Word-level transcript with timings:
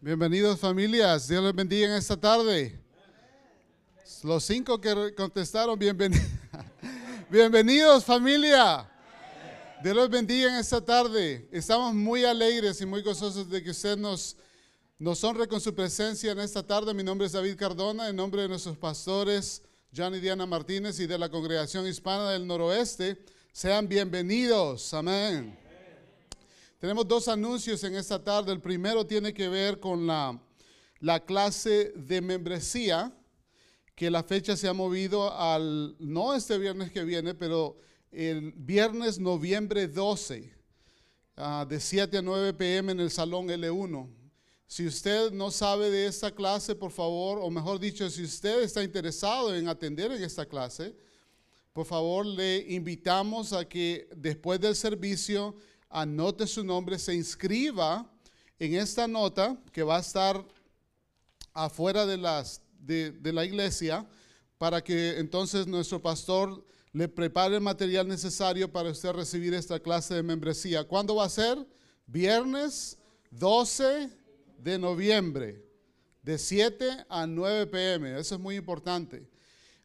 Bienvenidos 0.00 0.60
familias, 0.60 1.26
Dios 1.26 1.42
les 1.42 1.52
bendiga 1.52 1.88
en 1.88 1.94
esta 1.94 2.16
tarde. 2.16 2.78
Los 4.22 4.44
cinco 4.44 4.80
que 4.80 5.12
contestaron, 5.12 5.76
bienvenidos. 5.76 6.24
Bienvenidos 7.28 8.04
familia. 8.04 8.88
Dios 9.82 9.96
los 9.96 10.08
bendiga 10.08 10.50
en 10.50 10.54
esta 10.54 10.80
tarde. 10.80 11.48
Estamos 11.50 11.92
muy 11.94 12.24
alegres 12.24 12.80
y 12.80 12.86
muy 12.86 13.02
gozosos 13.02 13.50
de 13.50 13.60
que 13.60 13.70
usted 13.70 13.96
nos, 13.96 14.36
nos 15.00 15.24
honre 15.24 15.48
con 15.48 15.60
su 15.60 15.74
presencia 15.74 16.30
en 16.30 16.38
esta 16.38 16.64
tarde. 16.64 16.94
Mi 16.94 17.02
nombre 17.02 17.26
es 17.26 17.32
David 17.32 17.56
Cardona, 17.56 18.08
en 18.08 18.14
nombre 18.14 18.42
de 18.42 18.48
nuestros 18.48 18.78
pastores 18.78 19.62
John 19.94 20.14
y 20.14 20.20
Diana 20.20 20.46
Martínez 20.46 21.00
y 21.00 21.08
de 21.08 21.18
la 21.18 21.28
Congregación 21.28 21.88
Hispana 21.88 22.30
del 22.30 22.46
Noroeste. 22.46 23.18
Sean 23.50 23.88
bienvenidos. 23.88 24.94
Amén. 24.94 25.58
Tenemos 26.78 27.08
dos 27.08 27.26
anuncios 27.26 27.82
en 27.82 27.96
esta 27.96 28.22
tarde. 28.22 28.52
El 28.52 28.60
primero 28.60 29.04
tiene 29.04 29.34
que 29.34 29.48
ver 29.48 29.80
con 29.80 30.06
la, 30.06 30.40
la 31.00 31.24
clase 31.24 31.92
de 31.96 32.20
membresía, 32.20 33.12
que 33.96 34.08
la 34.08 34.22
fecha 34.22 34.56
se 34.56 34.68
ha 34.68 34.72
movido 34.72 35.36
al, 35.36 35.96
no 35.98 36.34
este 36.34 36.56
viernes 36.56 36.92
que 36.92 37.02
viene, 37.02 37.34
pero 37.34 37.78
el 38.12 38.52
viernes 38.52 39.18
noviembre 39.18 39.88
12, 39.88 40.54
ah, 41.36 41.66
de 41.68 41.80
7 41.80 42.18
a 42.18 42.22
9 42.22 42.54
pm 42.54 42.92
en 42.92 43.00
el 43.00 43.10
Salón 43.10 43.48
L1. 43.48 44.08
Si 44.68 44.86
usted 44.86 45.32
no 45.32 45.50
sabe 45.50 45.90
de 45.90 46.06
esta 46.06 46.32
clase, 46.32 46.76
por 46.76 46.92
favor, 46.92 47.40
o 47.42 47.50
mejor 47.50 47.80
dicho, 47.80 48.08
si 48.08 48.22
usted 48.22 48.62
está 48.62 48.84
interesado 48.84 49.52
en 49.52 49.66
atender 49.66 50.12
en 50.12 50.22
esta 50.22 50.46
clase, 50.46 50.94
por 51.72 51.86
favor 51.86 52.24
le 52.24 52.58
invitamos 52.68 53.52
a 53.52 53.64
que 53.64 54.08
después 54.14 54.60
del 54.60 54.76
servicio 54.76 55.56
anote 55.88 56.46
su 56.46 56.64
nombre, 56.64 56.98
se 56.98 57.14
inscriba 57.14 58.10
en 58.58 58.74
esta 58.74 59.06
nota 59.06 59.56
que 59.72 59.82
va 59.82 59.96
a 59.96 60.00
estar 60.00 60.44
afuera 61.54 62.06
de, 62.06 63.10
de, 63.12 63.32
la 63.32 63.44
iglesia 63.44 64.06
para 64.58 64.82
que 64.82 65.18
entonces 65.18 65.66
nuestro 65.66 66.00
pastor 66.00 66.64
le 66.92 67.08
prepare 67.08 67.56
el 67.56 67.60
material 67.60 68.08
necesario 68.08 68.70
para 68.70 68.90
usted 68.90 69.10
recibir 69.10 69.54
esta 69.54 69.78
clase 69.80 70.14
de 70.14 70.22
membresía. 70.22 70.84
¿Cuándo 70.84 71.16
va 71.16 71.24
a 71.24 71.30
ser? 71.30 71.58
Viernes 72.06 72.98
12 73.30 74.10
de 74.58 74.78
noviembre, 74.78 75.64
de 76.22 76.38
7 76.38 77.06
a 77.08 77.26
9 77.26 77.66
pm. 77.66 78.18
Eso 78.18 78.34
es 78.34 78.40
muy 78.40 78.56
importante. 78.56 79.28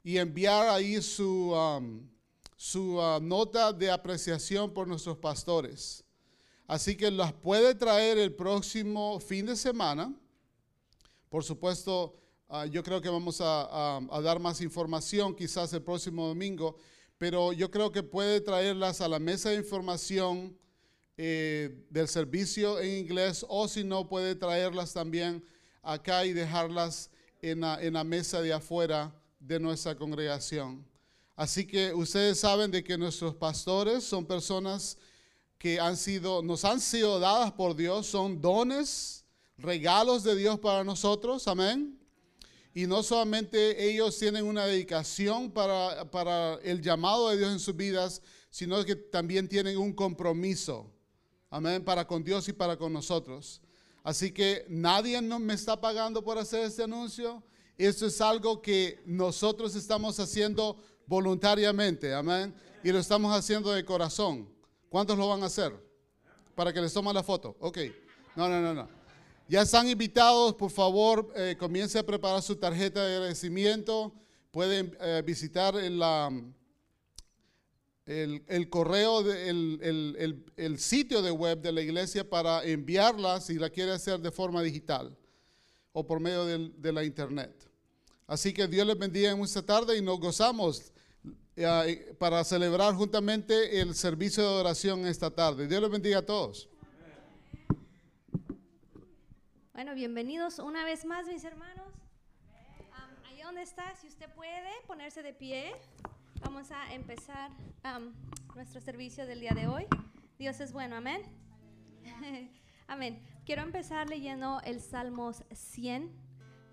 y 0.04 0.18
enviar 0.18 0.70
ahí 0.70 1.02
su, 1.02 1.56
su 2.56 3.00
uh, 3.00 3.20
nota 3.20 3.74
de 3.74 3.90
apreciación 3.90 4.72
por 4.72 4.88
nuestros 4.88 5.18
pastores. 5.18 6.04
Así 6.68 6.96
que 6.96 7.10
las 7.10 7.34
puede 7.34 7.74
traer 7.74 8.20
el 8.20 8.36
próximo 8.36 9.20
fin 9.20 9.48
de 9.48 9.56
semana. 9.56 10.14
Por 11.30 11.44
supuesto, 11.44 12.16
Ah, 12.52 12.66
yo 12.66 12.82
creo 12.82 13.00
que 13.00 13.10
vamos 13.10 13.40
a, 13.42 14.00
dar 14.24 14.40
más 14.40 14.60
información 14.60 15.36
quizás 15.36 15.72
el 15.72 15.84
próximo 15.84 16.26
domingo, 16.30 16.78
pero 17.20 17.54
yo 17.54 17.70
creo 17.70 17.92
que 17.92 18.02
puede 18.02 18.42
traerlas 18.42 19.02
a 19.02 19.08
la 19.08 19.20
mesa 19.20 19.52
de 19.52 19.58
información 19.58 20.58
eh, 21.16 21.86
del 21.92 22.08
servicio 22.08 22.80
en 22.80 23.06
inglés 23.06 23.46
o 23.48 23.68
si 23.68 23.84
no 23.84 24.10
puede 24.10 24.34
traerlas 24.34 24.94
también 24.94 25.46
acá 25.84 26.26
y 26.26 26.34
dejarlas 26.34 27.12
en 27.44 27.60
la, 27.60 27.80
en 27.84 27.94
la 27.94 28.04
mesa 28.04 28.42
de 28.42 28.52
afuera 28.52 29.14
de 29.40 29.60
nuestra 29.60 29.94
congregación. 29.94 30.84
Así 31.36 31.68
que 31.68 31.94
ustedes 31.94 32.40
saben 32.40 32.72
de 32.72 32.84
que 32.84 32.98
nuestros 32.98 33.36
pastores 33.36 34.04
son 34.04 34.26
personas 34.26 34.98
que 35.60 35.80
han 35.80 35.96
sido, 35.96 36.42
nos 36.42 36.66
han 36.66 36.80
sido 36.80 37.20
dadas 37.20 37.52
por 37.52 37.76
Dios, 37.76 38.08
son 38.08 38.42
dones, 38.42 39.24
regalos 39.56 40.24
de 40.24 40.36
Dios 40.36 40.58
para 40.58 40.84
nosotros, 40.84 41.48
amén. 41.48 41.99
Y 42.74 42.86
no 42.86 43.02
solamente 43.02 43.90
ellos 43.90 44.18
tienen 44.18 44.46
una 44.46 44.66
dedicación 44.66 45.52
para, 45.52 46.60
el 46.64 46.82
llamado 46.82 47.30
de 47.30 47.38
Dios 47.38 47.52
en 47.52 47.60
sus 47.60 47.76
vidas, 47.76 48.22
sino 48.50 48.84
que 48.86 48.96
también 48.96 49.48
tienen 49.48 49.78
un 49.78 49.94
compromiso, 49.94 50.92
amén, 51.50 51.84
para 51.84 52.06
con 52.06 52.24
Dios 52.24 52.48
y 52.48 52.54
para 52.54 52.78
con 52.78 52.94
nosotros. 52.94 53.62
Así 54.04 54.32
que 54.32 54.66
nadie 54.70 55.22
me 55.22 55.54
está 55.54 55.80
pagando 55.80 56.24
por 56.24 56.38
hacer 56.38 56.66
este 56.66 56.84
anuncio. 56.84 57.44
Esto 57.78 58.06
es 58.06 58.22
algo 58.22 58.62
que 58.62 59.02
nosotros 59.06 59.76
estamos 59.76 60.20
haciendo 60.20 60.78
voluntariamente, 61.06 62.14
amén, 62.14 62.54
y 62.84 62.92
lo 62.92 63.00
estamos 63.00 63.36
haciendo 63.36 63.72
de 63.72 63.84
corazón. 63.84 64.48
¿Cuántos 64.90 65.18
lo 65.18 65.28
van 65.28 65.44
a 65.44 65.48
hacer? 65.48 65.74
Para 66.56 66.72
que 66.72 66.82
les 66.82 66.94
tomen 66.94 67.14
la 67.14 67.24
foto. 67.24 67.56
Ok. 67.60 67.78
No, 68.36 68.48
no, 68.48 68.62
no, 68.62 68.74
no. 68.74 68.99
Ya 69.50 69.64
están 69.64 69.90
invitados, 69.90 70.54
por 70.54 70.70
favor, 70.70 71.34
eh, 71.36 71.56
comience 71.58 71.98
a 71.98 72.06
preparar 72.06 72.40
su 72.44 72.56
tarjeta 72.56 73.04
de 73.04 73.16
agradecimiento. 73.16 74.14
Pueden 74.52 74.96
eh, 75.02 75.24
visitar 75.26 75.76
el, 75.76 76.00
correo, 78.70 79.22
el, 79.22 80.78
sitio 80.78 81.24
de 81.24 81.32
web 81.32 81.60
de 81.64 81.72
la 81.72 81.82
iglesia 81.82 82.30
para 82.30 82.64
enviarla 82.64 83.42
si 83.42 83.56
la 83.56 83.72
quiere 83.72 83.92
hacer 83.92 84.20
de 84.20 84.30
forma 84.30 84.62
digital 84.62 85.18
o 85.94 86.06
por 86.06 86.20
medio 86.20 86.46
de, 86.46 86.94
la 86.94 87.04
internet. 87.04 87.52
Así 88.28 88.54
que 88.54 88.68
Dios 88.68 88.86
les 88.86 89.00
bendiga 89.00 89.32
en 89.32 89.40
esta 89.40 89.66
tarde 89.66 89.98
y 89.98 90.02
nos 90.04 90.20
gozamos 90.20 90.92
eh, 91.56 92.16
para 92.20 92.44
celebrar 92.44 92.94
juntamente 92.94 93.82
el 93.82 93.96
servicio 93.96 94.44
de 94.44 94.60
oración 94.60 95.08
esta 95.08 95.32
tarde. 95.32 95.68
Dios 95.68 95.82
les 95.82 95.90
bendiga 95.90 96.20
a 96.20 96.26
todos. 96.26 96.69
Bueno, 99.80 99.96
bienvenidos 99.96 100.60
una 100.60 100.84
vez 100.84 101.06
más, 101.06 101.26
mis 101.28 101.46
hermanos. 101.46 101.88
ahí 103.26 103.42
donde 103.42 103.62
está, 103.62 103.96
si 103.96 104.08
usted 104.08 104.30
puede 104.36 104.70
ponerse 104.86 105.24
de 105.24 105.34
pie, 105.34 105.72
vamos 106.42 106.70
a 106.72 106.94
empezar 106.94 107.50
nuestro 108.56 108.82
servicio 108.82 109.26
del 109.26 109.40
día 109.40 109.54
de 109.54 109.68
hoy. 109.68 109.86
Dios 110.38 110.60
es 110.60 110.74
bueno, 110.74 110.98
amén. 110.98 111.22
amén. 112.88 113.26
Quiero 113.46 113.62
empezar 113.62 114.10
leyendo 114.10 114.60
el 114.66 114.82
Salmos 114.82 115.46
100. 115.54 116.12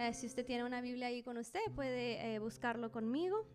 Eh, 0.00 0.12
si 0.12 0.26
usted 0.26 0.44
tiene 0.44 0.64
una 0.64 0.80
Biblia 0.80 1.06
ahí 1.06 1.22
con 1.22 1.38
usted, 1.38 1.60
puede 1.76 2.34
eh, 2.34 2.40
buscarlo 2.40 2.90
conmigo. 2.90 3.46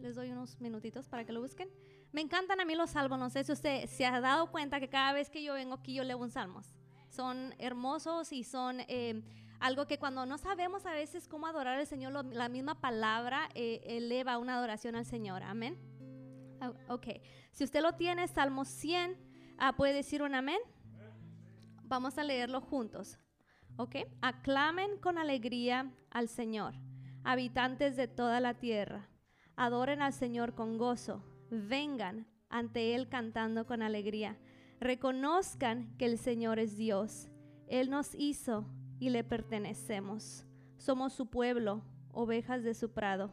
les 0.00 0.14
doy 0.14 0.30
unos 0.30 0.60
minutitos 0.60 1.08
para 1.08 1.26
que 1.26 1.32
lo 1.32 1.40
busquen. 1.40 1.68
Me 2.14 2.20
encantan 2.20 2.60
a 2.60 2.64
mí 2.64 2.76
los 2.76 2.90
salmos. 2.90 3.18
No 3.18 3.28
sé 3.28 3.42
si 3.42 3.50
usted 3.50 3.88
se 3.88 4.06
ha 4.06 4.20
dado 4.20 4.48
cuenta 4.52 4.78
que 4.78 4.88
cada 4.88 5.12
vez 5.12 5.28
que 5.30 5.42
yo 5.42 5.54
vengo 5.54 5.74
aquí 5.74 5.94
yo 5.94 6.04
leo 6.04 6.16
un 6.16 6.30
salmos. 6.30 6.72
Son 7.08 7.52
hermosos 7.58 8.32
y 8.32 8.44
son 8.44 8.78
eh, 8.86 9.20
algo 9.58 9.88
que 9.88 9.98
cuando 9.98 10.24
no 10.24 10.38
sabemos 10.38 10.86
a 10.86 10.92
veces 10.92 11.26
cómo 11.26 11.48
adorar 11.48 11.76
al 11.76 11.88
Señor, 11.88 12.24
la 12.26 12.48
misma 12.48 12.80
palabra 12.80 13.48
eh, 13.56 13.82
eleva 13.84 14.38
una 14.38 14.54
adoración 14.54 14.94
al 14.94 15.04
Señor. 15.04 15.42
Amén. 15.42 15.76
Ah, 16.60 16.72
ok. 16.88 17.20
Si 17.50 17.64
usted 17.64 17.82
lo 17.82 17.94
tiene, 17.94 18.28
Salmo 18.28 18.64
100. 18.64 19.18
Ah, 19.58 19.72
¿Puede 19.72 19.94
decir 19.94 20.22
un 20.22 20.36
amén? 20.36 20.60
Vamos 21.82 22.16
a 22.16 22.22
leerlo 22.22 22.60
juntos. 22.60 23.18
¿Ok? 23.76 23.96
Aclamen 24.22 24.98
con 24.98 25.18
alegría 25.18 25.92
al 26.10 26.28
Señor, 26.28 26.76
habitantes 27.24 27.96
de 27.96 28.06
toda 28.06 28.38
la 28.38 28.54
tierra. 28.54 29.08
Adoren 29.56 30.00
al 30.00 30.12
Señor 30.12 30.54
con 30.54 30.78
gozo. 30.78 31.24
Vengan 31.50 32.26
ante 32.48 32.94
Él 32.94 33.08
cantando 33.08 33.66
con 33.66 33.82
alegría. 33.82 34.38
Reconozcan 34.80 35.96
que 35.98 36.06
el 36.06 36.18
Señor 36.18 36.58
es 36.58 36.76
Dios. 36.76 37.28
Él 37.66 37.90
nos 37.90 38.14
hizo 38.14 38.66
y 38.98 39.10
le 39.10 39.24
pertenecemos. 39.24 40.46
Somos 40.76 41.12
su 41.12 41.26
pueblo, 41.26 41.82
ovejas 42.12 42.62
de 42.62 42.74
su 42.74 42.92
prado. 42.92 43.32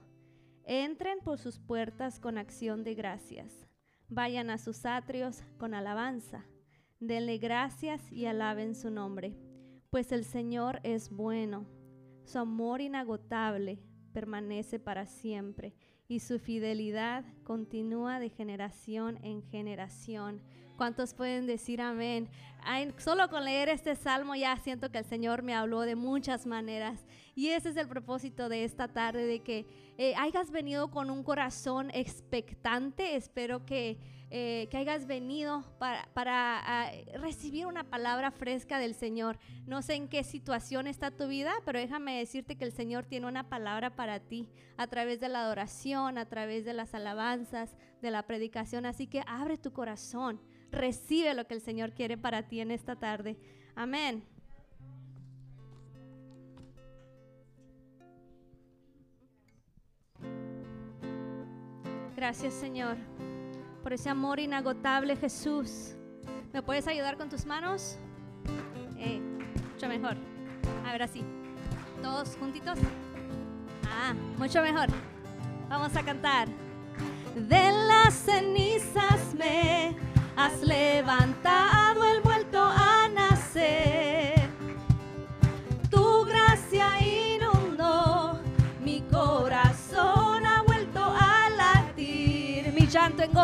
Entren 0.63 1.19
por 1.19 1.37
sus 1.37 1.59
puertas 1.59 2.19
con 2.19 2.37
acción 2.37 2.83
de 2.83 2.95
gracias. 2.95 3.67
Vayan 4.09 4.49
a 4.49 4.57
sus 4.57 4.85
atrios 4.85 5.43
con 5.57 5.73
alabanza. 5.73 6.45
Denle 6.99 7.37
gracias 7.37 8.11
y 8.11 8.25
alaben 8.27 8.75
su 8.75 8.91
nombre, 8.91 9.35
pues 9.89 10.11
el 10.11 10.23
Señor 10.23 10.79
es 10.83 11.09
bueno. 11.09 11.65
Su 12.25 12.37
amor 12.39 12.81
inagotable 12.81 13.81
permanece 14.13 14.79
para 14.79 15.05
siempre 15.05 15.73
y 16.11 16.19
su 16.19 16.39
fidelidad 16.39 17.23
continúa 17.45 18.19
de 18.19 18.27
generación 18.27 19.17
en 19.23 19.41
generación. 19.43 20.41
¿Cuántos 20.75 21.13
pueden 21.13 21.47
decir 21.47 21.79
amén? 21.79 22.27
solo 22.97 23.29
con 23.29 23.45
leer 23.45 23.69
este 23.69 23.95
salmo 23.95 24.35
ya 24.35 24.57
siento 24.57 24.91
que 24.91 24.97
el 24.97 25.05
Señor 25.05 25.41
me 25.41 25.55
habló 25.55 25.79
de 25.81 25.95
muchas 25.95 26.45
maneras. 26.45 27.05
Y 27.33 27.51
ese 27.51 27.69
es 27.69 27.77
el 27.77 27.87
propósito 27.87 28.49
de 28.49 28.65
esta 28.65 28.89
tarde, 28.89 29.25
de 29.25 29.39
que 29.39 29.65
eh, 29.97 30.13
hayas 30.17 30.51
venido 30.51 30.91
con 30.91 31.09
un 31.09 31.23
corazón 31.23 31.89
expectante. 31.93 33.15
Espero 33.15 33.65
que 33.65 33.97
eh, 34.33 34.69
que 34.71 34.77
hayas 34.77 35.07
venido 35.07 35.65
para, 35.77 36.07
ah, 36.15 36.89
recibir 37.15 37.65
una 37.65 37.83
palabra 37.83 38.31
fresca 38.31 38.79
del 38.79 38.93
Señor. 38.93 39.37
No 39.65 39.81
sé 39.81 39.95
en 39.95 40.07
qué 40.07 40.23
situación 40.23 40.87
está 40.87 41.11
tu 41.11 41.27
vida, 41.27 41.51
pero 41.65 41.79
déjame 41.79 42.17
decirte 42.17 42.55
que 42.55 42.63
el 42.63 42.71
Señor 42.71 43.05
tiene 43.05 43.27
una 43.27 43.49
palabra 43.49 43.93
para 43.93 44.21
ti 44.21 44.47
a 44.77 44.87
través 44.87 45.19
de 45.19 45.27
la 45.27 45.41
adoración, 45.41 46.17
a 46.17 46.29
través 46.29 46.63
de 46.63 46.71
las 46.71 46.95
alabanzas, 46.95 47.75
de 48.01 48.09
la 48.09 48.23
predicación. 48.23 48.85
Así 48.85 49.05
que 49.05 49.21
abre 49.27 49.57
tu 49.57 49.73
corazón, 49.73 50.39
recibe 50.71 51.33
lo 51.33 51.45
que 51.45 51.55
el 51.55 51.61
Señor 51.61 51.91
quiere 51.91 52.17
para 52.17 52.47
ti 52.47 52.61
en 52.61 52.71
esta 52.71 52.95
tarde. 52.95 53.37
Amén. 53.75 54.23
Gracias 62.15 62.53
Señor 62.53 62.97
por 63.81 63.93
ese 63.93 64.09
amor 64.09 64.39
inagotable, 64.39 65.15
Jesús. 65.15 65.95
¿Me 66.53 66.61
puedes 66.61 66.87
ayudar 66.87 67.17
con 67.17 67.29
tus 67.29 67.45
manos? 67.45 67.97
Eh, 68.97 69.19
mucho 69.73 69.87
mejor. 69.87 70.17
A 70.85 70.91
ver 70.91 71.03
así. 71.03 71.23
Todos 72.01 72.35
juntitos. 72.37 72.77
Ah, 73.89 74.13
mucho 74.37 74.61
mejor. 74.61 74.87
Vamos 75.69 75.95
a 75.95 76.03
cantar. 76.03 76.47
De 77.35 77.71
las 77.87 78.13
cenizas 78.13 79.33
me 79.35 79.95
has 80.35 80.61
levantado, 80.61 82.03
el 82.03 82.21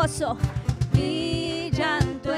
gozo, 0.00 0.36
mi 0.92 1.70
llanto 1.72 2.32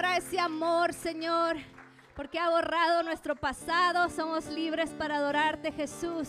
ahora 0.00 0.16
ese 0.16 0.40
amor, 0.40 0.94
Señor, 0.94 1.58
porque 2.16 2.38
ha 2.38 2.48
borrado 2.48 3.02
nuestro 3.02 3.36
pasado. 3.36 4.08
Somos 4.08 4.46
libres 4.46 4.88
para 4.90 5.16
adorarte, 5.16 5.70
Jesús. 5.72 6.28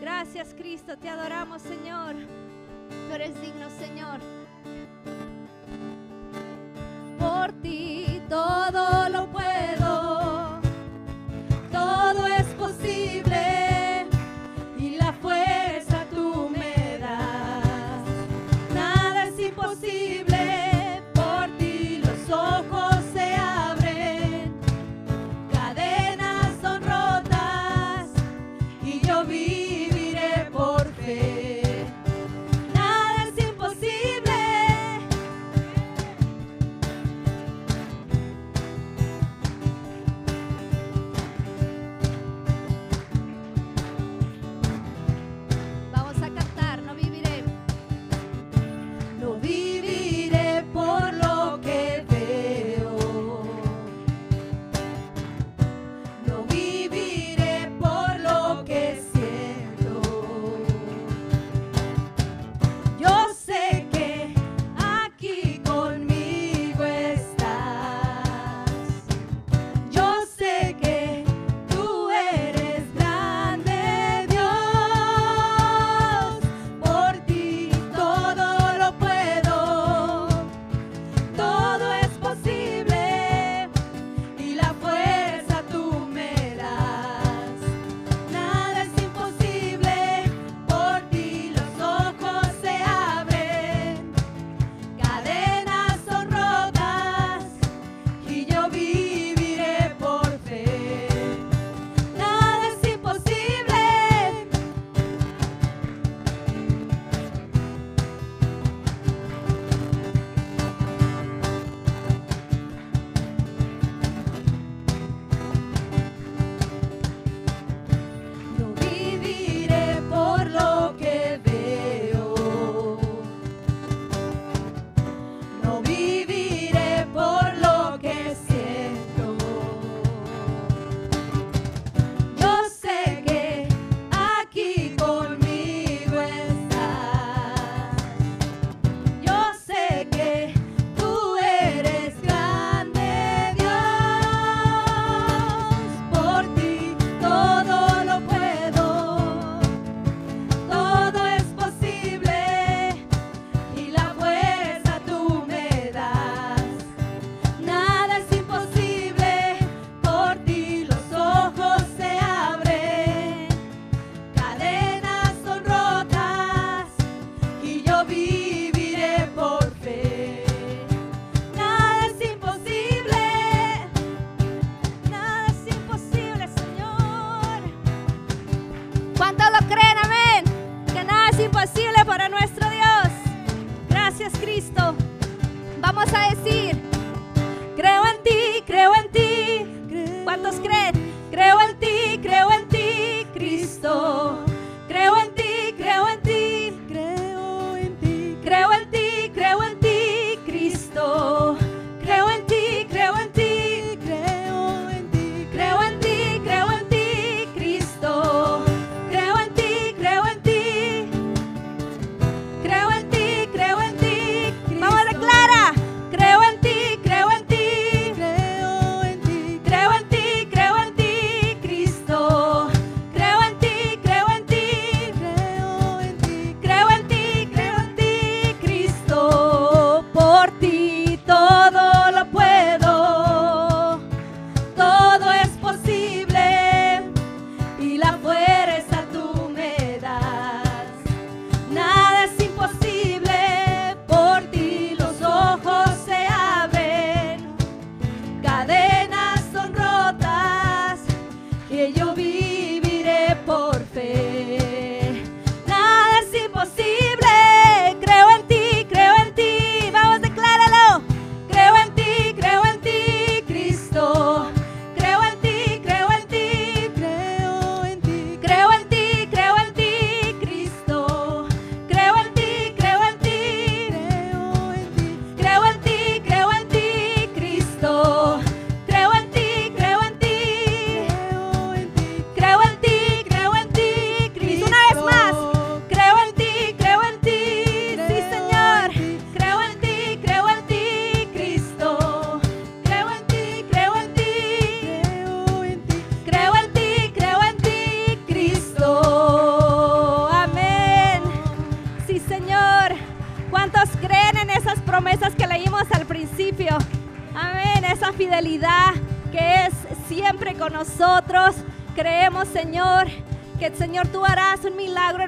Gracias, 0.00 0.54
Cristo. 0.54 0.96
Te 0.96 1.10
adoramos, 1.10 1.60
Señor. 1.60 2.13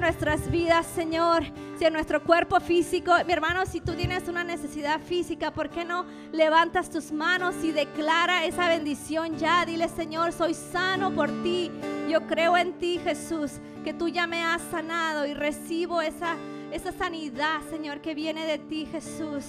Nuestras 0.07 0.49
vidas, 0.53 0.87
Señor. 0.87 1.43
Si 1.81 1.85
en 1.85 1.93
nuestro 1.93 2.23
cuerpo 2.23 2.61
físico, 2.61 3.13
mi 3.27 3.33
hermano, 3.33 3.67
si 3.67 3.81
tú 3.81 3.95
tienes 3.95 4.29
una 4.29 4.45
necesidad 4.45 5.01
física, 5.01 5.53
¿por 5.53 5.69
qué 5.69 5.85
no 5.85 6.07
levantas 6.31 6.91
tus 6.91 7.11
manos 7.11 7.57
y 7.65 7.73
declara 7.73 8.45
esa 8.45 8.69
bendición 8.69 9.37
ya? 9.37 9.67
Dile, 9.67 9.89
Señor, 9.89 10.33
soy 10.33 10.55
sano 10.55 11.13
por 11.13 11.29
ti. 11.43 11.73
Yo 12.09 12.25
creo 12.29 12.57
en 12.57 12.75
ti, 12.75 13.01
Jesús, 13.03 13.55
que 13.83 13.93
tú 13.93 14.09
ya 14.09 14.29
me 14.29 14.45
has 14.45 14.63
sanado 14.71 15.27
y 15.27 15.35
recibo 15.35 16.01
esa, 16.01 16.37
esa 16.71 16.93
sanidad, 16.93 17.61
Señor, 17.69 18.01
que 18.01 18.15
viene 18.15 18.47
de 18.47 18.59
ti, 18.59 18.87
Jesús. 18.87 19.45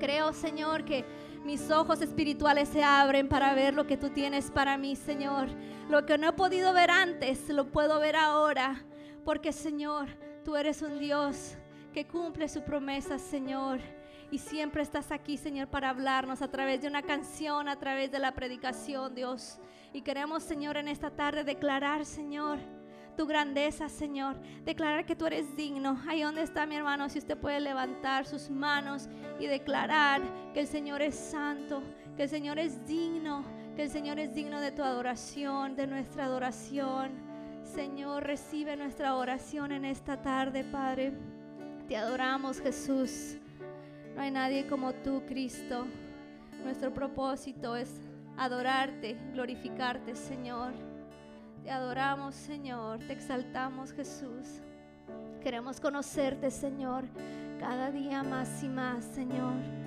Creo, 0.00 0.32
Señor, 0.32 0.84
que 0.84 1.04
mis 1.44 1.70
ojos 1.70 2.02
espirituales 2.02 2.70
se 2.70 2.82
abren 2.82 3.28
para 3.28 3.54
ver 3.54 3.74
lo 3.74 3.86
que 3.86 3.96
tú 3.96 4.10
tienes 4.10 4.50
para 4.50 4.76
mí, 4.76 4.96
Señor. 4.96 5.46
Lo 5.88 6.06
que 6.06 6.18
no 6.18 6.30
he 6.30 6.32
podido 6.32 6.72
ver 6.72 6.90
antes, 6.90 7.48
lo 7.50 7.70
puedo 7.70 8.00
ver 8.00 8.16
ahora. 8.16 8.84
Porque, 9.24 9.52
Señor, 9.52 10.08
tú 10.44 10.56
eres 10.56 10.82
un 10.82 10.98
Dios 10.98 11.56
que 11.92 12.06
cumple 12.06 12.48
su 12.48 12.62
promesa, 12.62 13.18
Señor. 13.18 13.80
Y 14.30 14.38
siempre 14.38 14.82
estás 14.82 15.10
aquí, 15.10 15.36
Señor, 15.36 15.68
para 15.68 15.90
hablarnos 15.90 16.40
a 16.40 16.50
través 16.50 16.82
de 16.82 16.88
una 16.88 17.02
canción, 17.02 17.68
a 17.68 17.78
través 17.78 18.12
de 18.12 18.20
la 18.20 18.32
predicación, 18.32 19.14
Dios. 19.14 19.58
Y 19.92 20.02
queremos, 20.02 20.44
Señor, 20.44 20.76
en 20.76 20.88
esta 20.88 21.10
tarde 21.10 21.42
declarar, 21.42 22.04
Señor, 22.04 22.58
tu 23.16 23.26
grandeza, 23.26 23.88
Señor. 23.88 24.40
Declarar 24.64 25.04
que 25.04 25.16
tú 25.16 25.26
eres 25.26 25.56
digno. 25.56 26.00
Ahí 26.08 26.22
donde 26.22 26.42
está 26.42 26.64
mi 26.64 26.76
hermano, 26.76 27.08
si 27.08 27.18
usted 27.18 27.36
puede 27.36 27.60
levantar 27.60 28.24
sus 28.24 28.48
manos 28.50 29.08
y 29.38 29.46
declarar 29.46 30.22
que 30.54 30.60
el 30.60 30.66
Señor 30.66 31.02
es 31.02 31.16
santo, 31.16 31.82
que 32.16 32.22
el 32.22 32.28
Señor 32.28 32.58
es 32.58 32.86
digno, 32.86 33.44
que 33.74 33.82
el 33.82 33.90
Señor 33.90 34.18
es 34.18 34.32
digno 34.32 34.60
de 34.60 34.70
tu 34.70 34.82
adoración, 34.82 35.74
de 35.74 35.86
nuestra 35.86 36.24
adoración. 36.24 37.29
Señor, 37.74 38.24
recibe 38.24 38.76
nuestra 38.76 39.14
oración 39.14 39.70
en 39.70 39.84
esta 39.84 40.20
tarde, 40.20 40.64
Padre. 40.64 41.12
Te 41.86 41.96
adoramos, 41.96 42.60
Jesús. 42.60 43.36
No 44.16 44.22
hay 44.22 44.32
nadie 44.32 44.66
como 44.66 44.92
tú, 44.92 45.22
Cristo. 45.24 45.86
Nuestro 46.64 46.92
propósito 46.92 47.76
es 47.76 47.88
adorarte, 48.36 49.16
glorificarte, 49.32 50.16
Señor. 50.16 50.72
Te 51.62 51.70
adoramos, 51.70 52.34
Señor. 52.34 52.98
Te 52.98 53.12
exaltamos, 53.12 53.92
Jesús. 53.92 54.62
Queremos 55.40 55.78
conocerte, 55.80 56.50
Señor, 56.50 57.04
cada 57.60 57.92
día 57.92 58.24
más 58.24 58.64
y 58.64 58.68
más, 58.68 59.04
Señor. 59.04 59.79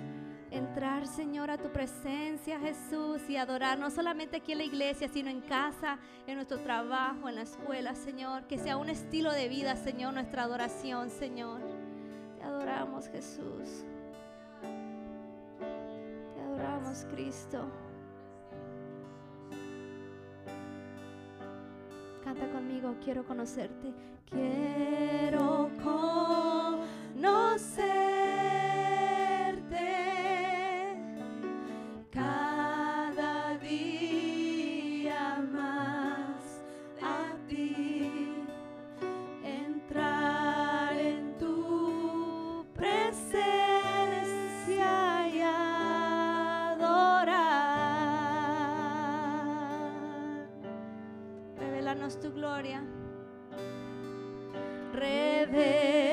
Entrar, 0.53 1.07
Señor, 1.07 1.49
a 1.49 1.57
tu 1.57 1.69
presencia, 1.69 2.59
Jesús, 2.59 3.27
y 3.27 3.37
adorar 3.37 3.79
no 3.79 3.89
solamente 3.89 4.37
aquí 4.37 4.51
en 4.51 4.59
la 4.59 4.63
iglesia, 4.63 5.09
sino 5.09 5.31
en 5.31 5.41
casa, 5.41 5.97
en 6.27 6.35
nuestro 6.35 6.59
trabajo, 6.59 7.27
en 7.27 7.33
la 7.33 7.41
escuela, 7.41 7.95
Señor. 7.95 8.43
Que 8.43 8.59
sea 8.59 8.77
un 8.77 8.87
estilo 8.87 9.31
de 9.31 9.47
vida, 9.47 9.75
Señor, 9.75 10.13
nuestra 10.13 10.43
adoración, 10.43 11.09
Señor. 11.09 11.59
Te 12.37 12.43
adoramos, 12.43 13.07
Jesús. 13.07 13.83
Te 16.35 16.41
adoramos, 16.43 17.03
Cristo. 17.11 17.65
Canta 22.23 22.47
conmigo, 22.51 22.95
quiero 23.03 23.25
conocerte. 23.25 23.91
Quiero 24.29 25.71
conocerte 27.15 28.72
Revelanos 51.93 52.19
tu 52.19 52.31
gloria. 52.33 52.81
Revelanos 54.93 56.12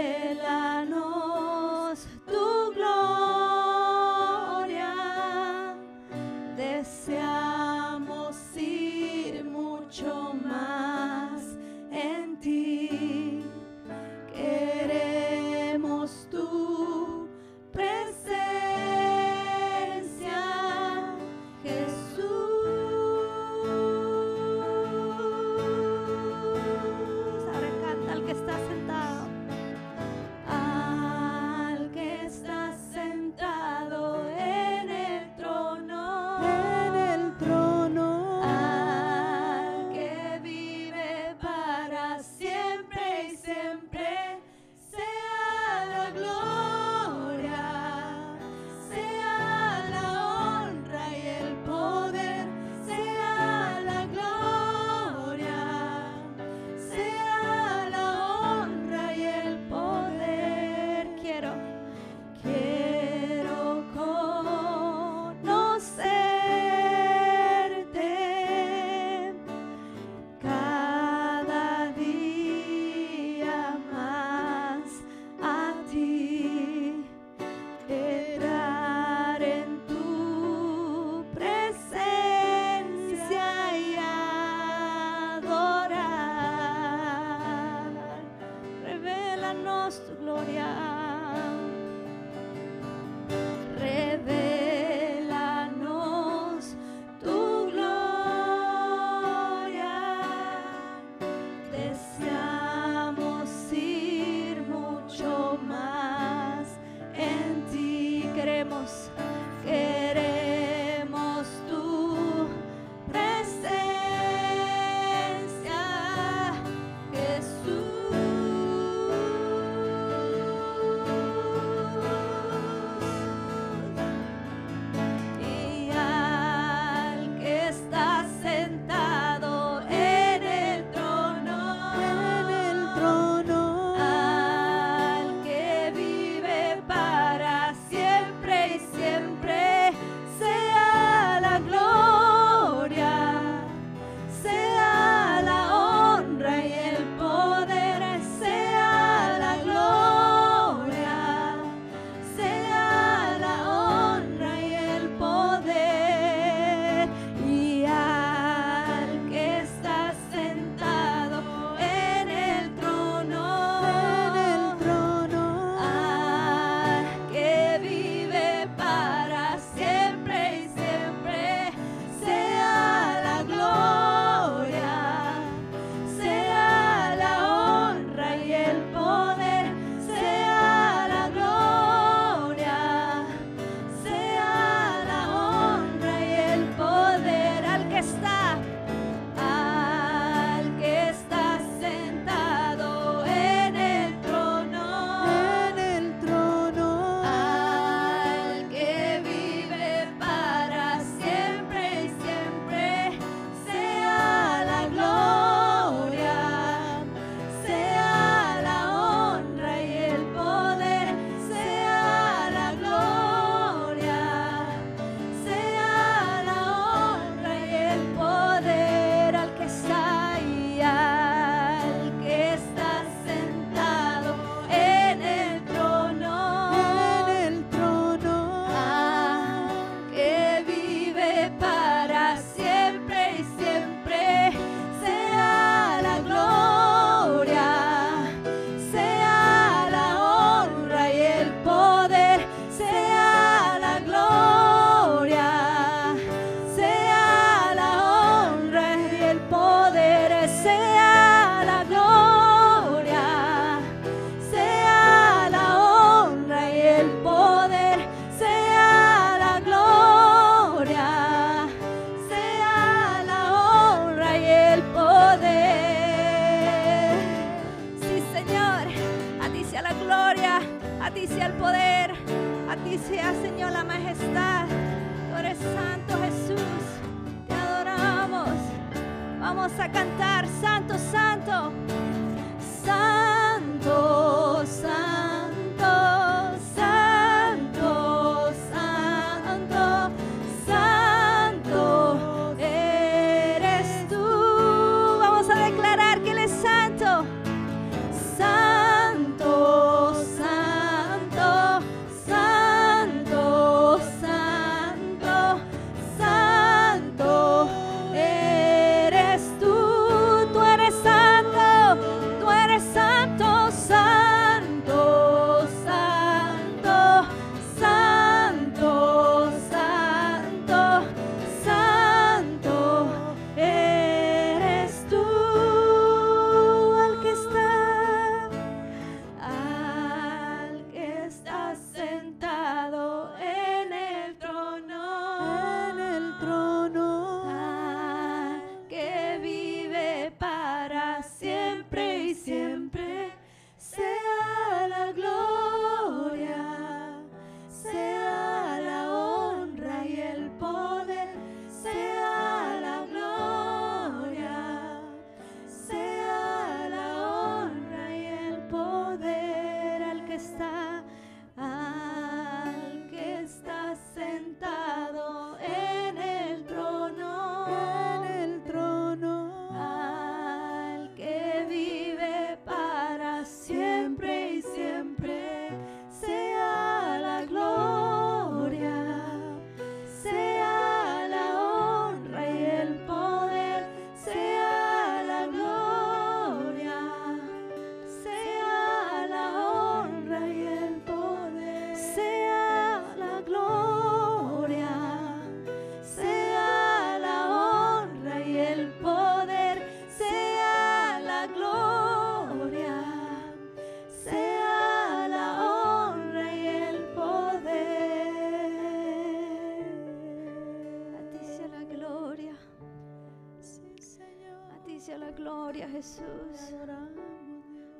Jesús, 416.00 416.72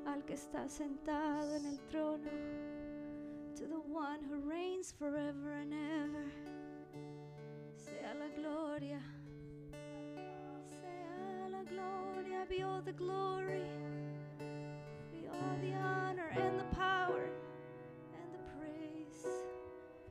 al 0.07 0.25
que 0.25 0.33
está 0.33 0.67
sentado 0.71 1.55
en 1.55 1.67
el 1.67 1.79
trono, 1.91 2.31
to 3.55 3.67
the 3.67 3.79
one 3.93 4.25
who 4.25 4.37
reigns 4.49 4.91
forever 4.91 5.53
and 5.53 5.75
ever. 5.75 6.25
Sea 7.77 8.15
la 8.19 8.29
gloria, 8.35 9.03
sea 10.65 11.51
la 11.51 11.63
gloria, 11.65 12.47
be 12.49 12.63
all 12.63 12.81
the 12.81 12.95
glory, 12.95 13.69
be 15.13 15.29
all 15.29 15.59
the 15.61 15.75
honor 15.75 16.31
and 16.31 16.59
the 16.59 16.75
power 16.75 17.29
and 18.15 18.33
the 18.33 18.41
praise. 18.57 19.27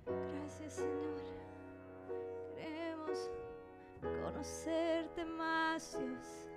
Gracias, 0.06 0.73
Señor. 0.73 1.23
Queremos 2.56 3.32
conocerte 4.21 5.25
más, 5.25 5.97
Dios 5.97 6.48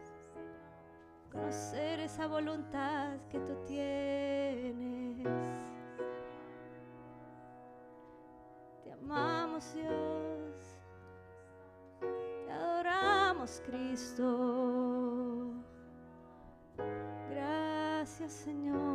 conocer 1.32 1.98
esa 2.00 2.26
voluntad 2.26 3.16
que 3.30 3.40
tú 3.40 3.56
tienes. 3.66 5.26
Te 8.84 8.92
amamos 8.92 9.74
Dios, 9.74 10.76
te 12.46 12.52
adoramos 12.52 13.62
Cristo. 13.66 15.54
Gracias 17.30 18.32
Señor. 18.32 18.91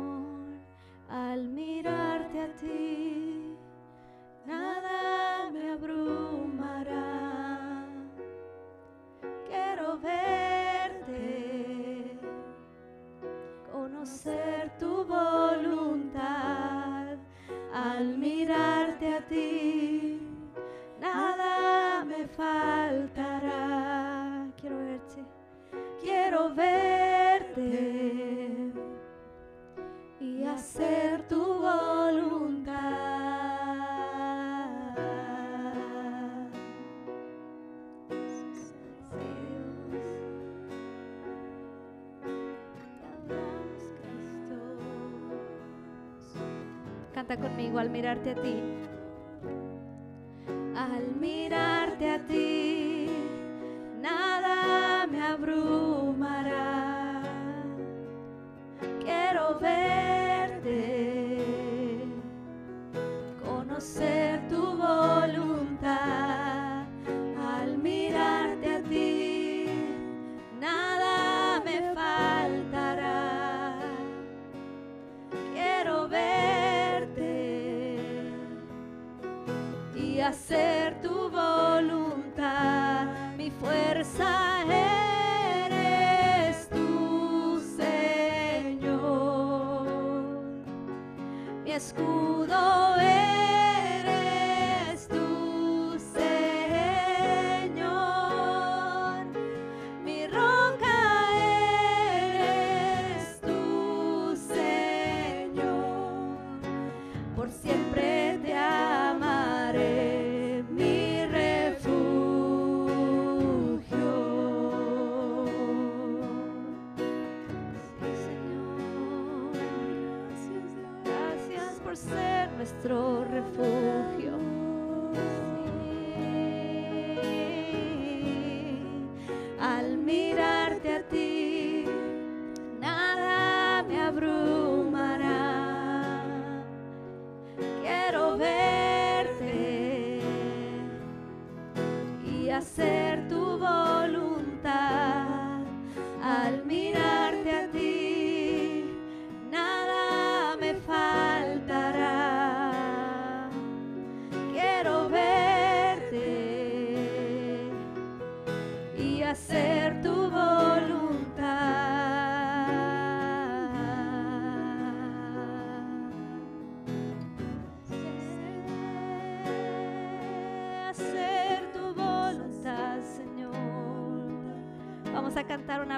conmigo 47.36 47.78
al 47.78 47.90
mirarte 47.90 48.30
a 48.30 48.34
ti. 48.34 48.67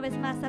vez 0.01 0.17
más. 0.19 0.40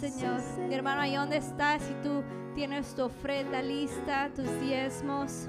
Señor. 0.00 0.40
Mi 0.66 0.74
hermano, 0.74 1.02
ahí 1.02 1.14
donde 1.14 1.36
estás, 1.36 1.82
si 1.82 1.92
tú 2.02 2.22
tienes 2.54 2.94
tu 2.94 3.02
ofrenda 3.02 3.60
lista, 3.60 4.30
tus 4.34 4.48
diezmos, 4.60 5.46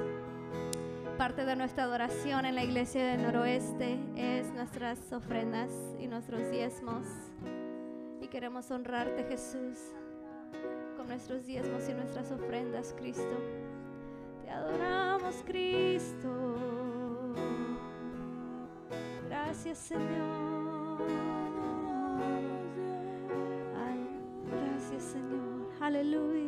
parte 1.17 1.45
de 1.45 1.55
nuestra 1.55 1.85
adoración 1.85 2.45
en 2.45 2.55
la 2.55 2.63
iglesia 2.63 3.05
del 3.05 3.23
noroeste 3.23 3.97
es 4.17 4.51
nuestras 4.53 5.13
ofrendas 5.13 5.71
y 5.99 6.07
nuestros 6.07 6.51
diezmos. 6.51 7.05
Y 8.19 8.27
queremos 8.27 8.69
honrarte, 8.71 9.23
Jesús, 9.23 9.79
con 10.97 11.07
nuestros 11.07 11.45
diezmos 11.45 11.87
y 11.87 11.93
nuestras 11.93 12.29
ofrendas, 12.31 12.93
Cristo. 12.97 13.37
Te 14.43 14.49
adoramos, 14.49 15.35
Cristo. 15.45 16.55
Gracias, 19.29 19.77
Señor. 19.77 20.40
Hallelujah. 25.91 26.40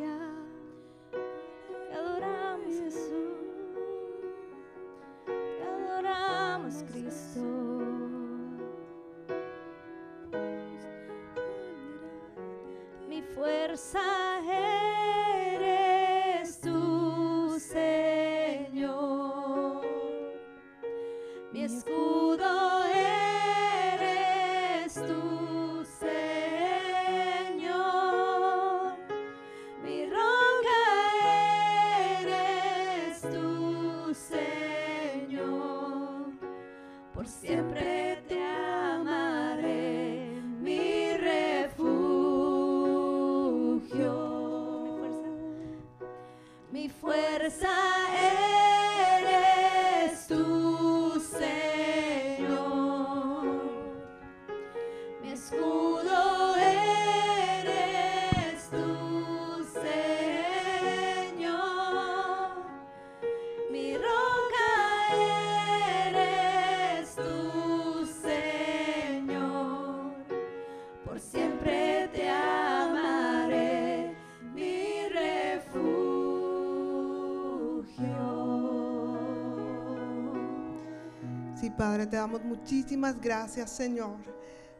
Padre, 81.94 82.08
te 82.08 82.16
damos 82.16 82.42
muchísimas 82.42 83.20
gracias, 83.20 83.70
Señor, 83.70 84.16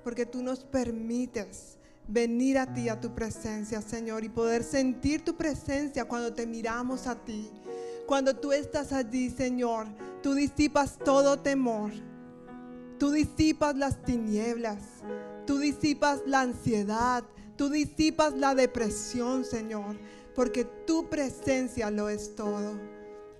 porque 0.02 0.26
tú 0.26 0.42
nos 0.42 0.64
permites 0.64 1.78
venir 2.08 2.58
a 2.58 2.74
ti, 2.74 2.88
a 2.88 3.00
tu 3.00 3.14
presencia, 3.14 3.80
Señor, 3.80 4.24
y 4.24 4.28
poder 4.28 4.64
sentir 4.64 5.24
tu 5.24 5.36
presencia 5.36 6.06
cuando 6.06 6.34
te 6.34 6.44
miramos 6.44 7.06
a 7.06 7.14
ti. 7.14 7.48
Cuando 8.08 8.34
tú 8.34 8.50
estás 8.50 8.92
allí, 8.92 9.30
Señor, 9.30 9.86
tú 10.24 10.34
disipas 10.34 10.98
todo 10.98 11.38
temor. 11.38 11.92
Tú 12.98 13.12
disipas 13.12 13.76
las 13.76 14.02
tinieblas. 14.02 14.82
Tú 15.46 15.58
disipas 15.58 16.20
la 16.26 16.40
ansiedad. 16.40 17.22
Tú 17.56 17.68
disipas 17.68 18.34
la 18.34 18.56
depresión, 18.56 19.44
Señor, 19.44 20.00
porque 20.34 20.64
tu 20.64 21.08
presencia 21.08 21.92
lo 21.92 22.08
es 22.08 22.34
todo. 22.34 22.93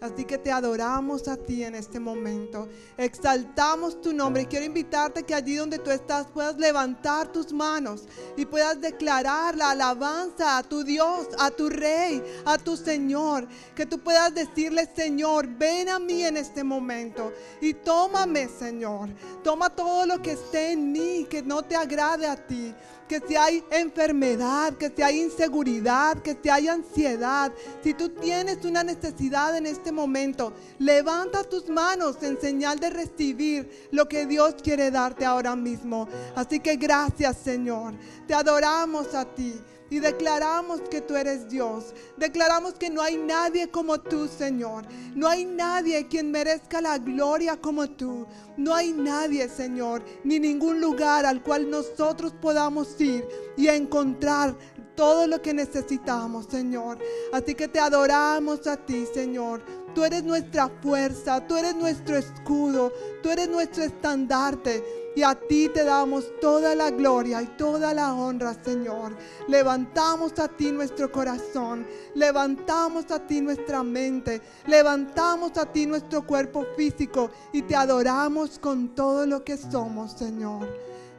Así 0.05 0.27
que 0.27 0.37
te 0.37 0.53
adoramos 0.53 1.29
a 1.29 1.37
ti 1.39 1.65
en 1.65 1.75
este 1.75 1.99
momento. 1.99 2.69
Exaltamos 2.99 4.03
tu 4.03 4.13
nombre. 4.13 4.45
Quiero 4.45 4.67
invitarte 4.67 5.23
que 5.23 5.35
allí 5.35 5.55
donde 5.55 5.79
tú 5.79 5.91
estás 5.91 6.27
puedas 6.27 6.59
levantar 6.59 7.33
tus 7.33 7.55
manos 7.55 8.03
y 8.37 8.45
puedas 8.45 8.79
declarar 8.79 9.57
la 9.57 9.71
alabanza 9.71 10.59
a 10.59 10.63
tu 10.63 10.85
Dios, 10.85 11.29
a 11.39 11.51
tu 11.51 11.71
Rey, 11.71 12.23
a 12.45 12.59
tu 12.59 12.77
Señor. 12.77 13.49
Que 13.75 13.87
tú 13.87 13.99
puedas 13.99 14.35
decirle, 14.35 14.87
Señor, 14.95 15.47
ven 15.47 15.89
a 15.89 15.99
mí 15.99 16.23
en 16.23 16.37
este 16.37 16.63
momento 16.63 17.33
y 17.63 17.73
tómame, 17.73 18.49
Señor. 18.49 19.09
Toma 19.43 19.71
todo 19.71 20.05
lo 20.05 20.21
que 20.21 20.33
esté 20.33 20.73
en 20.73 20.93
mí 20.93 21.27
que 21.31 21.43
no 21.43 21.63
te 21.63 21.77
agrade 21.77 22.27
a 22.27 22.37
ti 22.37 22.75
que 23.09 23.21
si 23.27 23.37
hay 23.37 23.63
enfermedad, 23.71 24.75
que 24.75 24.93
si 24.95 25.03
hay 25.03 25.23
inseguridad, 25.23 26.23
que 26.23 26.37
si 26.43 26.49
hay 26.49 26.69
ansiedad, 26.69 27.53
si 27.83 27.95
tú 27.95 28.09
tienes 28.09 28.65
una 28.65 28.83
necesidad 28.83 29.57
en 29.57 29.67
este 29.67 29.93
momento, 29.93 30.53
levanta 30.79 31.45
tus 31.45 31.69
manos 31.69 32.23
en 32.23 32.41
señal 32.41 32.79
de 32.79 32.91
recibir 32.91 33.89
lo 33.91 34.09
que 34.09 34.27
Dios 34.27 34.57
quiere 34.63 34.91
darte 34.91 35.25
ahora 35.25 35.55
mismo. 35.55 36.09
Así 36.35 36.61
que 36.61 36.77
gracias 36.77 37.37
Señor, 37.39 37.95
te 38.27 38.35
adoramos 38.35 39.15
a 39.15 39.25
ti. 39.25 39.55
Y 39.95 40.01
declaramos 40.01 40.81
que 40.91 41.01
tú 41.01 41.15
eres 41.15 41.49
Dios. 41.49 41.95
Declaramos 42.17 42.75
que 42.75 42.91
no 42.91 43.01
hay 43.01 43.17
nadie 43.17 43.71
como 43.71 44.01
tú, 44.01 44.27
Señor. 44.27 44.85
No 45.15 45.29
hay 45.29 45.45
nadie 45.45 46.09
quien 46.09 46.33
merezca 46.33 46.81
la 46.81 46.99
gloria 46.99 47.61
como 47.61 47.89
tú. 47.89 48.27
No 48.57 48.75
hay 48.75 48.93
nadie, 48.93 49.49
Señor, 49.49 50.03
ni 50.25 50.41
ningún 50.41 50.81
lugar 50.81 51.25
al 51.25 51.45
cual 51.45 51.71
nosotros 51.71 52.35
podamos 52.43 53.01
ir 53.01 53.25
y 53.57 53.69
encontrar 53.69 54.57
todo 54.97 55.29
lo 55.29 55.41
que 55.41 55.55
necesitamos, 55.55 56.47
Señor. 56.51 56.99
Así 57.33 57.55
que 57.55 57.69
te 57.69 57.79
adoramos 57.79 58.67
a 58.67 58.77
ti, 58.77 59.07
Señor. 59.15 59.63
Tú 59.95 60.03
eres 60.03 60.25
nuestra 60.25 60.69
fuerza, 60.83 61.47
tú 61.47 61.57
eres 61.57 61.77
nuestro 61.77 62.17
escudo, 62.17 62.93
tú 63.23 63.31
eres 63.31 63.49
nuestro 63.49 63.85
estandarte. 63.85 65.04
Y 65.17 65.23
a 65.23 65.35
ti 65.35 65.69
te 65.73 65.85
damos 65.85 66.33
toda 66.41 66.75
la 66.75 66.91
gloria 66.91 67.41
y 67.41 67.47
toda 67.57 67.95
la 67.95 68.15
honra, 68.15 68.55
Señor. 68.65 69.17
Levantamos 69.47 70.39
a 70.39 70.49
ti 70.49 70.73
nuestro 70.73 71.11
corazón, 71.13 71.87
levantamos 72.15 73.11
a 73.11 73.21
ti 73.25 73.41
nuestra 73.41 73.83
mente, 73.83 74.43
levantamos 74.67 75.57
a 75.57 75.67
ti 75.67 75.87
nuestro 75.87 76.27
cuerpo 76.27 76.67
físico 76.77 77.31
y 77.53 77.63
te 77.63 77.77
adoramos 77.77 78.59
con 78.59 78.95
todo 78.95 79.25
lo 79.27 79.45
que 79.45 79.57
somos, 79.57 80.13
Señor. 80.13 80.69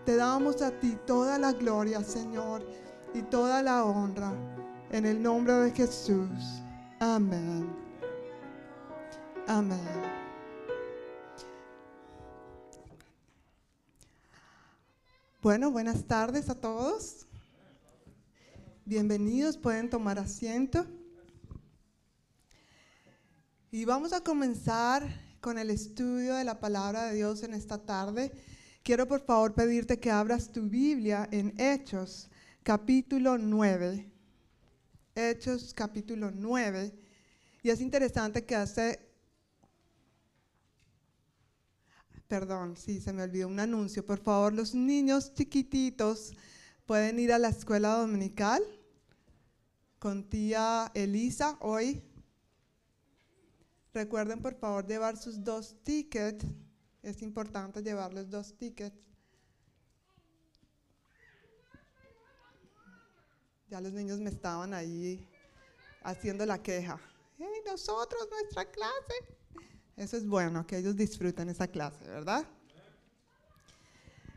Te 0.06 0.16
damos 0.16 0.62
a 0.62 0.72
ti 0.72 0.98
toda 1.06 1.40
la 1.40 1.52
gloria, 1.54 2.04
Señor, 2.04 2.64
y 3.14 3.22
toda 3.24 3.64
la 3.64 3.86
honra. 3.86 4.34
En 4.92 5.06
el 5.06 5.22
nombre 5.22 5.54
de 5.54 5.72
Jesús. 5.72 6.62
Amén. 7.00 7.68
Amén. 9.48 10.15
Bueno, 15.46 15.70
buenas 15.70 16.06
tardes 16.06 16.50
a 16.50 16.56
todos. 16.56 17.28
Bienvenidos, 18.84 19.60
pueden 19.60 19.92
tomar 19.92 20.18
asiento. 20.18 20.88
Y 23.70 23.86
vamos 23.86 24.12
a 24.12 24.22
comenzar 24.22 25.08
con 25.42 25.60
el 25.60 25.70
estudio 25.70 26.34
de 26.34 26.46
la 26.46 26.60
palabra 26.60 27.04
de 27.04 27.18
Dios 27.18 27.44
en 27.44 27.54
esta 27.54 27.78
tarde. 27.78 28.32
Quiero 28.82 29.08
por 29.08 29.24
favor 29.24 29.54
pedirte 29.54 30.00
que 30.00 30.10
abras 30.10 30.52
tu 30.52 30.68
Biblia 30.68 31.30
en 31.30 31.54
Hechos, 31.62 32.28
capítulo 32.64 33.38
9. 33.38 34.12
Hechos, 35.14 35.76
capítulo 35.76 36.32
9. 36.32 36.92
Y 37.62 37.70
es 37.70 37.82
interesante 37.82 38.46
que 38.46 38.56
hace 38.56 39.05
Perdón, 42.28 42.76
sí, 42.76 43.00
se 43.00 43.14
me 43.14 43.24
olvidó 43.24 43.48
un 43.48 43.60
anuncio. 43.60 44.06
Por 44.06 44.20
favor, 44.20 44.54
los 44.54 44.74
niños 44.74 45.34
chiquititos 45.34 46.34
pueden 46.86 47.20
ir 47.20 47.32
a 47.32 47.40
la 47.40 47.50
escuela 47.50 47.98
dominical 47.98 48.64
con 50.00 50.28
tía 50.28 50.92
Elisa 50.96 51.58
hoy. 51.62 52.04
Recuerden, 53.94 54.42
por 54.42 54.56
favor, 54.56 54.86
llevar 54.88 55.18
sus 55.18 55.44
dos 55.44 55.78
tickets. 55.84 56.46
Es 57.04 57.22
importante 57.22 57.84
llevar 57.84 58.14
los 58.14 58.30
dos 58.30 58.58
tickets. 58.58 59.08
Ya 63.70 63.80
los 63.82 63.94
niños 63.94 64.20
me 64.20 64.32
estaban 64.32 64.74
ahí 64.74 65.28
haciendo 66.04 66.46
la 66.46 66.62
queja. 66.62 67.00
¡Hey, 67.38 67.62
nosotros, 67.66 68.28
nuestra 68.32 68.70
clase! 68.72 69.45
Eso 69.98 70.18
es 70.18 70.28
bueno, 70.28 70.68
que 70.68 70.78
ellos 70.78 70.98
disfruten 70.98 71.48
esa 71.48 71.70
clase, 71.70 72.04
¿verdad? 72.04 72.46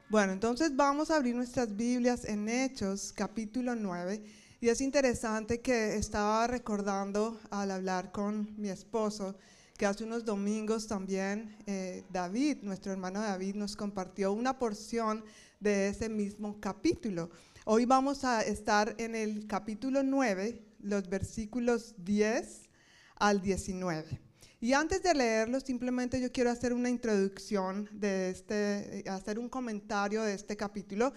Bueno, 0.09 0.33
entonces 0.33 0.77
vamos 0.77 1.11
a 1.11 1.17
abrir 1.17 1.35
nuestras 1.35 1.75
Biblias 1.75 2.25
en 2.25 2.49
Hechos, 2.49 3.13
capítulo 3.13 3.75
9. 3.75 4.23
Y 4.61 4.69
es 4.69 4.81
interesante 4.81 5.61
que 5.61 5.97
estaba 5.97 6.47
recordando 6.47 7.41
al 7.51 7.73
hablar 7.73 8.13
con 8.13 8.55
mi 8.57 8.69
esposo 8.69 9.37
que 9.77 9.87
hace 9.87 10.05
unos 10.05 10.25
domingos 10.25 10.87
también 10.87 11.57
eh, 11.67 12.05
David, 12.11 12.59
nuestro 12.63 12.93
hermano 12.93 13.21
David, 13.21 13.57
nos 13.57 13.75
compartió 13.75 14.33
una 14.33 14.59
porción 14.59 15.25
de 15.59 15.89
ese 15.89 16.09
mismo 16.09 16.61
capítulo. 16.61 17.31
Hoy 17.65 17.85
vamos 17.85 18.25
a 18.25 18.43
estar 18.43 18.95
en 18.99 19.17
el 19.17 19.47
capítulo 19.49 20.05
9, 20.05 20.65
los 20.83 21.09
versículos 21.09 21.97
10 21.99 22.71
al 23.17 23.43
19. 23.43 24.28
Y 24.61 24.73
antes 24.73 25.03
de 25.05 25.15
leerlo, 25.15 25.61
simplemente 25.61 26.21
yo 26.21 26.33
quiero 26.33 26.51
hacer 26.51 26.73
una 26.73 26.91
introducción 26.91 27.89
de 27.93 28.31
este, 28.31 29.05
hacer 29.09 29.39
un 29.39 29.49
comentario 29.49 30.23
de 30.23 30.35
este 30.35 30.57
capítulo, 30.57 31.13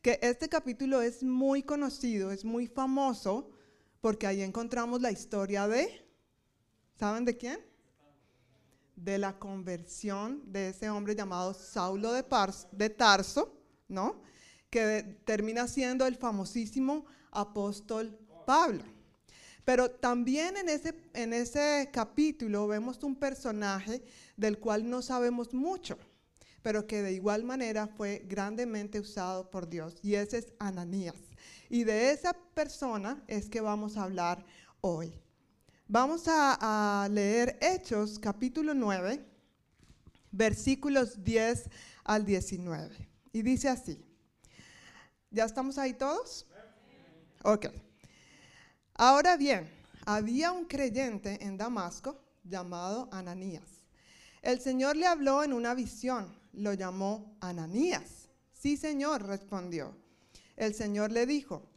que 0.00 0.18
este 0.22 0.48
capítulo 0.48 1.02
es 1.02 1.22
muy 1.22 1.62
conocido, 1.62 2.30
es 2.30 2.42
muy 2.42 2.66
famoso, 2.66 3.50
porque 4.00 4.26
ahí 4.26 4.40
encontramos 4.40 5.02
la 5.02 5.10
historia 5.10 5.68
de, 5.68 6.08
¿saben 6.94 7.26
de 7.26 7.36
quién? 7.36 7.60
De 8.94 9.18
la 9.18 9.38
conversión 9.38 10.40
de 10.50 10.70
ese 10.70 10.88
hombre 10.88 11.14
llamado 11.14 11.52
Saulo 11.52 12.12
de, 12.12 12.24
de 12.72 12.88
Tarso, 12.88 13.60
¿no? 13.88 14.22
Que 14.70 15.20
termina 15.26 15.68
siendo 15.68 16.06
el 16.06 16.16
famosísimo 16.16 17.04
apóstol 17.30 18.18
Pablo. 18.46 18.95
Pero 19.66 19.90
también 19.90 20.56
en 20.56 20.68
ese, 20.68 20.94
en 21.12 21.32
ese 21.32 21.90
capítulo 21.92 22.68
vemos 22.68 23.02
un 23.02 23.16
personaje 23.16 24.00
del 24.36 24.60
cual 24.60 24.88
no 24.88 25.02
sabemos 25.02 25.52
mucho, 25.52 25.98
pero 26.62 26.86
que 26.86 27.02
de 27.02 27.12
igual 27.12 27.42
manera 27.42 27.88
fue 27.88 28.22
grandemente 28.28 29.00
usado 29.00 29.50
por 29.50 29.68
Dios, 29.68 29.96
y 30.04 30.14
ese 30.14 30.38
es 30.38 30.52
Ananías. 30.60 31.16
Y 31.68 31.82
de 31.82 32.12
esa 32.12 32.32
persona 32.54 33.20
es 33.26 33.48
que 33.48 33.60
vamos 33.60 33.96
a 33.96 34.04
hablar 34.04 34.46
hoy. 34.82 35.12
Vamos 35.88 36.28
a, 36.28 37.02
a 37.02 37.08
leer 37.08 37.58
Hechos 37.60 38.20
capítulo 38.20 38.72
9, 38.72 39.20
versículos 40.30 41.24
10 41.24 41.68
al 42.04 42.24
19. 42.24 43.08
Y 43.32 43.42
dice 43.42 43.68
así. 43.68 44.00
¿Ya 45.32 45.44
estamos 45.44 45.76
ahí 45.76 45.92
todos? 45.92 46.46
Ok. 47.42 47.66
Ahora 48.98 49.36
bien, 49.36 49.68
había 50.06 50.52
un 50.52 50.64
creyente 50.64 51.44
en 51.44 51.58
Damasco 51.58 52.18
llamado 52.44 53.10
Ananías. 53.12 53.84
El 54.40 54.58
Señor 54.58 54.96
le 54.96 55.06
habló 55.06 55.44
en 55.44 55.52
una 55.52 55.74
visión, 55.74 56.34
lo 56.54 56.72
llamó 56.72 57.36
Ananías. 57.40 58.30
Sí, 58.54 58.78
Señor, 58.78 59.22
respondió. 59.26 59.94
El 60.56 60.72
Señor 60.72 61.12
le 61.12 61.26
dijo, 61.26 61.68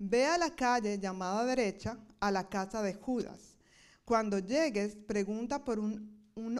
ve 0.00 0.26
a 0.26 0.36
la 0.36 0.50
calle 0.50 0.98
llamada 0.98 1.44
derecha, 1.44 1.96
a 2.18 2.32
la 2.32 2.48
casa 2.48 2.82
de 2.82 2.94
Judas. 2.94 3.56
Cuando 4.04 4.40
llegues, 4.40 4.96
pregunta 4.96 5.62
por 5.62 5.78
un, 5.78 6.12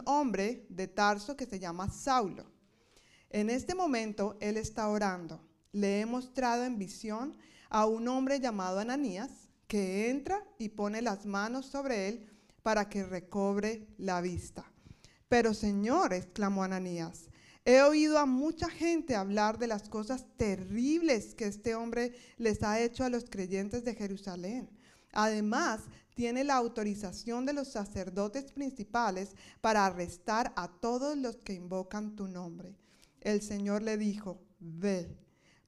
hombre 0.05 0.65
de 0.69 0.87
Tarso 0.87 1.35
que 1.35 1.45
se 1.45 1.59
llama 1.59 1.89
Saulo. 1.89 2.45
En 3.29 3.49
este 3.49 3.75
momento 3.75 4.37
él 4.39 4.55
está 4.55 4.87
orando. 4.87 5.41
Le 5.73 5.99
he 5.99 6.05
mostrado 6.05 6.63
en 6.63 6.79
visión 6.79 7.35
a 7.69 7.85
un 7.85 8.07
hombre 8.07 8.39
llamado 8.39 8.79
Ananías 8.79 9.44
que 9.67 10.09
entra 10.09 10.43
y 10.57 10.69
pone 10.69 11.01
las 11.01 11.25
manos 11.25 11.65
sobre 11.65 12.09
él 12.09 12.27
para 12.61 12.89
que 12.89 13.03
recobre 13.03 13.87
la 13.97 14.21
vista. 14.21 14.71
Pero 15.29 15.53
Señor, 15.53 16.13
exclamó 16.13 16.63
Ananías, 16.63 17.29
he 17.63 17.81
oído 17.81 18.19
a 18.19 18.25
mucha 18.25 18.69
gente 18.69 19.15
hablar 19.15 19.57
de 19.57 19.67
las 19.67 19.89
cosas 19.89 20.25
terribles 20.37 21.33
que 21.33 21.47
este 21.47 21.75
hombre 21.75 22.13
les 22.37 22.63
ha 22.63 22.79
hecho 22.79 23.03
a 23.03 23.09
los 23.09 23.25
creyentes 23.29 23.83
de 23.83 23.95
Jerusalén. 23.95 24.69
Además, 25.11 25.81
tiene 26.13 26.43
la 26.43 26.55
autorización 26.55 27.45
de 27.45 27.53
los 27.53 27.67
sacerdotes 27.67 28.51
principales 28.51 29.35
para 29.61 29.85
arrestar 29.85 30.53
a 30.55 30.67
todos 30.67 31.17
los 31.17 31.37
que 31.37 31.53
invocan 31.53 32.15
tu 32.15 32.27
nombre. 32.27 32.75
El 33.21 33.41
Señor 33.41 33.81
le 33.81 33.97
dijo, 33.97 34.41
ve, 34.59 35.17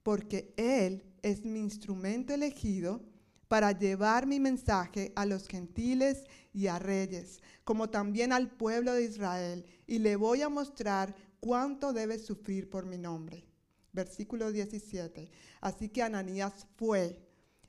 porque 0.03 0.53
Él 0.55 1.03
es 1.21 1.43
mi 1.43 1.59
instrumento 1.59 2.33
elegido 2.33 3.01
para 3.47 3.71
llevar 3.71 4.27
mi 4.27 4.39
mensaje 4.39 5.13
a 5.15 5.25
los 5.25 5.47
gentiles 5.47 6.25
y 6.53 6.67
a 6.67 6.79
reyes, 6.79 7.41
como 7.63 7.89
también 7.89 8.33
al 8.33 8.49
pueblo 8.51 8.93
de 8.93 9.03
Israel, 9.03 9.65
y 9.85 9.99
le 9.99 10.15
voy 10.15 10.41
a 10.41 10.49
mostrar 10.49 11.15
cuánto 11.39 11.93
debe 11.93 12.19
sufrir 12.19 12.69
por 12.69 12.85
mi 12.85 12.97
nombre. 12.97 13.45
Versículo 13.93 14.51
17. 14.51 15.29
Así 15.61 15.89
que 15.89 16.03
Ananías 16.03 16.67
fue 16.75 17.19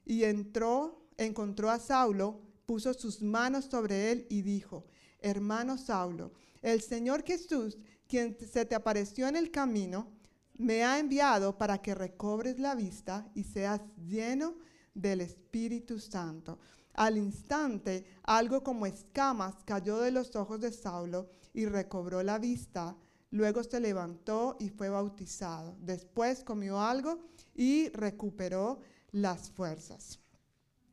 y 0.05 0.24
entró, 0.24 1.07
encontró 1.16 1.70
a 1.70 1.79
Saulo, 1.79 2.41
puso 2.66 2.93
sus 2.95 3.22
manos 3.22 3.66
sobre 3.66 4.11
él 4.11 4.26
y 4.29 4.43
dijo, 4.43 4.87
hermano 5.20 5.79
Saulo, 5.79 6.33
el 6.61 6.81
Señor 6.81 7.24
Jesús, 7.24 7.79
quien 8.07 8.37
se 8.39 8.64
te 8.64 8.74
apareció 8.74 9.29
en 9.29 9.37
el 9.37 9.51
camino, 9.51 10.12
me 10.55 10.83
ha 10.83 10.99
enviado 10.99 11.57
para 11.57 11.79
que 11.79 11.95
recobres 11.95 12.59
la 12.59 12.74
vista 12.74 13.31
y 13.35 13.45
seas 13.45 13.81
lleno 13.97 14.57
del 15.01 15.21
Espíritu 15.21 15.99
Santo. 15.99 16.59
Al 16.95 17.17
instante, 17.17 18.05
algo 18.25 18.63
como 18.63 18.87
escamas 18.87 19.55
cayó 19.65 20.01
de 20.01 20.11
los 20.11 20.35
ojos 20.35 20.61
de 20.61 20.73
Saulo 20.73 21.29
y 21.55 21.67
recobró 21.67 22.23
la 22.23 22.39
vista. 22.39 22.97
Luego 23.31 23.63
se 23.63 23.81
levantó 23.81 24.57
y 24.59 24.71
fue 24.71 24.89
bautizado. 24.89 25.77
Después 25.81 26.43
comió 26.43 26.81
algo 26.81 27.21
y 27.55 27.89
recuperó 27.91 28.81
las 29.13 29.51
fuerzas. 29.51 30.19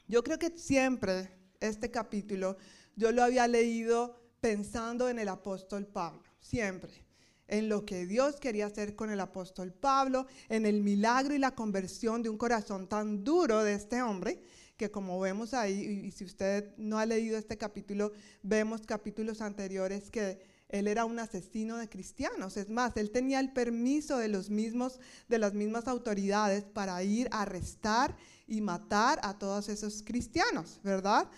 Yo 0.08 0.24
creo 0.24 0.38
que 0.38 0.56
siempre 0.58 1.32
este 1.60 1.90
capítulo 1.90 2.58
yo 2.96 3.12
lo 3.12 3.24
había 3.24 3.48
leído 3.48 4.20
pensando 4.40 5.10
en 5.10 5.18
el 5.18 5.30
apóstol 5.30 5.88
Pablo, 5.88 6.22
siempre 6.40 7.05
en 7.48 7.70
lo 7.70 7.86
que 7.86 8.06
Dios 8.06 8.38
quería 8.38 8.68
hacer 8.68 8.96
con 8.96 9.10
el 9.10 9.20
apóstol 9.20 9.72
Pablo, 9.74 10.28
en 10.50 10.66
el 10.66 10.82
milagro 10.82 11.36
y 11.36 11.40
la 11.40 11.56
conversión 11.56 12.24
de 12.24 12.30
un 12.30 12.38
corazón 12.38 12.88
tan 12.88 13.24
duro 13.24 13.64
de 13.64 13.74
este 13.74 14.02
hombre, 14.02 14.42
que 14.78 14.92
como 14.92 15.20
vemos 15.20 15.54
ahí, 15.54 16.04
y 16.06 16.12
si 16.12 16.26
usted 16.26 16.76
no 16.78 17.00
ha 17.00 17.06
leído 17.06 17.38
este 17.38 17.58
capítulo, 17.58 18.12
vemos 18.42 18.82
capítulos 18.86 19.42
anteriores 19.42 20.10
que 20.10 20.40
él 20.70 20.88
era 20.88 21.06
un 21.06 21.20
asesino 21.20 21.78
de 21.78 21.88
cristianos. 21.88 22.58
Es 22.58 22.70
más, 22.70 22.98
él 22.98 23.12
tenía 23.12 23.40
el 23.40 23.54
permiso 23.54 24.18
de 24.18 24.28
los 24.28 24.50
mismos, 24.50 25.00
de 25.30 25.38
las 25.38 25.54
mismas 25.54 25.88
autoridades 25.88 26.66
para 26.66 27.02
ir 27.04 27.30
a 27.32 27.44
arrestar 27.44 28.18
y 28.48 28.62
matar 28.62 29.20
a 29.24 29.38
todos 29.38 29.70
esos 29.70 30.04
cristianos, 30.04 30.80
¿verdad? 30.84 31.30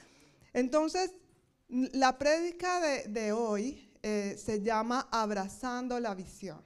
Entonces, 0.53 1.13
la 1.67 2.17
prédica 2.17 2.79
de, 2.79 3.07
de 3.09 3.31
hoy 3.33 3.86
eh, 4.09 4.37
se 4.37 4.61
llama 4.61 5.09
Abrazando 5.11 5.99
la 5.99 6.15
visión. 6.15 6.63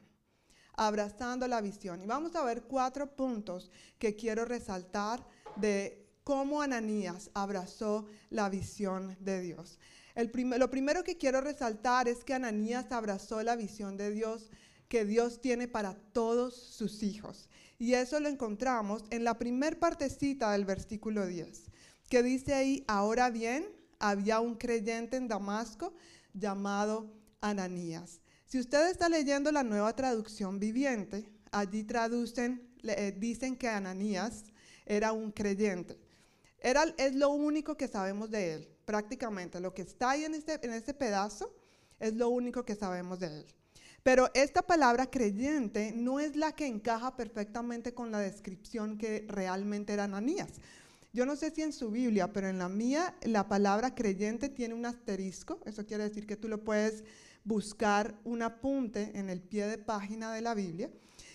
Abrazando 0.76 1.48
la 1.48 1.60
visión. 1.60 2.04
Y 2.04 2.06
vamos 2.06 2.36
a 2.36 2.44
ver 2.44 2.66
cuatro 2.66 3.16
puntos 3.16 3.72
que 3.98 4.16
quiero 4.16 4.46
resaltar 4.46 5.26
de 5.56 6.08
cómo 6.24 6.62
Ananías 6.62 7.32
abrazó 7.34 8.06
la 8.30 8.48
visión 8.48 9.18
de 9.20 9.42
Dios. 9.42 9.80
Lo 10.16 10.70
primero 10.70 11.04
que 11.04 11.18
quiero 11.18 11.42
resaltar 11.42 12.08
es 12.08 12.24
que 12.24 12.36
Ananías 12.36 12.92
abrazó 12.92 13.42
la 13.42 13.56
visión 13.56 13.98
de 13.98 14.12
Dios 14.12 14.52
que 14.88 15.04
Dios 15.04 15.42
tiene 15.42 15.68
para 15.68 15.96
todos 15.96 16.56
sus 16.56 17.02
hijos. 17.02 17.50
Y 17.80 17.96
eso 17.96 18.20
lo 18.20 18.30
encontramos 18.30 19.04
en 19.10 19.24
la 19.24 19.40
primer 19.40 19.80
partecita 19.80 20.52
del 20.52 20.66
versículo 20.66 21.26
10, 21.26 21.72
que 22.08 22.22
dice 22.22 22.54
ahí, 22.54 22.84
ahora 22.88 23.32
bien, 23.32 23.66
había 23.98 24.40
un 24.42 24.54
creyente 24.54 25.18
en 25.18 25.28
Damasco 25.28 25.96
llamado 26.34 27.21
Ananías. 27.42 28.22
Si 28.46 28.60
usted 28.60 28.90
está 28.90 29.10
leyendo 29.10 29.52
la 29.52 29.64
nueva 29.64 29.96
traducción 29.96 30.60
viviente, 30.60 31.30
allí 31.52 31.84
traducen, 31.84 32.70
eh, 32.84 33.14
dicen 33.18 33.58
que 33.58 33.68
Ananías 33.68 34.46
era 34.86 35.12
un 35.12 35.32
creyente. 35.32 35.98
Era, 36.60 36.84
es 36.98 37.16
lo 37.16 37.30
único 37.30 37.76
que 37.76 37.88
sabemos 37.88 38.30
de 38.30 38.54
él, 38.54 38.68
prácticamente. 38.86 39.60
Lo 39.60 39.74
que 39.74 39.82
está 39.82 40.12
ahí 40.12 40.24
en 40.24 40.36
este, 40.36 40.60
en 40.66 40.74
este 40.74 40.94
pedazo 40.94 41.54
es 42.00 42.14
lo 42.14 42.30
único 42.30 42.64
que 42.64 42.76
sabemos 42.76 43.20
de 43.20 43.28
él. 43.28 43.46
Pero 44.04 44.30
esta 44.34 44.64
palabra 44.64 45.10
creyente 45.10 45.94
no 45.96 46.20
es 46.20 46.36
la 46.36 46.54
que 46.54 46.66
encaja 46.66 47.16
perfectamente 47.16 47.94
con 47.94 48.12
la 48.12 48.20
descripción 48.20 48.98
que 48.98 49.26
realmente 49.28 49.94
era 49.94 50.06
Ananías. 50.06 50.50
Yo 51.14 51.26
no 51.26 51.36
sé 51.36 51.52
si 51.52 51.62
en 51.62 51.74
su 51.74 51.92
Biblia, 51.92 52.32
pero 52.32 52.48
en 52.48 52.58
la 52.58 52.70
mía 52.70 53.16
la 53.24 53.48
palabra 53.48 53.94
creyente 53.94 54.50
tiene 54.50 54.74
un 54.74 54.86
asterisco. 54.86 55.60
Eso 55.66 55.86
quiere 55.86 56.04
decir 56.08 56.26
que 56.26 56.38
tú 56.38 56.48
lo 56.48 56.64
puedes 56.64 57.04
buscar 57.44 58.20
un 58.24 58.42
apunte 58.42 59.12
en 59.16 59.30
el 59.30 59.42
pie 59.42 59.66
de 59.68 59.78
página 59.78 60.34
de 60.34 60.42
la 60.42 60.54
Biblia. 60.54 60.90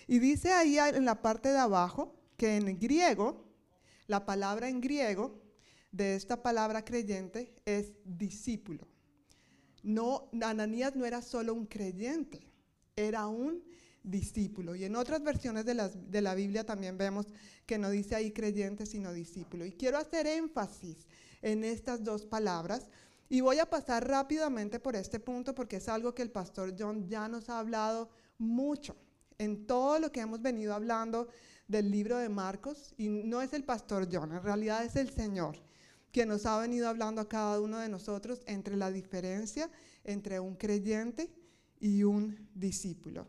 Y 0.06 0.18
dice 0.18 0.52
ahí 0.52 0.78
en 0.78 1.04
la 1.04 1.20
parte 1.22 1.50
de 1.50 1.58
abajo 1.58 2.14
que 2.36 2.56
en 2.56 2.78
griego, 2.78 3.44
la 4.06 4.24
palabra 4.24 4.68
en 4.68 4.80
griego 4.80 5.42
de 5.90 6.14
esta 6.14 6.42
palabra 6.42 6.84
creyente 6.84 7.54
es 7.64 7.92
discípulo. 8.04 8.86
No, 9.82 10.28
Ananías 10.42 10.94
no 10.96 11.06
era 11.06 11.22
solo 11.22 11.54
un 11.54 11.66
creyente, 11.66 12.46
era 12.94 13.26
un 13.26 13.62
discípulo. 14.02 14.74
Y 14.74 14.84
en 14.84 14.96
otras 14.96 15.22
versiones 15.22 15.64
de, 15.64 15.74
de 15.74 16.20
la 16.20 16.34
Biblia 16.34 16.64
también 16.64 16.98
vemos 16.98 17.26
que 17.66 17.78
no 17.78 17.90
dice 17.90 18.14
ahí 18.14 18.32
creyente, 18.32 18.86
sino 18.86 19.12
discípulo. 19.12 19.64
Y 19.64 19.72
quiero 19.72 19.98
hacer 19.98 20.26
énfasis 20.26 21.06
en 21.42 21.64
estas 21.64 22.04
dos 22.04 22.24
palabras 22.24 22.88
y 23.28 23.40
voy 23.40 23.58
a 23.58 23.68
pasar 23.68 24.06
rápidamente 24.06 24.78
por 24.78 24.96
este 24.96 25.20
punto 25.20 25.54
porque 25.54 25.76
es 25.76 25.88
algo 25.88 26.14
que 26.14 26.22
el 26.22 26.30
pastor 26.30 26.74
John 26.78 27.08
ya 27.08 27.28
nos 27.28 27.48
ha 27.48 27.58
hablado 27.58 28.08
mucho 28.38 28.96
en 29.38 29.66
todo 29.66 29.98
lo 29.98 30.12
que 30.12 30.20
hemos 30.20 30.40
venido 30.40 30.74
hablando 30.74 31.28
del 31.68 31.90
libro 31.90 32.18
de 32.18 32.28
Marcos. 32.28 32.94
Y 32.96 33.08
no 33.08 33.42
es 33.42 33.52
el 33.52 33.64
pastor 33.64 34.08
John, 34.10 34.32
en 34.32 34.42
realidad 34.42 34.84
es 34.84 34.96
el 34.96 35.10
Señor 35.10 35.56
que 36.12 36.24
nos 36.24 36.46
ha 36.46 36.58
venido 36.58 36.88
hablando 36.88 37.20
a 37.20 37.28
cada 37.28 37.60
uno 37.60 37.78
de 37.78 37.90
nosotros 37.90 38.40
entre 38.46 38.74
la 38.74 38.90
diferencia 38.90 39.70
entre 40.02 40.40
un 40.40 40.54
creyente 40.54 41.30
y 41.78 42.04
un 42.04 42.48
discípulo. 42.54 43.26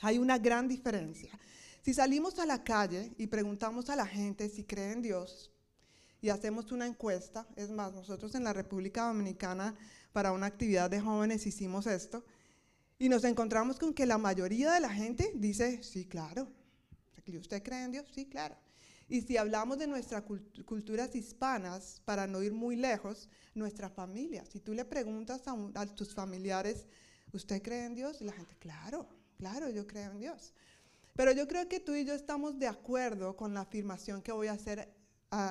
Hay 0.00 0.18
una 0.18 0.38
gran 0.38 0.66
diferencia. 0.66 1.38
Si 1.82 1.94
salimos 1.94 2.38
a 2.38 2.46
la 2.46 2.64
calle 2.64 3.12
y 3.18 3.26
preguntamos 3.26 3.90
a 3.90 3.96
la 3.96 4.06
gente 4.06 4.48
si 4.48 4.64
cree 4.64 4.92
en 4.92 5.02
Dios, 5.02 5.52
y 6.24 6.30
hacemos 6.30 6.72
una 6.72 6.86
encuesta. 6.86 7.46
Es 7.54 7.70
más, 7.70 7.92
nosotros 7.92 8.34
en 8.34 8.44
la 8.44 8.54
República 8.54 9.08
Dominicana 9.08 9.74
para 10.10 10.32
una 10.32 10.46
actividad 10.46 10.88
de 10.88 10.98
jóvenes 10.98 11.44
hicimos 11.44 11.86
esto 11.86 12.24
y 12.98 13.10
nos 13.10 13.24
encontramos 13.24 13.78
con 13.78 13.92
que 13.92 14.06
la 14.06 14.16
mayoría 14.16 14.72
de 14.72 14.80
la 14.80 14.88
gente 14.88 15.32
dice, 15.34 15.82
sí, 15.82 16.06
claro. 16.06 16.48
¿Usted 17.26 17.62
cree 17.62 17.84
en 17.84 17.92
Dios? 17.92 18.06
Sí, 18.14 18.24
claro. 18.24 18.56
Y 19.06 19.20
si 19.20 19.36
hablamos 19.36 19.78
de 19.78 19.86
nuestras 19.86 20.22
culturas 20.64 21.14
hispanas, 21.14 22.00
para 22.06 22.26
no 22.26 22.42
ir 22.42 22.54
muy 22.54 22.76
lejos, 22.76 23.28
nuestra 23.54 23.90
familia. 23.90 24.46
Si 24.46 24.60
tú 24.60 24.72
le 24.72 24.86
preguntas 24.86 25.42
a, 25.46 25.86
tus 25.88 26.14
familiares, 26.14 26.86
¿usted 27.32 27.60
cree 27.60 27.84
en 27.84 27.94
Dios? 27.94 28.22
Y 28.22 28.24
la 28.24 28.32
gente, 28.32 28.56
claro, 28.58 29.06
claro, 29.36 29.68
yo 29.68 29.86
creo 29.86 30.12
en 30.12 30.20
Dios. 30.20 30.54
Pero 31.14 31.32
yo 31.32 31.46
creo 31.46 31.68
que 31.68 31.80
tú 31.80 31.94
y 31.94 32.06
yo 32.06 32.14
estamos 32.14 32.58
de 32.58 32.66
acuerdo 32.66 33.36
con 33.36 33.52
la 33.52 33.60
afirmación 33.60 34.22
que 34.22 34.32
voy 34.32 34.46
a 34.46 34.52
hacer 34.52 35.03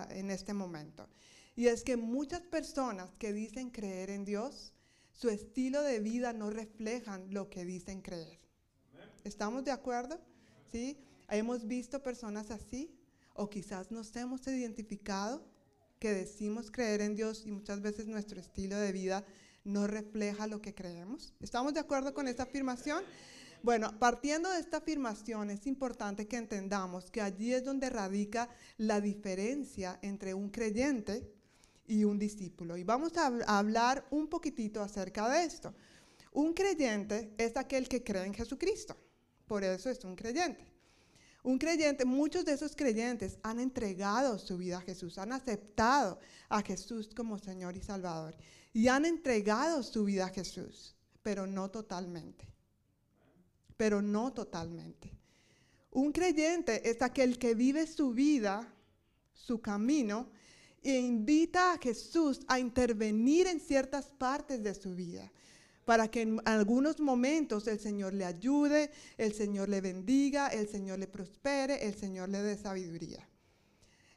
en 0.10 0.32
este 0.32 0.54
momento. 0.54 1.08
Y 1.56 1.68
es 1.68 1.84
que 1.84 1.98
muchas 1.98 2.42
personas 2.42 3.10
que 3.18 3.34
dicen 3.34 3.70
creer 3.70 4.10
en 4.10 4.26
Dios, 4.26 4.74
su 5.12 5.30
estilo 5.30 5.82
de 5.82 6.00
vida 6.00 6.34
no 6.34 6.50
reflejan 6.50 7.34
lo 7.34 7.50
que 7.50 7.66
dicen 7.66 8.02
creer. 8.02 8.40
¿Estamos 9.24 9.64
de 9.64 9.72
acuerdo? 9.72 10.20
¿Sí? 10.72 10.98
Hemos 11.30 11.68
visto 11.68 12.02
personas 12.02 12.52
así 12.52 12.92
o 13.36 13.50
quizás 13.50 13.92
nos 13.92 14.16
hemos 14.16 14.46
identificado 14.48 15.46
que 16.00 16.14
decimos 16.14 16.72
creer 16.72 17.02
en 17.02 17.16
Dios 17.16 17.46
y 17.46 17.52
muchas 17.52 17.82
veces 17.82 18.08
nuestro 18.08 18.40
estilo 18.40 18.78
de 18.78 18.92
vida 18.92 19.26
no 19.64 19.88
refleja 19.88 20.48
lo 20.48 20.62
que 20.62 20.74
creemos. 20.74 21.34
¿Estamos 21.40 21.74
de 21.74 21.80
acuerdo 21.80 22.14
con 22.14 22.28
esta 22.28 22.44
afirmación? 22.44 23.04
Bueno, 23.64 23.98
partiendo 23.98 24.52
de 24.52 24.60
esta 24.60 24.78
afirmación, 24.78 25.50
es 25.50 25.66
importante 25.68 26.28
que 26.28 26.36
entendamos 26.36 27.10
que 27.10 27.22
allí 27.22 27.54
es 27.54 27.64
donde 27.64 27.90
radica 27.90 28.50
la 28.78 29.00
diferencia 29.00 30.00
entre 30.02 30.34
un 30.34 30.50
creyente 30.50 31.32
y 31.88 32.04
un 32.04 32.20
discípulo. 32.20 32.76
Y 32.76 32.84
vamos 32.84 33.16
a, 33.16 33.28
hablar 33.48 34.06
un 34.12 34.28
poquitito 34.28 34.82
acerca 34.82 35.30
de 35.30 35.46
esto. 35.46 35.74
Un 36.34 36.54
creyente 36.54 37.34
es 37.38 37.56
aquel 37.56 37.88
que 37.88 38.04
cree 38.04 38.26
en 38.26 38.34
Jesucristo. 38.34 38.98
Por 39.48 39.64
eso 39.64 39.90
es 39.90 40.04
un 40.04 40.18
creyente. 40.18 40.70
Un 41.42 41.58
creyente, 41.58 42.04
muchos 42.04 42.44
de 42.44 42.52
esos 42.52 42.76
creyentes 42.76 43.38
han 43.44 43.62
entregado 43.62 44.40
su 44.40 44.58
vida 44.58 44.80
a 44.80 44.82
Jesús, 44.82 45.18
han 45.18 45.32
aceptado 45.32 46.20
a 46.50 46.62
Jesús 46.62 47.14
como 47.16 47.40
Señor 47.40 47.78
y 47.78 47.82
Salvador 47.82 48.36
y 48.74 48.90
han 48.90 49.06
entregado 49.06 49.84
su 49.84 50.04
vida 50.04 50.26
a 50.26 50.30
Jesús, 50.30 50.98
pero 51.22 51.48
no 51.48 51.72
totalmente. 51.72 52.53
Pero 53.78 54.02
no 54.02 54.34
totalmente. 54.34 55.12
Un 55.92 56.12
creyente 56.12 56.90
es 56.90 57.02
aquel 57.02 57.38
que 57.38 57.56
vive 57.56 57.88
su 57.88 58.12
vida, 58.12 58.74
su 59.34 59.62
camino, 59.62 60.32
e 60.82 61.00
invita 61.00 61.74
a 61.74 61.78
Jesús 61.78 62.42
a 62.48 62.60
intervenir 62.60 63.48
en 63.48 63.60
ciertas 63.60 64.10
partes 64.10 64.62
de 64.64 64.74
su 64.74 64.96
vida 64.96 65.32
para 65.86 66.10
que 66.10 66.22
en 66.22 66.42
algunos 66.46 67.00
momentos 67.00 67.68
el 67.68 67.80
Señor 67.80 68.14
le 68.14 68.26
ayude, 68.26 68.92
el 69.18 69.34
Señor 69.34 69.70
le 69.70 69.82
bendiga, 69.82 70.48
el 70.48 70.68
Señor 70.68 71.00
le 71.00 71.08
prospere, 71.08 71.86
el 71.86 71.96
Señor 71.96 72.30
le 72.30 72.42
dé 72.42 72.58
sabiduría. 72.58 73.28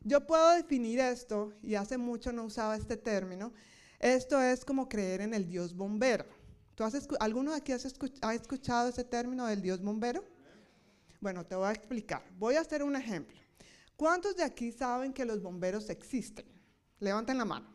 Yo 0.00 0.26
puedo 0.26 0.50
definir 0.50 1.00
esto, 1.00 1.52
y 1.62 1.74
hace 1.74 1.98
mucho 1.98 2.32
no 2.32 2.44
usaba 2.44 2.76
este 2.76 2.96
término, 2.96 3.52
esto 3.98 4.40
es 4.40 4.64
como 4.64 4.88
creer 4.88 5.20
en 5.22 5.34
el 5.34 5.48
Dios 5.48 5.74
bombero. 5.74 6.26
¿Tú 6.76 6.84
has 6.84 7.08
¿Alguno 7.20 7.52
de 7.52 7.56
aquí 7.56 7.72
ha 7.72 8.34
escuchado 8.34 8.90
ese 8.90 9.02
término 9.02 9.46
del 9.46 9.62
Dios 9.62 9.82
bombero? 9.82 10.22
Bueno, 11.20 11.44
te 11.44 11.56
voy 11.56 11.68
a 11.68 11.72
explicar. 11.72 12.22
Voy 12.38 12.56
a 12.56 12.60
hacer 12.60 12.82
un 12.82 12.94
ejemplo. 12.94 13.36
¿Cuántos 13.96 14.36
de 14.36 14.44
aquí 14.44 14.70
saben 14.72 15.14
que 15.14 15.24
los 15.24 15.42
bomberos 15.42 15.88
existen? 15.88 16.44
Levanten 17.00 17.38
la 17.38 17.46
mano. 17.46 17.74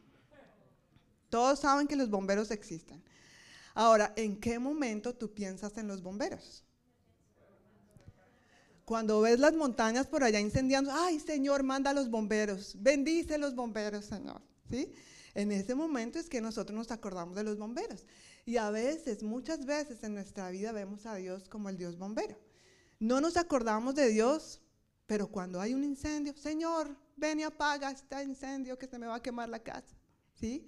Todos 1.29 1.59
saben 1.59 1.87
que 1.87 1.95
los 1.95 2.11
bomberos 2.11 2.51
existen. 2.51 3.03
Ahora, 3.73 4.13
¿en 4.15 4.39
qué 4.39 4.59
momento 4.59 5.15
tú 5.15 5.33
piensas 5.33 5.75
en 5.79 5.87
los 5.87 6.03
bomberos? 6.03 6.63
Cuando 8.85 9.21
ves 9.21 9.39
las 9.39 9.53
montañas 9.55 10.05
por 10.05 10.23
allá 10.23 10.39
incendiando, 10.39 10.91
ay 10.93 11.19
Señor, 11.19 11.63
manda 11.63 11.89
a 11.89 11.93
los 11.93 12.09
bomberos, 12.09 12.75
bendice 12.77 13.35
a 13.35 13.37
los 13.39 13.55
bomberos, 13.55 14.05
Señor. 14.05 14.41
¿Sí? 14.69 14.91
En 15.33 15.51
ese 15.51 15.75
momento 15.75 16.19
es 16.19 16.29
que 16.29 16.41
nosotros 16.41 16.77
nos 16.77 16.91
acordamos 16.91 17.35
de 17.35 17.43
los 17.43 17.57
bomberos. 17.57 18.05
Y 18.45 18.57
a 18.57 18.69
veces, 18.71 19.23
muchas 19.23 19.65
veces 19.65 20.03
en 20.03 20.13
nuestra 20.13 20.49
vida 20.49 20.71
vemos 20.71 21.05
a 21.05 21.15
Dios 21.15 21.47
como 21.47 21.69
el 21.69 21.77
Dios 21.77 21.97
bombero. 21.97 22.37
No 22.99 23.21
nos 23.21 23.37
acordamos 23.37 23.95
de 23.95 24.09
Dios, 24.09 24.61
pero 25.05 25.27
cuando 25.27 25.59
hay 25.59 25.73
un 25.73 25.83
incendio, 25.83 26.35
Señor, 26.35 26.95
ven 27.15 27.39
y 27.39 27.43
apaga 27.43 27.91
este 27.91 28.23
incendio 28.23 28.77
que 28.77 28.87
se 28.87 28.97
me 28.97 29.07
va 29.07 29.15
a 29.15 29.21
quemar 29.21 29.49
la 29.49 29.59
casa. 29.59 29.95
¿Sí? 30.33 30.67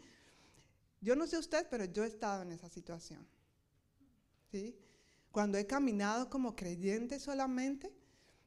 Yo 1.01 1.15
no 1.15 1.27
sé 1.27 1.37
usted, 1.37 1.67
pero 1.69 1.85
yo 1.85 2.03
he 2.03 2.07
estado 2.07 2.43
en 2.43 2.51
esa 2.51 2.69
situación. 2.69 3.27
¿Sí? 4.51 4.77
Cuando 5.31 5.57
he 5.57 5.65
caminado 5.65 6.29
como 6.29 6.55
creyente 6.55 7.19
solamente, 7.19 7.91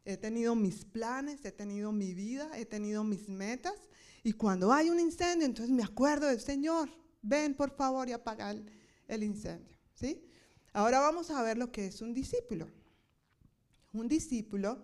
he 0.05 0.17
tenido 0.17 0.55
mis 0.55 0.85
planes, 0.85 1.45
he 1.45 1.51
tenido 1.51 1.91
mi 1.91 2.15
vida, 2.15 2.49
he 2.57 2.65
tenido 2.65 3.03
mis 3.03 3.29
metas. 3.29 3.89
Y 4.23 4.33
cuando 4.33 4.73
hay 4.73 4.89
un 4.89 5.01
incendio, 5.01 5.47
entonces 5.47 5.75
me 5.75 5.83
acuerdo 5.83 6.29
del 6.29 6.41
Señor, 6.41 6.89
ven 7.23 7.55
por 7.55 7.71
favor 7.73 8.09
y 8.09 8.13
apaga 8.13 8.53
el, 8.53 8.71
el 9.09 9.23
incendio. 9.23 9.77
¿Sí? 9.95 10.23
Ahora 10.73 11.01
vamos 11.01 11.31
a 11.31 11.43
ver 11.43 11.57
lo 11.57 11.73
que 11.73 11.87
es 11.87 12.03
un 12.03 12.13
discípulo. 12.13 12.69
Un 13.93 14.09
discípulo 14.09 14.83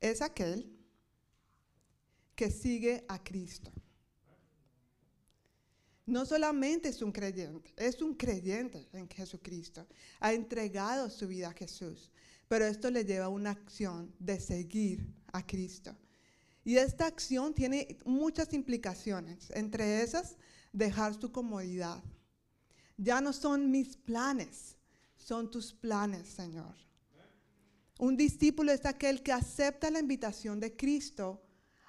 es 0.00 0.22
aquel 0.22 0.72
que 2.34 2.50
sigue 2.50 3.04
a 3.08 3.22
Cristo 3.22 3.72
no 6.06 6.24
solamente 6.24 6.88
es 6.88 7.02
un 7.02 7.10
creyente, 7.10 7.72
es 7.76 8.00
un 8.00 8.14
creyente 8.14 8.88
en 8.92 9.08
Jesucristo. 9.08 9.86
Ha 10.20 10.32
entregado 10.32 11.10
su 11.10 11.26
vida 11.26 11.48
a 11.48 11.52
Jesús, 11.52 12.12
pero 12.48 12.64
esto 12.64 12.90
le 12.90 13.04
lleva 13.04 13.26
a 13.26 13.30
una 13.30 13.50
acción 13.50 14.14
de 14.20 14.38
seguir 14.38 15.04
a 15.32 15.44
Cristo. 15.44 15.96
Y 16.64 16.76
esta 16.76 17.06
acción 17.06 17.54
tiene 17.54 17.98
muchas 18.04 18.52
implicaciones, 18.52 19.50
entre 19.50 20.02
esas 20.02 20.36
dejar 20.76 21.14
su 21.20 21.32
comodidad. 21.32 22.02
Ya 22.96 23.20
no 23.20 23.32
son 23.32 23.70
mis 23.70 23.96
planes, 23.96 24.76
son 25.16 25.50
tus 25.50 25.72
planes, 25.72 26.28
Señor. 26.28 26.74
Un 27.98 28.16
discípulo 28.16 28.72
es 28.72 28.84
aquel 28.84 29.22
que 29.22 29.32
acepta 29.32 29.90
la 29.90 30.00
invitación 30.00 30.60
de 30.60 30.76
Cristo 30.76 31.42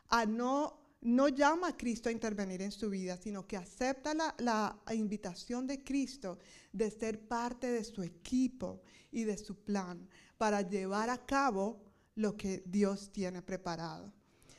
a 0.07 0.25
no 0.25 0.87
no 1.01 1.27
llama 1.27 1.69
a 1.69 1.77
Cristo 1.77 2.09
a 2.09 2.11
intervenir 2.11 2.61
en 2.61 2.71
su 2.71 2.89
vida, 2.89 3.17
sino 3.17 3.45
que 3.45 3.55
acepta 3.55 4.13
la, 4.39 4.79
invitación 4.93 5.67
de 5.67 5.83
Cristo 5.83 6.39
de 6.73 6.89
ser 6.89 7.27
parte 7.27 7.67
de 7.67 7.83
su 7.83 8.01
equipo 8.01 8.81
y 9.11 9.23
de 9.23 9.37
su 9.37 9.55
plan 9.63 10.07
para 10.37 10.61
llevar 10.61 11.09
a 11.09 11.25
cabo 11.25 11.83
lo 12.15 12.35
que 12.35 12.63
Dios 12.65 13.11
tiene 13.11 13.41
preparado. 13.41 14.11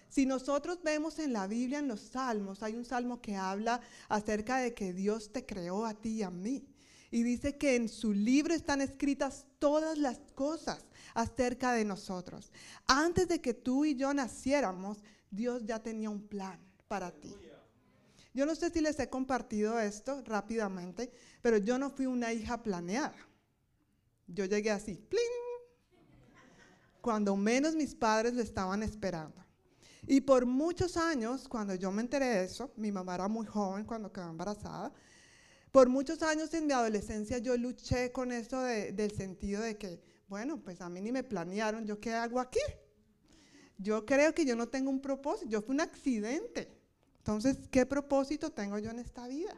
Si 0.09 0.25
nosotros 0.25 0.83
vemos 0.83 1.19
en 1.19 1.33
la 1.33 1.47
Biblia, 1.47 1.79
en 1.81 1.89
los 1.89 2.01
salmos, 2.01 2.63
hay 2.63 2.75
un 2.75 2.85
salmo 2.85 3.21
que 3.21 3.37
habla 3.37 3.81
acerca 4.09 4.59
de 4.59 4.75
que 4.75 4.93
Dios 4.93 5.33
te 5.33 5.45
creó 5.45 5.85
a 5.85 5.95
ti 5.95 6.17
y 6.17 6.23
a 6.23 6.31
mí. 6.31 6.67
Y 7.11 7.23
dice 7.23 7.57
que 7.57 7.77
en 7.77 7.89
su 7.89 8.13
libro 8.13 8.55
están 8.55 8.81
escritas 8.81 9.47
todas 9.59 9.97
las 9.99 10.19
cosas 10.35 10.85
acerca 11.15 11.73
de 11.73 11.85
nosotros. 11.85 12.53
Antes 12.87 13.29
de 13.29 13.41
que 13.41 13.55
tú 13.55 13.85
y 13.85 13.95
yo 13.97 14.13
naciéramos, 14.13 15.03
Dios 15.31 15.65
ya 15.65 15.83
tenía 15.83 16.11
un 16.11 16.27
plan 16.27 16.61
para 16.87 17.11
ti. 17.11 17.35
Yo 18.35 18.47
no 18.47 18.55
sé 18.55 18.71
si 18.71 18.81
les 18.81 18.99
he 19.01 19.09
compartido 19.09 19.79
esto 19.81 20.23
rápidamente, 20.25 21.11
pero 21.43 21.57
yo 21.57 21.79
no 21.79 21.91
fui 21.91 22.07
una 22.07 22.33
hija 22.33 22.63
planeada. 22.63 23.17
Yo 24.27 24.45
llegué 24.45 24.71
así, 24.71 24.95
¡plin! 24.95 25.23
Cuando 27.01 27.37
menos 27.37 27.75
mis 27.75 27.95
padres 27.95 28.35
lo 28.35 28.43
estaban 28.43 28.83
esperando. 28.83 29.48
Y 30.09 30.23
por 30.23 30.47
muchos 30.47 30.97
años, 30.97 31.47
cuando 31.49 31.75
yo 31.75 31.93
me 31.93 32.03
enteré 32.03 32.27
de 32.27 32.45
eso, 32.45 32.73
mi 32.77 32.91
mamá 32.91 33.15
era 33.15 33.29
muy 33.29 33.47
joven 33.47 33.85
cuando 33.85 34.13
quedó 34.13 34.31
embarazada, 34.31 34.93
por 35.71 35.89
muchos 35.89 36.23
años 36.23 36.53
en 36.55 36.67
mi 36.67 36.73
adolescencia 36.73 37.39
yo 37.39 37.57
luché 37.57 38.11
con 38.11 38.33
eso 38.33 38.61
del 38.61 39.13
sentido 39.13 39.63
de 39.63 39.77
que, 39.77 40.01
bueno, 40.27 40.61
pues 40.65 40.81
a 40.81 40.89
mí 40.89 41.01
ni 41.01 41.13
me 41.13 41.23
planearon, 41.23 41.85
¿yo 41.87 42.01
qué 42.01 42.15
hago 42.15 42.41
aquí? 42.41 42.59
yo 43.79 44.05
creo 44.05 44.35
que 44.35 44.45
yo 44.45 44.57
no 44.57 44.69
tengo 44.69 44.91
un 44.91 45.01
propósito, 45.01 45.49
yo 45.49 45.63
fui 45.63 45.75
un 45.75 45.81
accidente. 45.81 46.69
Entonces, 47.19 47.69
¿qué 47.71 47.87
propósito 47.87 48.51
tengo 48.51 48.79
yo 48.79 48.91
en 48.91 48.99
esta 48.99 49.29
vida? 49.29 49.57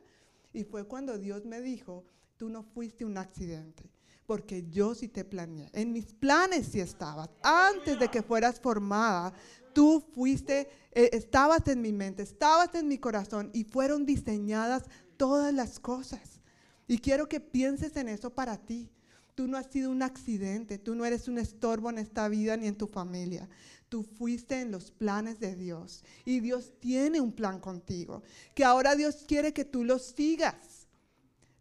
Y 0.53 0.64
fue 0.64 0.84
cuando 0.84 1.18
Dios 1.18 1.46
me 1.46 1.61
dijo, 1.61 2.05
tú 2.36 2.48
no 2.48 2.62
fuiste 2.62 3.05
un 3.05 3.16
accidente, 3.16 3.90
porque 4.30 4.64
yo 4.70 4.94
sí 4.94 5.08
te 5.08 5.24
planeé. 5.24 5.70
En 5.72 5.92
mis 5.92 6.14
planes 6.14 6.68
sí 6.68 6.78
estabas. 6.78 7.30
Antes 7.42 7.98
de 7.98 8.06
que 8.06 8.22
fueras 8.22 8.60
formada, 8.60 9.34
tú 9.72 10.04
fuiste, 10.14 10.68
eh, 10.92 11.10
estabas 11.14 11.66
en 11.66 11.82
mi 11.82 11.90
mente, 11.90 12.22
estabas 12.22 12.72
en 12.76 12.86
mi 12.86 12.96
corazón 12.96 13.50
y 13.52 13.64
fueron 13.64 14.06
diseñadas 14.06 14.84
todas 15.16 15.52
las 15.52 15.80
cosas. 15.80 16.40
Y 16.86 16.98
quiero 16.98 17.28
que 17.28 17.40
pienses 17.40 17.96
en 17.96 18.08
eso 18.08 18.32
para 18.32 18.56
ti. 18.56 18.88
Tú 19.34 19.48
no 19.48 19.56
has 19.56 19.66
sido 19.66 19.90
un 19.90 20.00
accidente, 20.00 20.78
tú 20.78 20.94
no 20.94 21.04
eres 21.04 21.26
un 21.26 21.38
estorbo 21.38 21.90
en 21.90 21.98
esta 21.98 22.28
vida 22.28 22.56
ni 22.56 22.68
en 22.68 22.78
tu 22.78 22.86
familia. 22.86 23.48
Tú 23.88 24.04
fuiste 24.04 24.60
en 24.60 24.70
los 24.70 24.92
planes 24.92 25.40
de 25.40 25.56
Dios 25.56 26.04
y 26.24 26.38
Dios 26.38 26.72
tiene 26.78 27.20
un 27.20 27.32
plan 27.32 27.58
contigo, 27.58 28.22
que 28.54 28.62
ahora 28.62 28.94
Dios 28.94 29.24
quiere 29.26 29.52
que 29.52 29.64
tú 29.64 29.82
lo 29.82 29.98
sigas. 29.98 30.54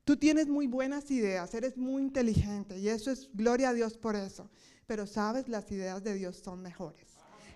Tú 0.10 0.18
tienes 0.18 0.48
muy 0.48 0.66
buenas 0.66 1.12
ideas, 1.12 1.54
eres 1.54 1.78
muy 1.78 2.02
inteligente 2.02 2.80
y 2.80 2.90
eso 2.90 3.12
es 3.12 3.30
gloria 3.32 3.70
a 3.70 3.74
Dios 3.74 3.96
por 3.96 4.16
eso. 4.16 4.50
Pero 4.88 5.06
sabes, 5.06 5.48
las 5.48 5.72
ideas 5.72 6.04
de 6.04 6.16
Dios 6.16 6.42
son 6.44 6.64
mejores. 6.64 7.06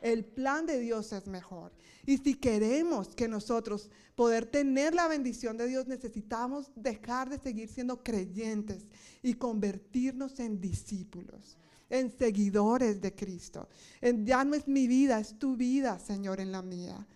El 0.03 0.23
plan 0.23 0.67
de 0.67 0.79
Dios 0.79 1.13
es 1.13 1.25
mejor. 1.25 1.71
Y 2.05 2.19
si 2.19 2.35
queremos 2.35 3.15
que 3.15 3.27
nosotros 3.27 3.89
poder 4.13 4.45
tener 4.45 4.93
la 4.93 5.07
bendición 5.07 5.57
de 5.57 5.65
Dios, 5.65 5.87
necesitamos 5.87 6.69
dejar 6.75 7.27
de 7.27 7.39
seguir 7.39 7.69
siendo 7.69 8.03
creyentes 8.03 8.85
y 9.23 9.33
convertirnos 9.33 10.39
en 10.39 10.61
discípulos 10.61 11.57
en 11.89 12.15
seguidores 12.15 13.01
de 13.01 13.15
Cristo. 13.15 13.67
ya 13.99 14.45
no 14.45 14.53
es 14.53 14.67
mi 14.67 14.87
vida, 14.87 15.19
es 15.19 15.39
tu 15.39 15.57
vida, 15.57 15.97
Señor, 15.97 16.39
en 16.39 16.51
la 16.51 16.61
mía. 16.61 17.07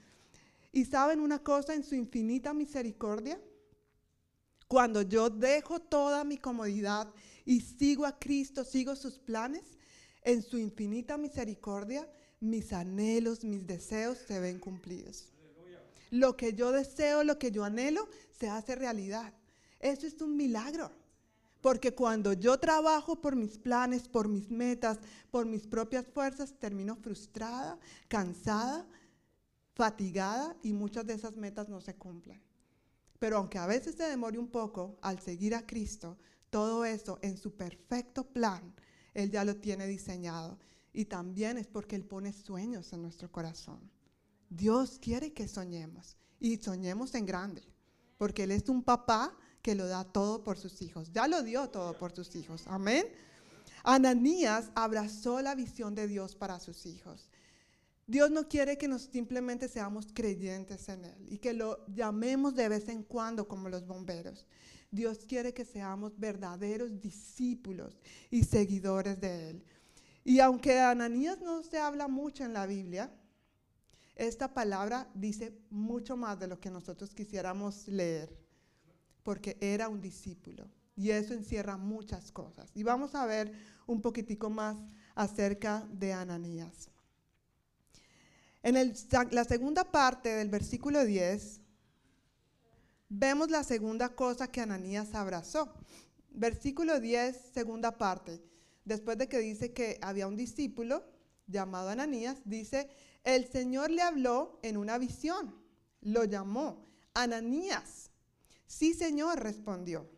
Y 0.71 0.85
saben 0.85 1.19
una 1.19 1.37
cosa, 1.37 1.75
en 1.75 1.83
su 1.83 1.93
infinita 1.93 2.55
misericordia, 2.55 3.39
cuando 4.67 5.01
yo 5.01 5.29
dejo 5.29 5.79
toda 5.79 6.23
mi 6.23 6.37
comodidad 6.37 7.07
y 7.45 7.61
sigo 7.61 8.05
a 8.05 8.19
Cristo, 8.19 8.63
sigo 8.63 8.95
sus 8.95 9.17
planes, 9.19 9.63
en 10.23 10.41
su 10.41 10.57
infinita 10.57 11.17
misericordia, 11.17 12.07
mis 12.41 12.73
anhelos, 12.73 13.43
mis 13.43 13.65
deseos 13.65 14.17
se 14.17 14.39
ven 14.39 14.59
cumplidos. 14.59 15.31
Lo 16.11 16.35
que 16.35 16.53
yo 16.53 16.71
deseo, 16.71 17.23
lo 17.23 17.39
que 17.39 17.51
yo 17.51 17.63
anhelo, 17.63 18.07
se 18.37 18.49
hace 18.49 18.75
realidad. 18.75 19.33
Eso 19.79 20.05
es 20.05 20.21
un 20.21 20.35
milagro. 20.35 20.91
Porque 21.61 21.93
cuando 21.93 22.33
yo 22.33 22.59
trabajo 22.59 23.19
por 23.19 23.35
mis 23.35 23.57
planes, 23.57 24.07
por 24.07 24.27
mis 24.27 24.49
metas, 24.49 24.99
por 25.31 25.45
mis 25.45 25.65
propias 25.65 26.05
fuerzas, 26.07 26.53
termino 26.59 26.95
frustrada, 26.95 27.79
cansada, 28.07 28.87
fatigada 29.73 30.55
y 30.61 30.73
muchas 30.73 31.05
de 31.05 31.13
esas 31.13 31.35
metas 31.35 31.67
no 31.67 31.81
se 31.81 31.95
cumplen. 31.95 32.41
Pero 33.19 33.37
aunque 33.37 33.57
a 33.57 33.65
veces 33.65 33.95
se 33.95 34.03
demore 34.03 34.37
un 34.37 34.47
poco 34.47 34.97
al 35.01 35.19
seguir 35.19 35.55
a 35.55 35.65
Cristo, 35.65 36.17
todo 36.49 36.85
eso 36.85 37.19
en 37.21 37.37
su 37.37 37.55
perfecto 37.55 38.25
plan, 38.25 38.73
Él 39.13 39.31
ya 39.31 39.43
lo 39.43 39.55
tiene 39.57 39.87
diseñado. 39.87 40.59
Y 40.93 41.05
también 41.05 41.57
es 41.57 41.67
porque 41.67 41.95
Él 41.95 42.05
pone 42.05 42.33
sueños 42.33 42.93
en 42.93 43.01
nuestro 43.01 43.31
corazón. 43.31 43.79
Dios 44.49 44.99
quiere 44.99 45.33
que 45.33 45.47
soñemos 45.47 46.17
y 46.39 46.57
soñemos 46.57 47.13
en 47.15 47.25
grande, 47.25 47.63
porque 48.17 48.43
Él 48.43 48.51
es 48.51 48.69
un 48.69 48.83
papá 48.83 49.35
que 49.61 49.75
lo 49.75 49.87
da 49.87 50.05
todo 50.05 50.43
por 50.43 50.57
sus 50.57 50.81
hijos. 50.81 51.11
Ya 51.11 51.27
lo 51.27 51.43
dio 51.43 51.69
todo 51.69 51.97
por 51.97 52.15
sus 52.15 52.35
hijos. 52.35 52.63
Amén. 52.67 53.05
Ananías 53.83 54.71
abrazó 54.75 55.41
la 55.41 55.55
visión 55.55 55.95
de 55.95 56.07
Dios 56.07 56.35
para 56.35 56.59
sus 56.59 56.85
hijos. 56.85 57.29
Dios 58.07 58.31
no 58.31 58.47
quiere 58.47 58.77
que 58.77 58.87
nos 58.87 59.01
simplemente 59.01 59.67
seamos 59.67 60.07
creyentes 60.13 60.87
en 60.87 61.03
Él 61.03 61.27
y 61.27 61.39
que 61.39 61.53
lo 61.53 61.85
llamemos 61.87 62.55
de 62.55 62.69
vez 62.69 62.87
en 62.87 63.03
cuando 63.03 63.49
como 63.49 63.67
los 63.67 63.85
bomberos. 63.85 64.47
Dios 64.89 65.25
quiere 65.27 65.53
que 65.53 65.65
seamos 65.65 66.17
verdaderos 66.17 67.01
discípulos 67.01 67.99
y 68.31 68.45
seguidores 68.45 69.19
de 69.19 69.49
Él. 69.49 69.63
Y 70.23 70.39
aunque 70.39 70.79
Ananías 70.79 71.41
no 71.41 71.63
se 71.63 71.79
habla 71.79 72.07
mucho 72.07 72.45
en 72.45 72.53
la 72.53 72.65
Biblia, 72.65 73.11
esta 74.15 74.53
palabra 74.53 75.09
dice 75.13 75.53
mucho 75.69 76.15
más 76.15 76.39
de 76.39 76.47
lo 76.47 76.61
que 76.61 76.71
nosotros 76.71 77.13
quisiéramos 77.13 77.89
leer, 77.89 78.33
porque 79.21 79.57
era 79.59 79.89
un 79.89 79.99
discípulo. 79.99 80.69
Y 80.95 81.11
eso 81.11 81.33
encierra 81.33 81.75
muchas 81.75 82.31
cosas. 82.31 82.71
Y 82.73 82.83
vamos 82.83 83.15
a 83.15 83.25
ver 83.25 83.51
un 83.85 84.01
poquitico 84.01 84.49
más 84.49 84.77
acerca 85.13 85.85
de 85.91 86.13
Ananías. 86.13 86.89
En 88.67 88.93
la 89.31 89.45
segunda 89.45 89.85
parte 89.85 90.27
del 90.27 90.49
versículo 90.49 91.05
10, 91.05 91.61
vemos 93.07 93.49
la 93.49 93.63
segunda 93.63 94.09
cosa 94.09 94.51
que 94.51 94.59
Ananías 94.59 95.15
abrazó. 95.15 95.73
Versículo 96.31 96.99
10, 96.99 97.53
segunda 97.53 97.97
parte. 97.97 98.43
Después 98.83 99.17
de 99.17 99.29
que 99.29 99.39
dice 99.39 99.71
que 99.71 99.97
había 100.01 100.27
un 100.27 100.35
discípulo 100.35 101.05
llamado 101.47 101.87
Ananías, 101.87 102.41
dice, 102.43 102.89
el 103.23 103.47
Señor 103.47 103.89
le 103.89 104.01
habló 104.01 104.59
en 104.63 104.75
una 104.75 104.97
visión, 104.97 105.55
lo 106.01 106.25
llamó, 106.25 106.85
Ananías. 107.13 108.11
Sí, 108.65 108.93
Señor, 108.93 109.39
respondió. 109.39 110.09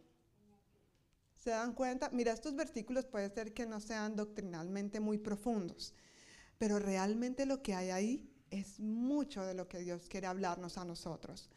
¿Se 1.35 1.51
dan 1.51 1.75
cuenta? 1.75 2.09
Mira, 2.09 2.33
estos 2.33 2.55
versículos 2.55 3.05
puede 3.05 3.29
ser 3.29 3.53
que 3.53 3.67
no 3.67 3.79
sean 3.79 4.15
doctrinalmente 4.15 4.99
muy 4.99 5.19
profundos, 5.19 5.93
pero 6.57 6.79
realmente 6.79 7.45
lo 7.45 7.61
que 7.61 7.75
hay 7.75 7.91
ahí 7.91 8.28
es 8.51 8.79
mucho 8.79 9.43
de 9.45 9.53
lo 9.53 9.67
que 9.67 9.79
Dios 9.79 10.07
quiere 10.09 10.27
hablarnos 10.27 10.77
a 10.77 10.85
nosotros. 10.85 11.49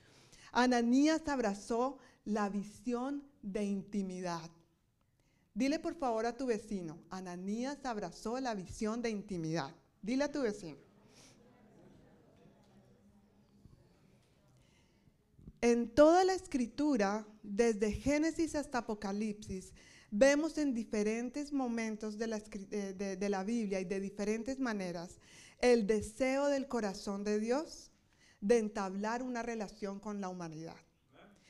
Ananías 0.52 1.26
abrazó 1.28 1.98
la 2.24 2.48
visión 2.48 3.22
de 3.42 3.64
intimidad. 3.64 4.50
Dile 5.54 5.78
por 5.78 5.94
favor 5.94 6.26
a 6.26 6.36
tu 6.36 6.46
vecino, 6.46 6.98
Ananías 7.10 7.84
abrazó 7.84 8.40
la 8.40 8.54
visión 8.54 9.02
de 9.02 9.10
intimidad. 9.10 9.74
Dile 10.00 10.24
a 10.24 10.32
tu 10.32 10.42
vecino. 10.42 10.78
En 15.60 15.90
toda 15.90 16.24
la 16.24 16.32
escritura, 16.32 17.24
desde 17.42 17.92
Génesis 17.92 18.56
hasta 18.56 18.78
Apocalipsis, 18.78 19.72
vemos 20.10 20.58
en 20.58 20.74
diferentes 20.74 21.52
momentos 21.52 22.18
de 22.18 22.26
la, 22.26 22.38
de, 22.38 23.28
la, 23.28 23.44
Biblia 23.44 23.78
y 23.80 23.84
de 23.84 24.00
diferentes 24.00 24.58
maneras 24.58 25.18
el 25.62 25.86
deseo 25.86 26.48
del 26.48 26.68
corazón 26.68 27.24
de 27.24 27.40
Dios 27.40 27.90
de 28.42 28.58
entablar 28.58 29.22
una 29.22 29.42
relación 29.42 29.98
con 29.98 30.20
la 30.20 30.28
humanidad. 30.28 30.76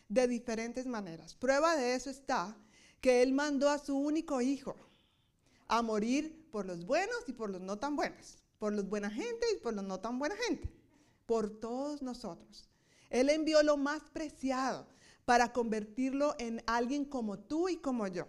De 0.09 0.29
diferentes 0.29 0.87
maneras. 0.87 1.35
Prueba 1.35 1.75
de 1.77 1.95
eso 1.95 2.11
está 2.11 2.57
que 3.01 3.23
Él 3.23 3.33
mandó 3.33 3.69
a 3.69 3.79
su 3.79 3.97
único 3.97 4.41
hijo 4.41 4.77
a 5.67 5.83
morir 5.83 6.49
por 6.53 6.67
los 6.67 6.85
buenos 6.85 7.17
y 7.27 7.33
por 7.33 7.51
los 7.51 7.61
no 7.61 7.79
tan 7.79 7.97
buenos. 7.97 8.39
Por 8.59 8.75
los 8.75 8.89
buena 8.89 9.11
gente 9.11 9.47
y 9.57 9.59
por 9.59 9.75
los 9.75 9.85
no 9.85 9.99
tan 9.99 10.19
buena 10.19 10.37
gente. 10.37 10.71
Por 11.27 11.51
todos 11.51 12.03
nosotros. 12.03 12.69
Él 13.09 13.31
envió 13.31 13.63
lo 13.63 13.77
más 13.77 14.03
preciado 14.11 14.87
para 15.25 15.53
convertirlo 15.53 16.35
en 16.39 16.63
alguien 16.67 17.05
como 17.05 17.39
tú 17.39 17.69
y 17.69 17.79
como 17.79 18.07
yo. 18.07 18.27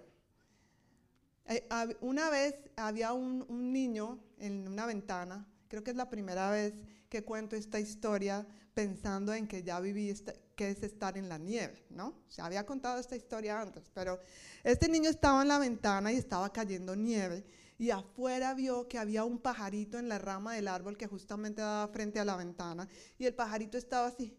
Eh, 1.45 1.67
una 1.99 2.29
vez 2.29 2.55
había 2.77 3.11
un, 3.11 3.45
niño 3.73 4.19
en 4.37 4.67
una 4.67 4.85
ventana, 4.85 5.45
creo 5.73 5.83
que 5.83 5.89
es 5.89 5.97
la 5.97 6.07
primera 6.07 6.51
vez 6.51 6.75
que 7.09 7.23
cuento 7.23 7.55
esta 7.55 7.79
historia 7.79 8.45
pensando 8.75 9.33
en 9.33 9.47
que 9.47 9.63
ya 9.63 9.79
viví 9.79 10.13
que 10.55 10.69
es 10.69 10.83
estar 10.83 11.17
en 11.17 11.27
la 11.27 11.39
nieve, 11.39 11.83
¿no? 11.89 12.13
Se 12.27 12.43
había 12.43 12.63
contado 12.63 12.99
esta 12.99 13.15
historia 13.15 13.59
antes, 13.59 13.89
pero 13.91 14.19
este 14.63 14.87
niño 14.87 15.09
estaba 15.09 15.41
en 15.41 15.47
la 15.47 15.57
ventana 15.57 16.13
y 16.13 16.17
estaba 16.17 16.53
cayendo 16.53 16.95
nieve 16.95 17.43
y 17.79 17.89
afuera 17.89 18.53
vio 18.53 18.87
que 18.87 18.99
había 18.99 19.23
un 19.23 19.39
pajarito 19.39 19.97
en 19.97 20.09
la 20.09 20.19
rama 20.19 20.53
del 20.53 20.67
árbol 20.67 20.95
que 20.95 21.07
justamente 21.07 21.63
daba 21.63 21.91
frente 21.91 22.19
a 22.19 22.25
la 22.25 22.35
ventana 22.35 22.87
y 23.17 23.25
el 23.25 23.33
pajarito 23.33 23.75
estaba 23.75 24.09
así 24.09 24.37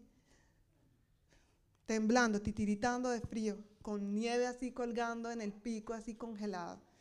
temblando, 1.85 2.43
titiritando 2.43 3.11
de 3.11 3.21
frío, 3.21 3.59
con 3.83 4.15
nieve 4.15 4.47
así 4.47 4.71
colgando 4.71 5.33
en 5.33 5.41
el 5.41 5.53
pico, 5.53 5.95
así 5.95 6.15
congelado. 6.15 6.94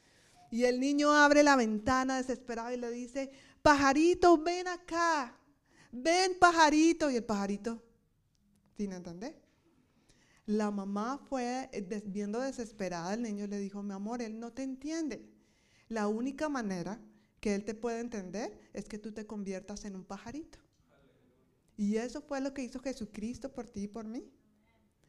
Y 0.54 0.66
el 0.66 0.80
niño 0.80 1.12
abre 1.12 1.42
la 1.42 1.56
ventana 1.56 2.18
desesperado 2.18 2.72
y 2.72 2.78
le 2.78 2.92
dice, 2.92 3.32
pajarito, 3.64 4.38
ven 4.38 4.68
acá, 4.68 5.36
ven 5.92 6.38
pajarito. 6.40 7.10
Y 7.10 7.16
el 7.16 7.24
pajarito, 7.24 7.82
sin 8.78 8.92
entender. 8.92 9.36
La 10.46 10.70
mamá 10.70 11.20
fue 11.28 11.72
viendo 12.06 12.40
desesperada, 12.40 13.16
el 13.16 13.24
niño 13.24 13.48
le 13.48 13.58
dijo, 13.58 13.82
mi 13.82 13.94
amor, 13.94 14.22
él 14.22 14.40
no 14.40 14.54
te 14.54 14.62
entiende. 14.62 15.28
La 15.90 16.08
única 16.08 16.50
manera 16.50 17.02
que 17.40 17.56
él 17.56 17.66
te 17.66 17.74
puede 17.74 18.02
entender 18.02 18.56
es 18.74 18.88
que 18.88 19.00
tú 19.00 19.12
te 19.12 19.26
conviertas 19.26 19.86
en 19.86 19.96
un 19.96 20.06
pajarito. 20.06 20.60
Y 21.78 21.96
eso 21.96 22.22
fue 22.22 22.42
lo 22.42 22.54
que 22.54 22.62
hizo 22.62 22.80
Jesucristo 22.80 23.52
por 23.52 23.66
ti 23.66 23.86
y 23.86 23.88
por 23.88 24.06
mí. 24.06 24.32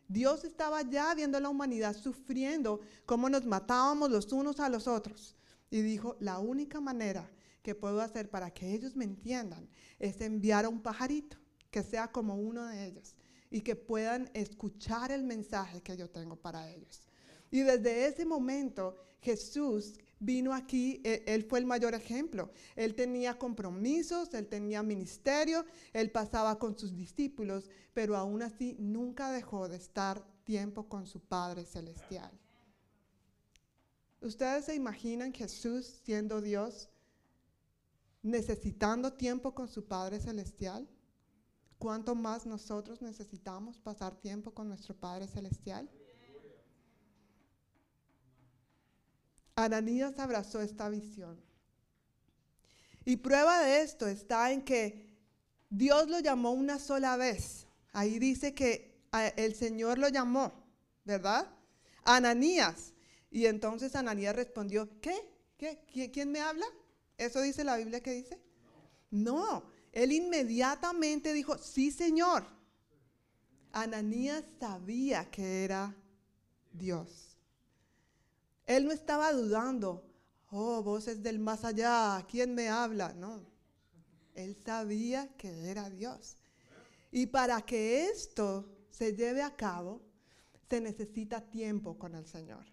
Dios 0.09 0.45
estaba 0.45 0.83
ya 0.83 1.15
viendo 1.15 1.39
a 1.39 1.41
la 1.41 1.49
humanidad 1.49 1.97
sufriendo 1.97 2.81
cómo 3.07 3.29
nos 3.29 3.47
matábamos 3.47 4.11
los 4.11 4.33
unos 4.33 4.61
a 4.61 4.69
los 4.69 4.87
otros. 4.87 5.37
Y 5.71 5.83
dijo, 5.83 6.17
la 6.21 6.39
única 6.39 6.81
manera 6.81 7.31
que 7.63 7.75
puedo 7.75 8.01
hacer 8.01 8.29
para 8.31 8.51
que 8.53 8.73
ellos 8.73 8.95
me 8.95 9.05
entiendan 9.05 9.69
es 9.99 10.21
enviar 10.21 10.67
a 10.67 10.69
un 10.69 10.83
pajarito 10.83 11.39
que 11.71 11.83
sea 11.83 12.13
como 12.13 12.37
uno 12.37 12.67
de 12.67 12.87
ellos 12.87 13.17
y 13.51 13.63
que 13.63 13.75
puedan 13.75 14.31
escuchar 14.35 15.11
el 15.11 15.25
mensaje 15.25 15.81
que 15.81 15.97
yo 15.97 16.11
tengo 16.11 16.37
para 16.37 16.71
ellos. 16.71 17.03
Y 17.51 17.61
desde 17.61 18.07
ese 18.07 18.27
momento 18.27 18.97
Jesús 19.21 19.99
vino 20.19 20.55
aquí, 20.55 21.01
e, 21.05 21.23
él, 21.27 21.45
fue 21.45 21.59
el 21.59 21.67
mayor 21.67 21.95
ejemplo. 21.95 22.51
Él 22.77 22.95
tenía 22.95 23.39
compromisos, 23.39 24.33
él 24.35 24.47
tenía 24.47 24.83
ministerio, 24.83 25.65
él 25.93 26.11
pasaba 26.11 26.59
con 26.59 26.79
sus 26.79 26.97
discípulos, 26.97 27.71
pero 27.93 28.17
aún 28.17 28.43
así 28.43 28.77
nunca 28.79 29.31
dejó 29.31 29.69
de 29.69 29.77
estar 29.77 30.25
tiempo 30.45 30.89
con 30.89 31.07
su 31.07 31.21
Padre 31.21 31.65
Celestial. 31.65 32.33
¿Ustedes 34.21 34.65
se 34.67 34.75
imaginan 34.75 35.33
Jesús 35.33 36.01
siendo 36.05 36.41
Dios 36.41 36.89
necesitando 38.23 39.13
tiempo 39.13 39.55
con 39.55 39.69
su 39.69 39.87
Padre 39.87 40.19
Celestial? 40.19 40.89
¿Cuánto 41.79 42.15
más 42.15 42.47
nosotros 42.47 43.03
necesitamos 43.03 43.79
pasar 43.79 44.19
tiempo 44.19 44.53
con 44.53 44.69
nuestro 44.69 44.95
Padre 44.95 45.27
Celestial? 45.27 45.91
Ananías 49.57 50.19
abrazó 50.19 50.61
esta 50.61 50.89
visión. 50.89 51.41
Y 53.05 53.17
prueba 53.17 53.61
de 53.61 53.83
esto 53.83 54.07
está 54.07 54.51
en 54.51 54.63
que 54.63 55.15
Dios 55.71 56.09
lo 56.09 56.21
llamó 56.21 56.53
una 56.53 56.79
sola 56.79 57.17
vez. 57.17 57.67
Ahí 57.93 58.19
dice 58.19 58.55
que 58.55 58.95
el 59.37 59.55
Señor 59.55 59.99
lo 59.99 60.09
llamó, 60.09 60.53
¿verdad? 61.05 61.49
Ananías. 62.05 62.95
Y 63.31 63.47
entonces 63.47 63.95
Ananías 63.95 64.35
respondió, 64.35 64.89
¿qué? 65.01 65.15
¿Qué? 65.57 66.11
¿Quién 66.13 66.33
me 66.33 66.41
habla? 66.41 66.67
¿Eso 67.17 67.41
dice 67.41 67.65
la 67.65 67.77
Biblia 67.77 68.03
que 68.03 68.13
dice? 68.13 68.41
No, 69.11 69.65
él 69.93 70.13
inmediatamente 70.13 71.33
dijo, 71.33 71.57
sí, 71.59 71.91
Señor. 71.91 72.45
Ananías 73.73 74.45
sabía 74.59 75.31
que 75.31 75.65
era 75.65 75.95
Dios. 76.73 77.34
Él 78.67 78.87
no 78.87 78.93
estaba 78.93 79.33
dudando, 79.33 80.05
oh, 80.51 80.83
voces 80.83 81.23
del 81.23 81.39
más 81.39 81.65
allá, 81.65 82.25
¿quién 82.29 82.55
me 82.55 82.69
habla? 82.69 83.13
No. 83.15 83.43
Él 84.35 84.57
sabía 84.65 85.29
que 85.37 85.71
era 85.71 85.91
Dios. 85.91 86.37
Y 87.11 87.27
para 87.27 87.63
que 87.63 88.09
esto 88.09 88.69
se 88.91 89.15
lleve 89.15 89.43
a 89.43 89.55
cabo, 89.55 90.03
se 90.69 90.81
necesita 90.81 91.41
tiempo 91.41 91.97
con 91.99 92.15
el 92.15 92.27
Señor. 92.27 92.65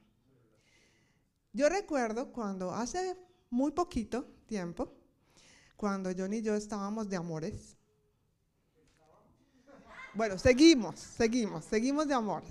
Yo 1.54 1.68
recuerdo 1.70 2.32
cuando 2.32 2.72
hace 2.72 3.18
muy 3.50 3.72
poquito 3.72 4.26
tiempo, 4.48 4.94
cuando 5.76 6.10
John 6.18 6.34
y 6.34 6.42
yo 6.42 6.56
estábamos 6.56 7.10
de 7.10 7.18
amores. 7.18 7.76
Bueno, 10.14 10.38
seguimos, 10.38 11.00
seguimos, 11.00 11.66
seguimos 11.66 12.08
de 12.08 12.14
amores. 12.14 12.50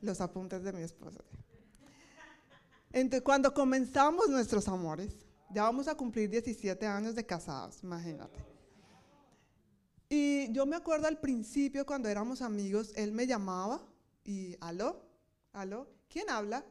Los 0.00 0.20
apuntes 0.20 0.62
de 0.62 0.72
mi 0.72 0.82
esposo. 0.82 1.24
Entonces, 2.92 3.22
cuando 3.22 3.52
comenzamos 3.52 4.28
nuestros 4.28 4.66
amores, 4.68 5.12
ya 5.50 5.62
vamos 5.62 5.88
a 5.88 5.94
cumplir 5.94 6.28
17 6.30 6.86
años 6.86 7.14
de 7.14 7.24
casados, 7.24 7.82
imagínate. 7.82 8.38
Y 10.08 10.50
yo 10.52 10.64
me 10.64 10.76
acuerdo 10.76 11.06
al 11.06 11.20
principio 11.20 11.84
cuando 11.84 12.08
éramos 12.08 12.40
amigos, 12.40 12.92
él 12.96 13.12
me 13.12 13.26
llamaba 13.26 13.82
y, 14.24 14.56
aló, 14.60 15.02
aló, 15.52 15.88
¿quién 16.08 16.30
habla? 16.30 16.64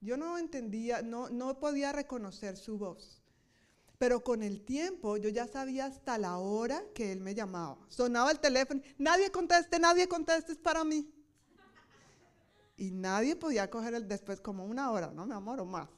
Yo 0.00 0.16
no 0.16 0.38
entendía, 0.38 1.02
no, 1.02 1.28
no 1.30 1.58
podía 1.58 1.92
reconocer 1.92 2.56
su 2.56 2.78
voz. 2.78 3.20
Pero 3.98 4.24
con 4.24 4.42
el 4.42 4.64
tiempo 4.64 5.16
yo 5.18 5.28
ya 5.28 5.46
sabía 5.46 5.86
hasta 5.86 6.16
la 6.16 6.38
hora 6.38 6.82
que 6.94 7.12
él 7.12 7.20
me 7.20 7.34
llamaba. 7.34 7.76
Sonaba 7.88 8.30
el 8.30 8.40
teléfono, 8.40 8.80
nadie 8.98 9.30
conteste, 9.30 9.78
nadie 9.78 10.08
conteste, 10.08 10.52
es 10.52 10.58
para 10.58 10.84
mí. 10.84 11.12
Y 12.80 12.90
nadie 12.92 13.36
podía 13.36 13.68
coger 13.68 13.92
el 13.92 14.08
después 14.08 14.40
como 14.40 14.64
una 14.64 14.90
hora, 14.90 15.10
¿no, 15.10 15.26
mi 15.26 15.34
amor? 15.34 15.60
O 15.60 15.66
más. 15.66 15.90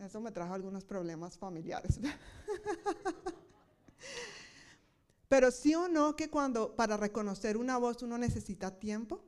Eso 0.00 0.20
me 0.20 0.30
trajo 0.30 0.54
algunos 0.54 0.84
problemas 0.84 1.36
familiares. 1.36 1.98
Pero 5.28 5.50
sí 5.50 5.74
o 5.74 5.88
no 5.88 6.14
que 6.14 6.30
cuando 6.30 6.76
para 6.76 6.96
reconocer 6.96 7.56
una 7.56 7.76
voz 7.76 8.04
uno 8.04 8.16
necesita 8.18 8.78
tiempo, 8.78 9.20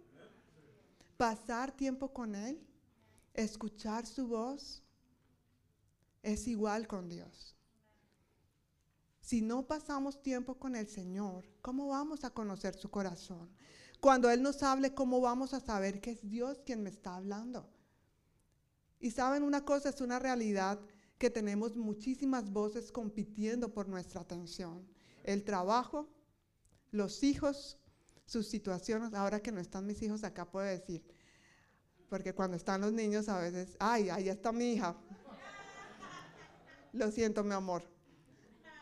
pasar 1.16 1.72
tiempo 1.72 2.12
con 2.12 2.36
Él, 2.36 2.64
escuchar 3.34 4.06
su 4.06 4.28
voz, 4.28 4.84
es 6.22 6.46
igual 6.46 6.86
con 6.86 7.08
Dios. 7.08 7.56
Si 9.20 9.42
no 9.42 9.66
pasamos 9.66 10.22
tiempo 10.22 10.60
con 10.60 10.76
el 10.76 10.86
Señor, 10.86 11.44
¿cómo 11.60 11.88
vamos 11.88 12.22
a 12.22 12.30
conocer 12.30 12.76
su 12.76 12.88
corazón? 12.88 13.50
Cuando 14.00 14.30
Él 14.30 14.42
nos 14.42 14.62
hable, 14.62 14.94
¿cómo 14.94 15.20
vamos 15.20 15.52
a 15.52 15.60
saber 15.60 16.00
que 16.00 16.12
es 16.12 16.28
Dios 16.28 16.62
quien 16.64 16.82
me 16.82 16.90
está 16.90 17.16
hablando? 17.16 17.68
Y 18.98 19.10
saben 19.10 19.42
una 19.42 19.64
cosa, 19.64 19.90
es 19.90 20.00
una 20.00 20.18
realidad 20.18 20.80
que 21.18 21.30
tenemos 21.30 21.76
muchísimas 21.76 22.50
voces 22.50 22.90
compitiendo 22.90 23.72
por 23.72 23.88
nuestra 23.88 24.22
atención 24.22 24.86
el 25.24 25.44
trabajo, 25.44 26.08
los 26.90 27.22
hijos, 27.22 27.78
sus 28.24 28.46
situaciones. 28.46 29.12
Ahora 29.12 29.40
que 29.40 29.52
no 29.52 29.60
están 29.60 29.86
mis 29.86 30.00
hijos 30.02 30.24
acá 30.24 30.50
puedo 30.50 30.66
decir, 30.66 31.04
porque 32.08 32.34
cuando 32.34 32.56
están 32.56 32.80
los 32.80 32.92
niños 32.92 33.28
a 33.28 33.38
veces, 33.38 33.76
ay, 33.78 34.08
ahí 34.08 34.28
está 34.28 34.50
mi 34.50 34.72
hija. 34.72 34.96
Lo 36.92 37.10
siento, 37.10 37.44
mi 37.44 37.52
amor. 37.52 37.84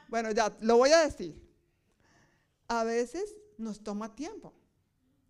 Bueno, 0.08 0.30
ya, 0.30 0.56
lo 0.60 0.78
voy 0.78 0.90
a 0.92 1.00
decir. 1.00 1.38
A 2.68 2.84
veces 2.84 3.36
nos 3.58 3.82
toma 3.82 4.14
tiempo. 4.14 4.54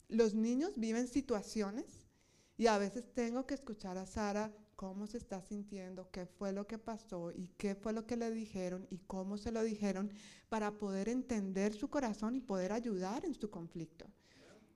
Los 0.09 0.35
niños 0.35 0.79
viven 0.79 1.07
situaciones 1.07 2.09
y 2.57 2.67
a 2.67 2.79
veces 2.79 3.13
tengo 3.13 3.47
que 3.47 3.55
escuchar 3.55 3.99
a 3.99 4.07
Sara 4.07 4.53
cómo 4.75 5.07
se 5.07 5.19
está 5.19 5.43
sintiendo, 5.43 6.11
qué 6.11 6.25
fue 6.25 6.53
lo 6.53 6.67
que 6.67 6.79
pasó 6.79 7.31
y 7.33 7.49
qué 7.59 7.75
fue 7.75 7.93
lo 7.93 8.07
que 8.07 8.17
le 8.17 8.31
dijeron 8.31 8.87
y 8.91 8.99
cómo 8.99 9.37
se 9.37 9.53
lo 9.53 9.63
dijeron 9.63 10.11
para 10.49 10.79
poder 10.79 11.09
entender 11.09 11.75
su 11.75 11.91
corazón 11.91 12.37
y 12.37 12.41
poder 12.41 12.73
ayudar 12.73 13.25
en 13.25 13.35
su 13.35 13.51
conflicto. 13.51 14.07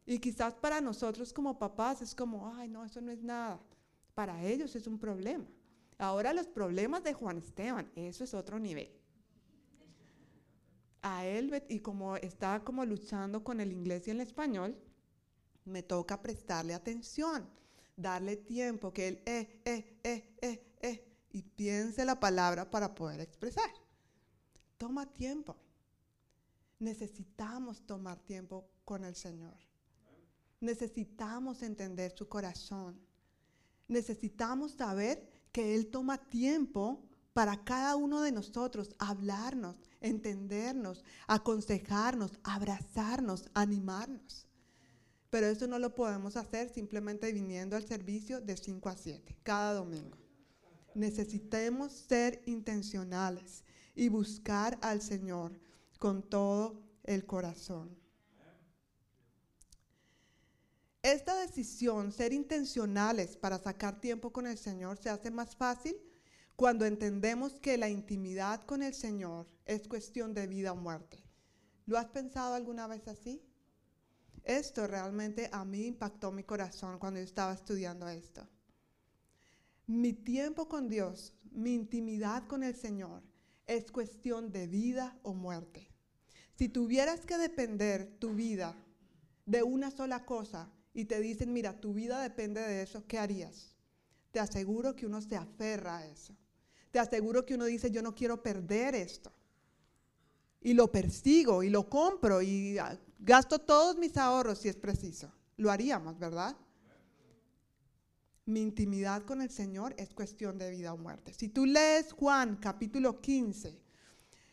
Y 0.04 0.18
quizás 0.18 0.54
para 0.54 0.80
nosotros 0.80 1.32
como 1.32 1.58
papás 1.58 2.02
es 2.02 2.14
como, 2.14 2.52
ay, 2.54 2.68
no, 2.68 2.84
eso 2.84 3.00
no 3.00 3.12
es 3.12 3.22
nada. 3.22 3.60
Para 4.14 4.44
ellos 4.44 4.74
es 4.76 4.86
un 4.86 4.98
problema. 4.98 5.46
Ahora 5.98 6.32
los 6.32 6.48
problemas 6.48 7.04
de 7.04 7.14
Juan 7.14 7.38
Esteban, 7.38 7.90
eso 7.94 8.24
es 8.24 8.34
otro 8.34 8.58
nivel. 8.58 8.90
A 11.00 11.24
él, 11.24 11.62
y 11.68 11.80
como 11.80 12.16
está 12.16 12.62
como 12.64 12.84
luchando 12.84 13.42
con 13.42 13.60
el 13.60 13.72
inglés 13.72 14.06
y 14.08 14.10
el 14.10 14.20
español, 14.20 14.76
me 15.64 15.82
toca 15.82 16.20
prestarle 16.20 16.74
atención 16.74 17.48
darle 17.96 18.36
tiempo, 18.36 18.92
que 18.92 19.08
él, 19.08 19.22
eh, 19.26 19.60
eh, 19.64 20.00
eh, 20.02 20.34
eh, 20.40 20.76
eh, 20.80 21.04
y 21.32 21.42
piense 21.42 22.04
la 22.04 22.18
palabra 22.18 22.70
para 22.70 22.94
poder 22.94 23.20
expresar. 23.20 23.70
Toma 24.78 25.06
tiempo. 25.06 25.56
Necesitamos 26.78 27.86
tomar 27.86 28.18
tiempo 28.20 28.68
con 28.84 29.04
el 29.04 29.14
Señor. 29.14 29.56
Necesitamos 30.60 31.62
entender 31.62 32.12
su 32.16 32.28
corazón. 32.28 33.00
Necesitamos 33.88 34.72
saber 34.72 35.28
que 35.52 35.74
Él 35.74 35.88
toma 35.88 36.18
tiempo 36.18 37.04
para 37.32 37.64
cada 37.64 37.96
uno 37.96 38.20
de 38.20 38.32
nosotros, 38.32 38.94
hablarnos, 38.98 39.76
entendernos, 40.00 41.04
aconsejarnos, 41.26 42.32
abrazarnos, 42.42 43.48
animarnos. 43.54 44.46
Pero 45.32 45.46
eso 45.46 45.66
no 45.66 45.78
lo 45.78 45.94
podemos 45.94 46.36
hacer 46.36 46.68
simplemente 46.68 47.32
viniendo 47.32 47.74
al 47.74 47.86
servicio 47.86 48.42
de 48.42 48.54
5 48.54 48.86
a 48.90 48.96
7, 48.98 49.34
cada 49.42 49.72
domingo. 49.72 50.18
Necesitamos 50.94 51.90
ser 51.90 52.42
intencionales 52.44 53.64
y 53.94 54.10
buscar 54.10 54.78
al 54.82 55.00
Señor 55.00 55.58
con 55.98 56.22
todo 56.22 56.82
el 57.04 57.24
corazón. 57.24 57.96
Esta 61.00 61.34
decisión, 61.40 62.12
ser 62.12 62.34
intencionales 62.34 63.38
para 63.38 63.58
sacar 63.58 64.02
tiempo 64.02 64.34
con 64.34 64.46
el 64.46 64.58
Señor, 64.58 64.98
se 64.98 65.08
hace 65.08 65.30
más 65.30 65.56
fácil 65.56 65.96
cuando 66.56 66.84
entendemos 66.84 67.58
que 67.58 67.78
la 67.78 67.88
intimidad 67.88 68.62
con 68.66 68.82
el 68.82 68.92
Señor 68.92 69.48
es 69.64 69.88
cuestión 69.88 70.34
de 70.34 70.46
vida 70.46 70.72
o 70.72 70.76
muerte. 70.76 71.24
¿Lo 71.86 71.96
has 71.96 72.10
pensado 72.10 72.52
alguna 72.52 72.86
vez 72.86 73.08
así? 73.08 73.42
Esto 74.44 74.86
realmente 74.86 75.48
a 75.52 75.64
mí 75.64 75.86
impactó 75.86 76.32
mi 76.32 76.42
corazón 76.42 76.98
cuando 76.98 77.20
yo 77.20 77.24
estaba 77.24 77.52
estudiando 77.52 78.08
esto. 78.08 78.46
Mi 79.86 80.12
tiempo 80.12 80.68
con 80.68 80.88
Dios, 80.88 81.32
mi 81.50 81.74
intimidad 81.74 82.46
con 82.46 82.62
el 82.62 82.74
Señor 82.74 83.22
es 83.66 83.90
cuestión 83.90 84.50
de 84.50 84.66
vida 84.66 85.18
o 85.22 85.34
muerte. 85.34 85.88
Si 86.54 86.68
tuvieras 86.68 87.24
que 87.26 87.38
depender 87.38 88.16
tu 88.18 88.34
vida 88.34 88.74
de 89.46 89.62
una 89.62 89.90
sola 89.90 90.24
cosa 90.24 90.70
y 90.94 91.04
te 91.06 91.20
dicen, 91.20 91.52
mira, 91.52 91.80
tu 91.80 91.94
vida 91.94 92.20
depende 92.20 92.60
de 92.60 92.82
eso, 92.82 93.06
¿qué 93.06 93.18
harías? 93.18 93.74
Te 94.30 94.40
aseguro 94.40 94.94
que 94.94 95.06
uno 95.06 95.20
se 95.20 95.36
aferra 95.36 95.98
a 95.98 96.06
eso. 96.06 96.36
Te 96.90 96.98
aseguro 96.98 97.46
que 97.46 97.54
uno 97.54 97.64
dice, 97.64 97.90
yo 97.90 98.02
no 98.02 98.14
quiero 98.14 98.42
perder 98.42 98.94
esto. 98.94 99.32
Y 100.60 100.74
lo 100.74 100.92
persigo 100.92 101.62
y 101.62 101.70
lo 101.70 101.88
compro 101.88 102.40
y 102.42 102.78
ah, 102.78 102.98
Gasto 103.24 103.60
todos 103.60 103.96
mis 103.98 104.16
ahorros 104.16 104.58
si 104.58 104.68
es 104.68 104.74
preciso. 104.74 105.32
Lo 105.56 105.70
haríamos, 105.70 106.18
¿verdad? 106.18 106.56
Mi 108.46 108.60
intimidad 108.60 109.22
con 109.22 109.40
el 109.40 109.48
Señor 109.48 109.94
es 109.96 110.12
cuestión 110.12 110.58
de 110.58 110.70
vida 110.70 110.92
o 110.92 110.96
muerte. 110.96 111.32
Si 111.32 111.48
tú 111.48 111.64
lees 111.64 112.12
Juan 112.12 112.56
capítulo 112.56 113.20
15, 113.20 113.78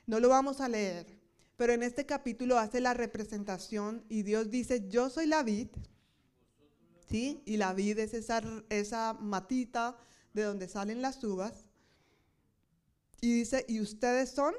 no 0.05 0.19
lo 0.19 0.29
vamos 0.29 0.61
a 0.61 0.69
leer, 0.69 1.07
pero 1.57 1.73
en 1.73 1.81
este 1.81 2.05
capítulo 2.05 2.59
hace 2.59 2.79
la 2.79 2.93
representación 2.93 4.05
y 4.07 4.21
Dios 4.21 4.51
dice, 4.51 4.87
yo 4.87 5.09
soy 5.09 5.25
la 5.25 5.41
vid, 5.41 5.69
¿sí? 7.09 7.41
Y 7.45 7.57
la 7.57 7.73
vid 7.73 7.97
es 7.97 8.13
esa, 8.13 8.43
esa 8.69 9.13
matita 9.13 9.97
de 10.33 10.43
donde 10.43 10.67
salen 10.67 11.01
las 11.01 11.23
uvas. 11.23 11.65
Y 13.19 13.33
dice, 13.33 13.65
y 13.67 13.81
ustedes 13.81 14.29
son 14.29 14.53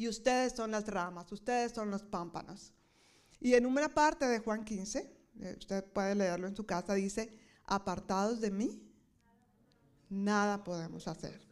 y 0.00 0.08
ustedes 0.08 0.54
son 0.54 0.70
las 0.70 0.86
ramas, 0.86 1.30
ustedes 1.30 1.72
son 1.72 1.90
los 1.90 2.02
pámpanos. 2.02 2.72
Y 3.38 3.52
en 3.52 3.66
una 3.66 3.90
parte 3.90 4.26
de 4.26 4.38
Juan 4.38 4.64
15, 4.64 5.14
eh, 5.40 5.56
usted 5.58 5.84
puede 5.92 6.14
leerlo 6.14 6.46
en 6.46 6.56
su 6.56 6.64
casa, 6.64 6.94
dice, 6.94 7.38
apartados 7.66 8.40
de 8.40 8.50
mí, 8.50 8.82
nada 10.08 10.64
podemos 10.64 11.06
hacer. 11.06 11.46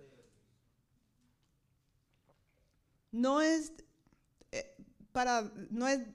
No 3.12 3.42
es, 3.42 3.70
eh, 4.50 4.74
para, 5.12 5.52
no 5.68 5.86
es, 5.86 6.06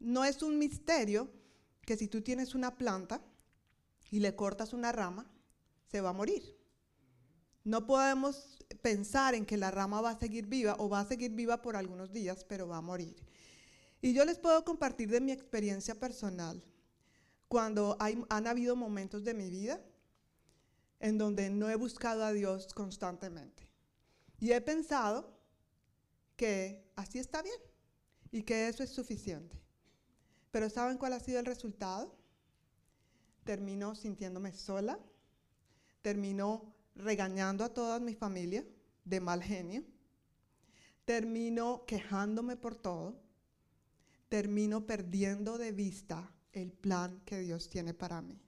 no 0.00 0.24
es 0.24 0.42
un 0.42 0.58
misterio 0.58 1.30
que 1.82 1.96
si 1.96 2.08
tú 2.08 2.22
tienes 2.22 2.56
una 2.56 2.76
planta 2.76 3.22
y 4.10 4.18
le 4.18 4.34
cortas 4.34 4.72
una 4.72 4.90
rama, 4.90 5.30
se 5.86 6.00
va 6.00 6.08
a 6.08 6.12
morir. 6.12 6.58
No 7.62 7.86
podemos 7.86 8.57
pensar 8.82 9.34
en 9.34 9.46
que 9.46 9.56
la 9.56 9.70
rama 9.70 10.00
va 10.00 10.10
a 10.10 10.18
seguir 10.18 10.46
viva 10.46 10.76
o 10.78 10.88
va 10.88 11.00
a 11.00 11.06
seguir 11.06 11.32
viva 11.32 11.62
por 11.62 11.76
algunos 11.76 12.12
días, 12.12 12.44
pero 12.44 12.68
va 12.68 12.78
a 12.78 12.82
morir. 12.82 13.16
Y 14.00 14.12
yo 14.12 14.24
les 14.24 14.38
puedo 14.38 14.64
compartir 14.64 15.10
de 15.10 15.20
mi 15.20 15.32
experiencia 15.32 15.94
personal, 15.94 16.62
cuando 17.48 17.96
han 17.98 18.46
habido 18.46 18.76
momentos 18.76 19.24
de 19.24 19.34
mi 19.34 19.48
vida 19.48 19.80
en 21.00 21.16
donde 21.16 21.48
no 21.48 21.70
he 21.70 21.76
buscado 21.76 22.24
a 22.24 22.32
Dios 22.32 22.74
constantemente. 22.74 23.68
Y 24.38 24.52
he 24.52 24.60
pensado 24.60 25.38
que 26.36 26.92
así 26.94 27.18
está 27.18 27.42
bien 27.42 27.58
y 28.30 28.42
que 28.42 28.68
eso 28.68 28.82
es 28.82 28.90
suficiente. 28.90 29.58
Pero 30.50 30.68
¿saben 30.70 30.98
cuál 30.98 31.14
ha 31.14 31.20
sido 31.20 31.40
el 31.40 31.46
resultado? 31.46 32.14
Termino 33.44 33.94
sintiéndome 33.94 34.52
sola, 34.52 34.98
termino 36.02 36.74
regañando 36.98 37.64
a 37.64 37.72
toda 37.72 38.00
mi 38.00 38.14
familia 38.14 38.64
de 39.04 39.20
mal 39.20 39.42
genio, 39.42 39.84
termino 41.04 41.84
quejándome 41.86 42.56
por 42.56 42.76
todo, 42.76 43.16
termino 44.28 44.86
perdiendo 44.86 45.56
de 45.56 45.72
vista 45.72 46.30
el 46.52 46.72
plan 46.72 47.22
que 47.24 47.38
Dios 47.40 47.70
tiene 47.70 47.94
para 47.94 48.20
mí. 48.20 48.38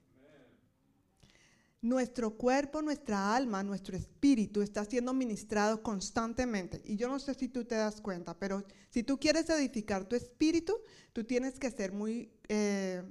Nuestro 1.83 2.37
cuerpo, 2.37 2.83
nuestra 2.83 3.35
alma, 3.35 3.63
nuestro 3.63 3.97
espíritu 3.97 4.61
está 4.61 4.85
siendo 4.85 5.15
ministrado 5.15 5.81
constantemente. 5.81 6.79
Y 6.85 6.95
yo 6.95 7.07
no 7.07 7.17
sé 7.17 7.33
si 7.33 7.47
tú 7.47 7.65
te 7.65 7.73
das 7.73 8.01
cuenta, 8.01 8.37
pero 8.37 8.63
si 8.91 9.01
tú 9.01 9.19
quieres 9.19 9.49
edificar 9.49 10.05
tu 10.05 10.15
espíritu, 10.15 10.77
tú 11.11 11.23
tienes 11.23 11.57
que 11.57 11.71
ser 11.71 11.91
muy 11.91 12.31
eh, 12.49 13.01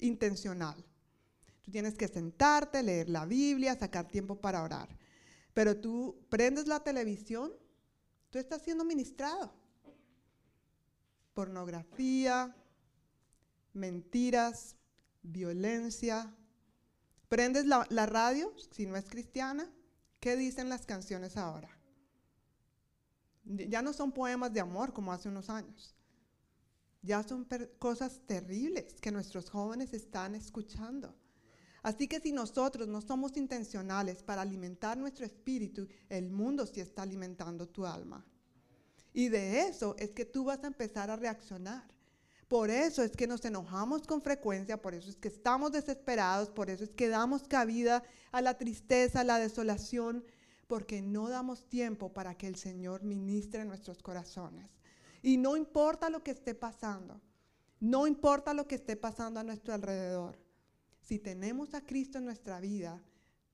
intencional. 0.00 0.84
Tú 1.66 1.72
tienes 1.72 1.98
que 1.98 2.06
sentarte, 2.06 2.80
leer 2.80 3.08
la 3.08 3.26
Biblia, 3.26 3.76
sacar 3.76 4.06
tiempo 4.06 4.40
para 4.40 4.62
orar. 4.62 4.88
Pero 5.52 5.76
tú 5.76 6.24
prendes 6.28 6.68
la 6.68 6.84
televisión, 6.84 7.52
tú 8.30 8.38
estás 8.38 8.62
siendo 8.62 8.84
ministrado. 8.84 9.52
Pornografía, 11.34 12.54
mentiras, 13.72 14.76
violencia. 15.22 16.32
Prendes 17.28 17.66
la, 17.66 17.84
la 17.90 18.06
radio, 18.06 18.54
si 18.70 18.86
no 18.86 18.96
es 18.96 19.06
cristiana, 19.06 19.68
¿qué 20.20 20.36
dicen 20.36 20.68
las 20.68 20.86
canciones 20.86 21.36
ahora? 21.36 21.76
Ya 23.44 23.82
no 23.82 23.92
son 23.92 24.12
poemas 24.12 24.52
de 24.52 24.60
amor 24.60 24.92
como 24.92 25.12
hace 25.12 25.28
unos 25.28 25.50
años. 25.50 25.96
Ya 27.02 27.24
son 27.24 27.44
cosas 27.80 28.20
terribles 28.24 29.00
que 29.00 29.10
nuestros 29.10 29.50
jóvenes 29.50 29.92
están 29.94 30.36
escuchando. 30.36 31.25
Así 31.86 32.08
que 32.08 32.18
si 32.18 32.32
nosotros 32.32 32.88
no 32.88 33.00
somos 33.00 33.36
intencionales 33.36 34.20
para 34.24 34.42
alimentar 34.42 34.98
nuestro 34.98 35.24
espíritu, 35.24 35.86
el 36.08 36.32
mundo 36.32 36.66
sí 36.66 36.80
está 36.80 37.02
alimentando 37.02 37.68
tu 37.68 37.86
alma. 37.86 38.26
Y 39.12 39.28
de 39.28 39.60
eso 39.68 39.94
es 39.96 40.10
que 40.10 40.24
tú 40.24 40.42
vas 40.42 40.64
a 40.64 40.66
empezar 40.66 41.12
a 41.12 41.16
reaccionar. 41.16 41.84
Por 42.48 42.70
eso 42.70 43.04
es 43.04 43.12
que 43.12 43.28
nos 43.28 43.44
enojamos 43.44 44.04
con 44.04 44.20
frecuencia, 44.20 44.82
por 44.82 44.94
eso 44.94 45.08
es 45.08 45.14
que 45.14 45.28
estamos 45.28 45.70
desesperados, 45.70 46.50
por 46.50 46.70
eso 46.70 46.82
es 46.82 46.90
que 46.90 47.06
damos 47.06 47.46
cabida 47.46 48.02
a 48.32 48.42
la 48.42 48.58
tristeza, 48.58 49.20
a 49.20 49.24
la 49.24 49.38
desolación, 49.38 50.24
porque 50.66 51.02
no 51.02 51.28
damos 51.28 51.68
tiempo 51.68 52.12
para 52.12 52.36
que 52.36 52.48
el 52.48 52.56
Señor 52.56 53.04
ministre 53.04 53.64
nuestros 53.64 54.02
corazones. 54.02 54.72
Y 55.22 55.36
no 55.36 55.56
importa 55.56 56.10
lo 56.10 56.24
que 56.24 56.32
esté 56.32 56.56
pasando, 56.56 57.20
no 57.78 58.08
importa 58.08 58.54
lo 58.54 58.66
que 58.66 58.74
esté 58.74 58.96
pasando 58.96 59.38
a 59.38 59.44
nuestro 59.44 59.72
alrededor. 59.72 60.45
Si 61.06 61.20
tenemos 61.20 61.72
a 61.74 61.86
Cristo 61.86 62.18
en 62.18 62.24
nuestra 62.24 62.58
vida, 62.58 63.00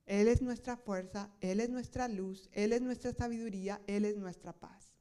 Él 0.07 0.27
es 0.27 0.41
nuestra 0.41 0.79
fuerza, 0.79 1.31
Él 1.43 1.61
es 1.61 1.69
nuestra 1.69 2.09
luz, 2.09 2.49
Él 2.53 2.73
es 2.73 2.81
nuestra 2.81 3.13
sabiduría, 3.13 3.79
Él 3.87 4.07
es 4.07 4.17
nuestra 4.17 4.55
paz. 4.55 4.95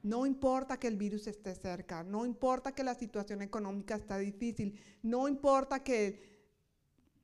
No 0.00 0.24
importa 0.24 0.78
que 0.78 0.86
el 0.86 0.96
virus 0.96 1.26
esté 1.26 1.52
cerca, 1.56 2.04
no 2.04 2.24
importa 2.24 2.72
que 2.72 2.84
la 2.84 2.94
situación 2.94 3.42
económica 3.42 3.96
está 3.96 4.18
difícil, 4.18 4.78
no 5.02 5.26
importa 5.26 5.82
que 5.82 6.46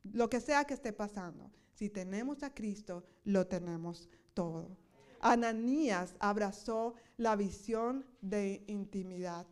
lo 0.03 0.29
que 0.29 0.41
sea 0.41 0.65
que 0.65 0.75
esté 0.75 0.93
pasando. 0.93 1.49
Si 1.73 1.89
tenemos 1.89 2.43
a 2.43 2.53
Cristo, 2.53 3.05
lo 3.23 3.47
tenemos 3.47 4.09
todo. 4.35 4.77
Ananías 5.21 6.17
abrazó 6.19 6.97
la 7.19 7.37
visión 7.37 8.05
de 8.21 8.65
intimidad. 8.67 9.47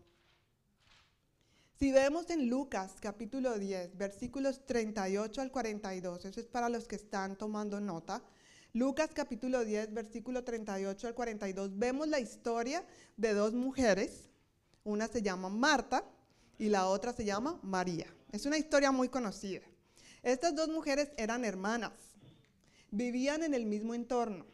Si 1.78 1.92
vemos 1.92 2.28
en 2.30 2.48
Lucas 2.48 2.94
capítulo 3.00 3.56
10, 3.56 3.96
versículos 3.96 4.66
38 4.66 5.40
al 5.40 5.52
42, 5.52 6.24
eso 6.24 6.40
es 6.40 6.46
para 6.48 6.68
los 6.68 6.88
que 6.88 6.96
están 6.96 7.36
tomando 7.36 7.78
nota. 7.80 8.20
Lucas 8.72 9.10
capítulo 9.14 9.64
10, 9.64 9.94
versículo 9.94 10.42
38 10.42 11.06
al 11.06 11.14
42, 11.14 11.78
vemos 11.78 12.08
la 12.08 12.18
historia 12.18 12.84
de 13.16 13.32
dos 13.32 13.54
mujeres. 13.54 14.28
Una 14.82 15.06
se 15.06 15.22
llama 15.22 15.50
Marta 15.50 16.04
y 16.58 16.68
la 16.68 16.88
otra 16.88 17.12
se 17.12 17.24
llama 17.24 17.60
María. 17.62 18.12
Es 18.32 18.44
una 18.44 18.58
historia 18.58 18.90
muy 18.90 19.08
conocida. 19.08 19.62
Estas 20.24 20.56
dos 20.56 20.68
mujeres 20.70 21.12
eran 21.16 21.44
hermanas, 21.44 21.92
vivían 22.90 23.44
en 23.44 23.54
el 23.54 23.66
mismo 23.66 23.94
entorno, 23.94 24.46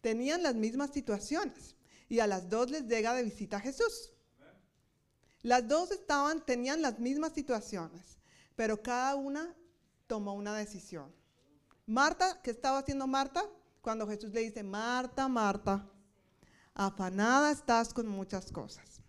tenían 0.00 0.42
las 0.42 0.54
mismas 0.54 0.90
situaciones 0.90 1.76
y 2.08 2.20
a 2.20 2.26
las 2.26 2.48
dos 2.48 2.70
les 2.70 2.86
llega 2.86 3.12
de 3.12 3.24
visita 3.24 3.60
Jesús. 3.60 4.11
Las 5.42 5.66
dos 5.66 5.90
tenían 6.46 6.82
las 6.82 6.98
mismas 7.00 7.32
situaciones, 7.32 8.18
pero 8.54 8.80
cada 8.80 9.16
una 9.16 9.54
tomó 10.06 10.34
una 10.34 10.54
decisión. 10.54 11.12
Marta, 11.86 12.40
¿qué 12.42 12.50
estaba 12.50 12.78
haciendo 12.78 13.06
Marta? 13.06 13.44
Cuando 13.80 14.06
Jesús 14.06 14.32
le 14.32 14.42
dice, 14.42 14.62
Marta, 14.62 15.26
Marta, 15.26 15.84
afanada 16.74 17.50
estás 17.50 17.92
con 17.92 18.06
muchas 18.06 18.52
cosas. 18.52 19.02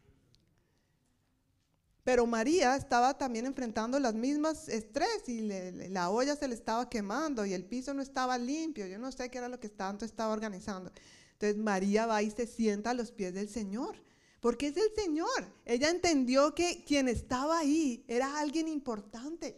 Pero 2.04 2.26
María 2.26 2.76
estaba 2.76 3.18
también 3.18 3.46
enfrentando 3.46 4.00
las 4.00 4.16
mismas 4.16 4.68
estrés 4.68 5.30
y 5.30 5.42
la 5.90 6.10
olla 6.10 6.36
se 6.36 6.48
le 6.48 6.56
estaba 6.56 6.90
quemando 6.90 7.46
y 7.46 7.54
el 7.54 7.64
piso 7.64 7.94
no 7.94 8.02
estaba 8.02 8.38
limpio. 8.38 8.88
Yo 8.88 8.98
no 8.98 9.12
sé 9.12 9.30
qué 9.30 9.38
era 9.38 9.48
lo 9.48 9.60
que 9.60 9.70
tanto 9.70 10.04
estaba 10.04 10.34
organizando. 10.34 10.92
Entonces 11.34 11.58
María 11.58 12.06
va 12.06 12.22
y 12.22 12.32
se 12.32 12.46
sienta 12.46 12.90
a 12.90 12.94
los 12.94 13.12
pies 13.12 13.34
del 13.34 13.48
Señor 13.48 13.96
porque 14.44 14.68
es 14.68 14.76
el 14.76 14.94
Señor. 14.94 15.54
Ella 15.64 15.90
entendió 15.90 16.54
que 16.54 16.84
quien 16.86 17.08
estaba 17.08 17.60
ahí 17.60 18.04
era 18.10 18.42
alguien 18.42 18.68
importante. 18.68 19.58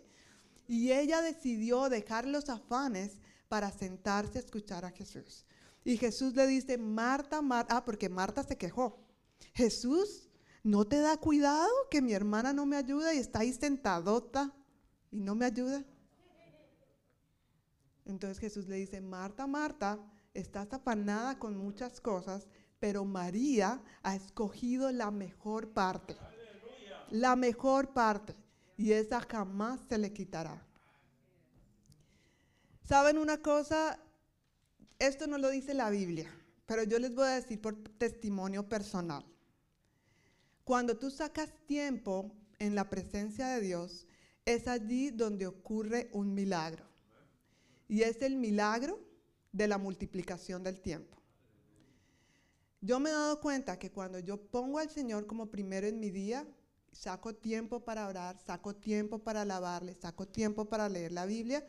Y 0.68 0.92
ella 0.92 1.24
decidió 1.24 1.90
dejar 1.90 2.28
los 2.28 2.50
afanes 2.50 3.20
para 3.50 3.72
sentarse 3.72 4.38
a 4.38 4.42
escuchar 4.42 4.86
a 4.86 4.92
Jesús. 4.92 5.44
Y 5.84 5.98
Jesús 5.98 6.36
le 6.36 6.46
dice, 6.46 6.78
Marta, 6.78 7.42
Marta, 7.42 7.78
ah, 7.78 7.84
porque 7.84 8.10
Marta 8.10 8.44
se 8.44 8.60
quejó. 8.60 9.04
Jesús, 9.56 10.30
¿no 10.62 10.86
te 10.86 11.00
da 11.00 11.18
cuidado 11.18 11.72
que 11.90 12.04
mi 12.04 12.14
hermana 12.14 12.54
no 12.54 12.68
me 12.68 12.78
ayuda 12.78 13.12
y 13.12 13.18
está 13.18 13.40
ahí 13.40 13.54
sentadota 13.54 14.54
y 15.10 15.20
no 15.20 15.34
me 15.34 15.46
ayuda? 15.46 15.84
Entonces 18.06 18.38
Jesús 18.38 18.68
le 18.68 18.76
dice, 18.76 19.02
Marta, 19.02 19.48
Marta, 19.48 19.98
estás 20.36 20.72
apanada 20.74 21.40
con 21.40 21.58
muchas 21.58 22.00
cosas, 22.00 22.48
pero 22.86 23.04
María 23.04 23.82
ha 24.04 24.16
escogido 24.16 24.92
la 24.92 25.10
mejor 25.10 25.70
parte. 25.70 26.16
La 27.10 27.36
mejor 27.36 27.94
parte. 27.94 28.36
Y 28.78 28.92
esa 28.92 29.22
jamás 29.22 29.80
se 29.90 29.98
le 29.98 30.14
quitará. 30.14 30.64
¿Saben 32.84 33.18
una 33.18 33.42
cosa? 33.42 34.00
Esto 35.00 35.26
no 35.26 35.40
lo 35.40 35.50
dice 35.50 35.74
la 35.74 35.90
Biblia, 35.90 36.32
pero 36.68 36.84
yo 36.84 37.00
les 37.00 37.16
voy 37.16 37.26
a 37.26 37.42
decir 37.42 37.60
por 37.60 37.76
testimonio 37.98 38.70
personal. 38.70 39.26
Cuando 40.64 40.96
tú 40.96 41.10
sacas 41.10 41.52
tiempo 41.66 42.36
en 42.60 42.76
la 42.76 42.88
presencia 42.88 43.48
de 43.48 43.62
Dios, 43.62 44.06
es 44.46 44.68
allí 44.68 45.10
donde 45.10 45.48
ocurre 45.48 46.12
un 46.14 46.36
milagro. 46.36 46.86
Y 47.88 48.04
es 48.04 48.22
el 48.22 48.36
milagro 48.36 49.00
de 49.52 49.68
la 49.68 49.80
multiplicación 49.80 50.62
del 50.62 50.80
tiempo. 50.82 51.25
Yo 52.86 53.00
me 53.00 53.10
he 53.10 53.14
dado 53.14 53.42
cuenta 53.42 53.80
que 53.80 53.92
cuando 53.92 54.20
yo 54.20 54.38
pongo 54.38 54.78
al 54.78 54.92
Señor 54.92 55.26
como 55.26 55.50
primero 55.50 55.88
en 55.88 56.00
mi 56.00 56.12
día, 56.12 56.46
saco 56.92 57.34
tiempo 57.34 57.80
para 57.80 58.08
orar, 58.08 58.38
saco 58.38 58.76
tiempo 58.76 59.18
para 59.18 59.42
alabarle, 59.42 59.96
saco 59.96 60.28
tiempo 60.28 60.66
para 60.66 60.88
leer 60.88 61.12
la 61.12 61.26
Biblia, 61.26 61.66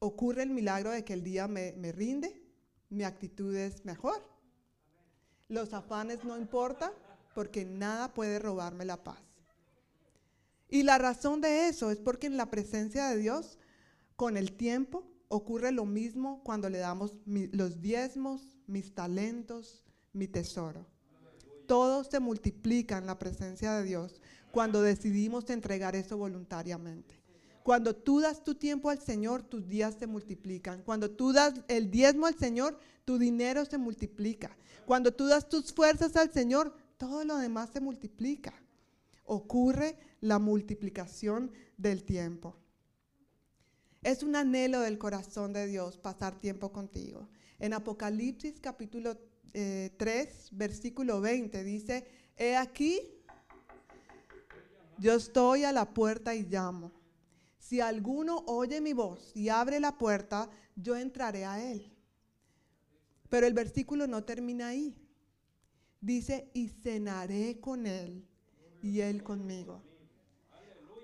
ocurre 0.00 0.42
el 0.42 0.50
milagro 0.50 0.90
de 0.90 1.04
que 1.04 1.12
el 1.12 1.22
día 1.22 1.46
me, 1.46 1.92
rinde, 1.92 2.42
mi 2.88 3.04
actitud 3.04 3.54
es 3.54 3.84
mejor. 3.84 4.20
Los 5.46 5.72
afanes 5.74 6.24
no 6.24 6.36
importan 6.36 6.90
porque 7.32 7.64
nada 7.64 8.12
puede 8.12 8.40
robarme 8.40 8.84
la 8.84 9.04
paz. 9.04 9.22
Y 10.68 10.82
la 10.82 10.98
razón 10.98 11.40
de 11.40 11.68
eso 11.68 11.92
es 11.92 11.98
porque 11.98 12.26
en 12.26 12.36
la 12.36 12.50
presencia 12.50 13.10
de 13.10 13.16
Dios, 13.16 13.60
con 14.16 14.36
el 14.36 14.56
tiempo, 14.56 15.08
ocurre 15.28 15.70
lo 15.70 15.84
mismo 15.84 16.42
cuando 16.42 16.68
le 16.68 16.78
damos 16.78 17.16
los 17.26 17.80
diezmos, 17.80 18.58
mis 18.66 18.92
talentos, 18.92 19.84
mi 20.12 20.28
tesoro. 20.28 20.86
Todo 21.66 22.04
se 22.04 22.20
multiplica 22.20 22.98
en 22.98 23.06
la 23.06 23.18
presencia 23.18 23.72
de 23.74 23.84
Dios 23.84 24.20
cuando 24.50 24.82
decidimos 24.82 25.48
entregar 25.50 25.94
eso 25.94 26.16
voluntariamente. 26.16 27.20
Cuando 27.62 27.94
tú 27.94 28.20
das 28.20 28.42
tu 28.42 28.54
tiempo 28.54 28.90
al 28.90 29.00
Señor, 29.00 29.42
tus 29.42 29.68
días 29.68 29.94
se 29.98 30.06
multiplican. 30.06 30.82
Cuando 30.82 31.10
tú 31.10 31.32
das 31.32 31.54
el 31.68 31.90
diezmo 31.90 32.26
al 32.26 32.36
Señor, 32.36 32.78
tu 33.04 33.18
dinero 33.18 33.64
se 33.64 33.78
multiplica. 33.78 34.56
Cuando 34.86 35.12
tú 35.12 35.26
das 35.26 35.48
tus 35.48 35.72
fuerzas 35.72 36.16
al 36.16 36.32
Señor, 36.32 36.74
todo 36.96 37.24
lo 37.24 37.36
demás 37.36 37.70
se 37.70 37.80
multiplica. 37.80 38.54
Ocurre 39.24 39.96
la 40.20 40.38
multiplicación 40.38 41.52
del 41.76 42.02
tiempo. 42.02 42.56
Es 44.02 44.22
un 44.22 44.34
anhelo 44.34 44.80
del 44.80 44.98
corazón 44.98 45.52
de 45.52 45.66
Dios 45.66 45.98
pasar 45.98 46.38
tiempo 46.38 46.72
contigo. 46.72 47.28
En 47.58 47.74
Apocalipsis 47.74 48.58
capítulo 48.58 49.18
eh, 49.54 49.90
3, 49.96 50.50
versículo 50.52 51.20
20, 51.20 51.64
dice, 51.64 52.06
he 52.36 52.56
aquí, 52.56 53.00
yo 54.98 55.14
estoy 55.14 55.64
a 55.64 55.72
la 55.72 55.92
puerta 55.92 56.34
y 56.34 56.42
llamo. 56.42 56.92
Si 57.58 57.80
alguno 57.80 58.44
oye 58.46 58.80
mi 58.80 58.92
voz 58.92 59.30
y 59.34 59.48
abre 59.48 59.80
la 59.80 59.96
puerta, 59.96 60.50
yo 60.76 60.96
entraré 60.96 61.44
a 61.44 61.62
él. 61.62 61.92
Pero 63.28 63.46
el 63.46 63.54
versículo 63.54 64.06
no 64.06 64.24
termina 64.24 64.68
ahí. 64.68 64.96
Dice, 66.00 66.50
y 66.52 66.68
cenaré 66.68 67.60
con 67.60 67.86
él 67.86 68.26
y 68.82 69.00
él 69.00 69.22
conmigo. 69.22 69.82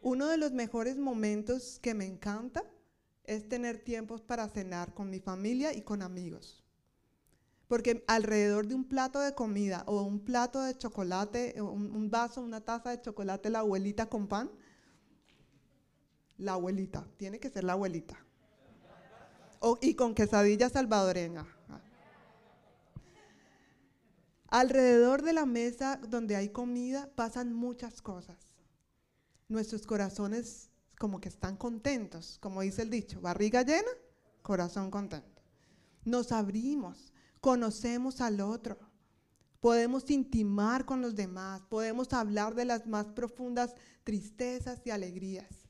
Uno 0.02 0.26
de 0.26 0.36
los 0.36 0.52
mejores 0.52 0.96
momentos 0.96 1.78
que 1.80 1.94
me 1.94 2.06
encanta 2.06 2.64
es 3.24 3.48
tener 3.48 3.78
tiempos 3.78 4.22
para 4.22 4.48
cenar 4.48 4.94
con 4.94 5.10
mi 5.10 5.20
familia 5.20 5.72
y 5.72 5.82
con 5.82 6.02
amigos. 6.02 6.65
Porque 7.68 8.04
alrededor 8.06 8.66
de 8.66 8.74
un 8.74 8.84
plato 8.84 9.20
de 9.20 9.34
comida 9.34 9.82
o 9.86 10.02
un 10.02 10.20
plato 10.20 10.62
de 10.62 10.76
chocolate, 10.76 11.60
un, 11.60 11.90
un 11.94 12.10
vaso, 12.10 12.40
una 12.40 12.60
taza 12.60 12.90
de 12.90 13.00
chocolate, 13.00 13.50
la 13.50 13.60
abuelita 13.60 14.06
con 14.06 14.28
pan, 14.28 14.50
la 16.38 16.52
abuelita, 16.52 17.06
tiene 17.16 17.40
que 17.40 17.50
ser 17.50 17.64
la 17.64 17.72
abuelita. 17.72 18.16
O, 19.60 19.78
y 19.80 19.94
con 19.94 20.14
quesadilla 20.14 20.68
salvadoreña. 20.68 21.46
Alrededor 24.48 25.22
de 25.22 25.32
la 25.32 25.44
mesa 25.44 25.98
donde 26.08 26.36
hay 26.36 26.50
comida 26.50 27.10
pasan 27.14 27.52
muchas 27.52 28.00
cosas. 28.00 28.36
Nuestros 29.48 29.86
corazones 29.86 30.70
como 30.98 31.20
que 31.20 31.28
están 31.28 31.56
contentos, 31.56 32.38
como 32.40 32.62
dice 32.62 32.82
el 32.82 32.90
dicho, 32.90 33.20
barriga 33.20 33.62
llena, 33.62 33.90
corazón 34.42 34.90
contento. 34.90 35.42
Nos 36.04 36.32
abrimos, 36.32 37.12
conocemos 37.46 38.20
al 38.20 38.40
otro, 38.40 38.76
podemos 39.60 40.10
intimar 40.10 40.84
con 40.84 41.00
los 41.00 41.14
demás, 41.14 41.62
podemos 41.68 42.12
hablar 42.12 42.56
de 42.56 42.64
las 42.64 42.88
más 42.88 43.06
profundas 43.06 43.76
tristezas 44.02 44.84
y 44.84 44.90
alegrías. 44.90 45.68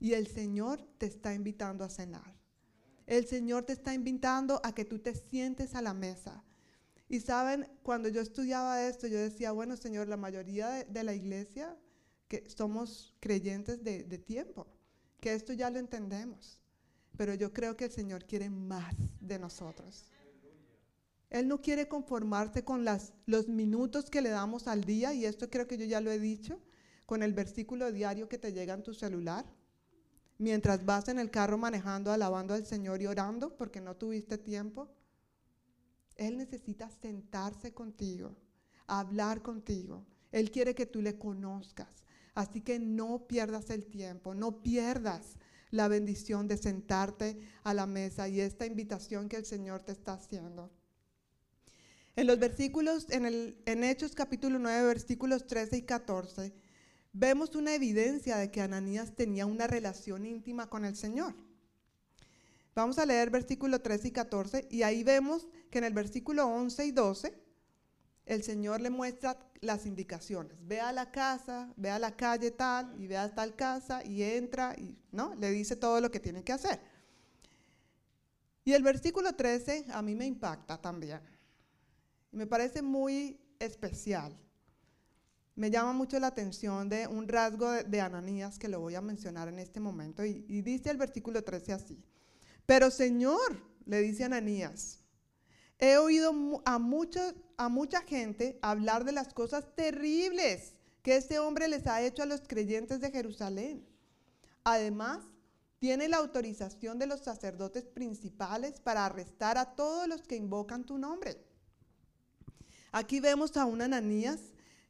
Y 0.00 0.14
el 0.14 0.26
Señor 0.26 0.82
te 0.98 1.06
está 1.06 1.32
invitando 1.32 1.84
a 1.84 1.88
cenar. 1.88 2.34
El 3.06 3.28
Señor 3.28 3.62
te 3.62 3.74
está 3.74 3.94
invitando 3.94 4.60
a 4.64 4.74
que 4.74 4.84
tú 4.84 4.98
te 4.98 5.14
sientes 5.14 5.76
a 5.76 5.82
la 5.82 5.94
mesa. 5.94 6.42
Y 7.08 7.20
saben, 7.20 7.68
cuando 7.84 8.08
yo 8.08 8.20
estudiaba 8.20 8.82
esto, 8.84 9.06
yo 9.06 9.20
decía, 9.20 9.52
bueno, 9.52 9.76
Señor, 9.76 10.08
la 10.08 10.16
mayoría 10.16 10.82
de, 10.82 11.04
la 11.04 11.14
iglesia 11.14 11.78
que 12.26 12.42
somos 12.50 13.14
creyentes 13.20 13.84
de 13.84 14.18
tiempo, 14.18 14.66
que 15.20 15.32
esto 15.32 15.52
ya 15.52 15.70
lo 15.70 15.78
entendemos. 15.78 16.60
Pero 17.16 17.34
yo 17.34 17.52
creo 17.52 17.76
que 17.76 17.84
el 17.84 17.92
Señor 17.92 18.24
quiere 18.24 18.50
más 18.50 18.96
de 19.20 19.38
nosotros. 19.38 20.06
Él 21.30 21.48
no 21.48 21.60
quiere 21.60 21.88
conformarse 21.88 22.64
con 22.64 22.84
los 23.26 23.48
minutos 23.48 24.10
que 24.10 24.22
le 24.22 24.30
damos 24.30 24.68
al 24.68 24.84
día, 24.84 25.12
y 25.14 25.24
esto 25.24 25.50
creo 25.50 25.66
que 25.66 25.78
yo 25.78 25.84
ya 25.84 26.00
lo 26.00 26.10
he 26.10 26.18
dicho, 26.18 26.60
con 27.06 27.22
el 27.22 27.32
versículo 27.32 27.90
diario 27.92 28.28
que 28.28 28.38
te 28.38 28.52
llega 28.52 28.74
en 28.74 28.82
tu 28.82 28.94
celular, 28.94 29.44
mientras 30.38 30.84
vas 30.84 31.08
en 31.08 31.18
el 31.18 31.30
carro 31.30 31.58
manejando, 31.58 32.12
alabando 32.12 32.54
al 32.54 32.66
Señor 32.66 33.02
y 33.02 33.06
orando 33.06 33.56
porque 33.56 33.80
no 33.80 33.96
tuviste 33.96 34.38
tiempo. 34.38 34.88
Él 36.16 36.38
necesita 36.38 36.88
sentarse 36.88 37.72
contigo, 37.72 38.36
hablar 38.86 39.42
contigo. 39.42 40.06
Él 40.32 40.50
quiere 40.50 40.74
que 40.74 40.86
tú 40.86 41.02
le 41.02 41.18
conozcas. 41.18 42.04
Así 42.34 42.60
que 42.60 42.78
no 42.80 43.26
pierdas 43.28 43.70
el 43.70 43.86
tiempo, 43.86 44.34
no 44.34 44.60
pierdas 44.62 45.36
la 45.70 45.88
bendición 45.88 46.48
de 46.48 46.56
sentarte 46.56 47.38
a 47.62 47.74
la 47.74 47.86
mesa 47.86 48.28
y 48.28 48.40
esta 48.40 48.66
invitación 48.66 49.28
que 49.28 49.36
el 49.36 49.44
Señor 49.44 49.82
te 49.82 49.92
está 49.92 50.14
haciendo. 50.14 50.70
En 52.16 52.28
los 52.28 52.38
versículos, 52.38 53.06
en, 53.10 53.26
el, 53.26 53.60
en 53.66 53.82
Hechos 53.82 54.14
capítulo 54.14 54.60
9, 54.60 54.86
versículos 54.86 55.46
13 55.48 55.78
y 55.78 55.82
14, 55.82 56.54
vemos 57.12 57.56
una 57.56 57.74
evidencia 57.74 58.36
de 58.36 58.52
que 58.52 58.60
Ananías 58.60 59.16
tenía 59.16 59.46
una 59.46 59.66
relación 59.66 60.24
íntima 60.24 60.68
con 60.68 60.84
el 60.84 60.94
Señor. 60.94 61.34
Vamos 62.74 62.98
a 62.98 63.06
leer 63.06 63.30
versículo 63.30 63.80
13 63.80 64.08
y 64.08 64.10
14 64.12 64.68
y 64.70 64.82
ahí 64.82 65.02
vemos 65.02 65.48
que 65.70 65.78
en 65.78 65.84
el 65.84 65.92
versículo 65.92 66.46
11 66.46 66.86
y 66.86 66.92
12 66.92 67.34
el 68.26 68.42
Señor 68.42 68.80
le 68.80 68.90
muestra 68.90 69.36
las 69.60 69.84
indicaciones. 69.84 70.56
Ve 70.60 70.80
a 70.80 70.92
la 70.92 71.10
casa, 71.10 71.72
ve 71.76 71.90
a 71.90 71.98
la 71.98 72.16
calle 72.16 72.52
tal 72.52 72.94
y 73.00 73.08
ve 73.08 73.16
a 73.16 73.34
tal 73.34 73.56
casa 73.56 74.04
y 74.04 74.22
entra 74.22 74.74
y 74.78 74.96
no, 75.10 75.34
le 75.34 75.50
dice 75.50 75.74
todo 75.74 76.00
lo 76.00 76.12
que 76.12 76.20
tiene 76.20 76.44
que 76.44 76.52
hacer. 76.52 76.80
Y 78.64 78.72
el 78.72 78.82
versículo 78.82 79.34
13 79.34 79.86
a 79.92 80.00
mí 80.00 80.14
me 80.14 80.26
impacta 80.26 80.80
también. 80.80 81.20
Me 82.34 82.46
parece 82.46 82.82
muy 82.82 83.40
especial. 83.58 84.36
Me 85.56 85.70
llama 85.70 85.92
mucho 85.92 86.18
la 86.18 86.26
atención 86.26 86.88
de 86.88 87.06
un 87.06 87.28
rasgo 87.28 87.70
de, 87.70 88.00
Ananías 88.00 88.58
que 88.58 88.68
lo 88.68 88.80
voy 88.80 88.96
a 88.96 89.00
mencionar 89.00 89.48
en 89.48 89.60
este 89.60 89.78
momento. 89.78 90.24
Y, 90.24 90.44
y 90.48 90.62
dice 90.62 90.90
el 90.90 90.96
versículo 90.96 91.44
13 91.44 91.72
así. 91.72 92.04
Pero 92.66 92.90
Señor, 92.90 93.62
le 93.86 94.00
dice 94.00 94.24
Ananías, 94.24 95.00
he 95.78 95.96
oído 95.96 96.62
a 96.64 96.78
mucha, 96.78 97.34
a 97.56 97.68
mucha 97.68 98.00
gente 98.02 98.58
hablar 98.62 99.04
de 99.04 99.12
las 99.12 99.32
cosas 99.32 99.74
terribles 99.76 100.74
que 101.02 101.16
este 101.16 101.38
hombre 101.38 101.68
les 101.68 101.86
ha 101.86 102.02
hecho 102.02 102.22
a 102.22 102.26
los 102.26 102.40
creyentes 102.40 103.00
de 103.00 103.10
Jerusalén. 103.10 103.86
Además, 104.64 105.22
tiene 105.78 106.08
la 106.08 106.16
autorización 106.16 106.98
de 106.98 107.06
los 107.06 107.20
sacerdotes 107.20 107.84
principales 107.84 108.80
para 108.80 109.04
arrestar 109.04 109.58
a 109.58 109.74
todos 109.74 110.08
los 110.08 110.22
que 110.22 110.36
invocan 110.36 110.84
tu 110.84 110.96
nombre. 110.96 111.43
Aquí 112.94 113.18
vemos 113.18 113.56
a 113.56 113.64
un 113.64 113.82
Ananías 113.82 114.38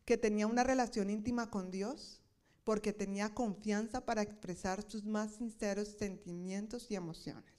que 0.04 0.18
tenía 0.18 0.46
una 0.46 0.62
relación 0.62 1.08
íntima 1.08 1.50
con 1.50 1.70
Dios 1.70 2.20
porque 2.62 2.92
tenía 2.92 3.32
confianza 3.32 4.04
para 4.04 4.20
expresar 4.20 4.82
sus 4.82 5.06
más 5.06 5.36
sinceros 5.36 5.88
sentimientos 5.88 6.90
y 6.90 6.96
emociones. 6.96 7.50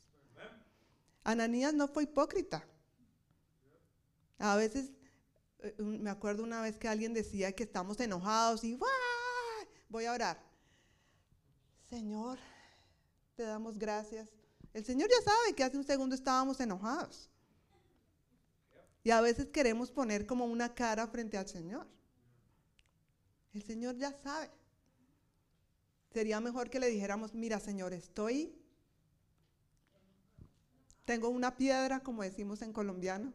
Ananías 1.23 1.73
no 1.73 1.87
fue 1.87 2.03
hipócrita. 2.03 2.63
A 4.37 4.55
veces, 4.55 4.91
eh, 5.61 5.73
me 5.79 6.11
acuerdo 6.11 6.43
una 6.43 6.61
vez 6.61 6.77
que 6.77 6.87
alguien 6.87 7.15
decía 7.15 7.51
que 7.53 7.63
estamos 7.63 7.99
enojados 7.99 8.63
y 8.63 8.77
voy 9.89 10.05
a 10.05 10.13
orar. 10.13 10.39
Señor, 11.89 12.37
te 13.35 13.41
damos 13.41 13.79
gracias. 13.79 14.29
El 14.73 14.85
Señor 14.85 15.09
ya 15.09 15.23
sabe 15.23 15.55
que 15.55 15.63
hace 15.63 15.77
un 15.77 15.83
segundo 15.83 16.13
estábamos 16.13 16.59
enojados. 16.59 17.31
Y 19.05 19.11
a 19.11 19.21
veces 19.21 19.47
queremos 19.47 19.89
poner 19.91 20.25
como 20.25 20.43
una 20.43 20.75
cara 20.75 21.07
frente 21.07 21.37
al 21.37 21.47
Señor. 21.47 21.87
El 23.53 23.63
Señor 23.63 23.95
ya 23.95 24.11
sabe. 24.11 24.51
Sería 26.11 26.41
mejor 26.41 26.69
que 26.69 26.81
le 26.81 26.87
dijéramos, 26.87 27.33
mira 27.33 27.61
Señor, 27.61 27.93
estoy 27.93 28.53
tengo 31.05 31.29
una 31.29 31.55
piedra, 31.55 32.01
como 32.01 32.23
decimos 32.23 32.63
en 32.63 32.73
colombiano. 32.73 33.31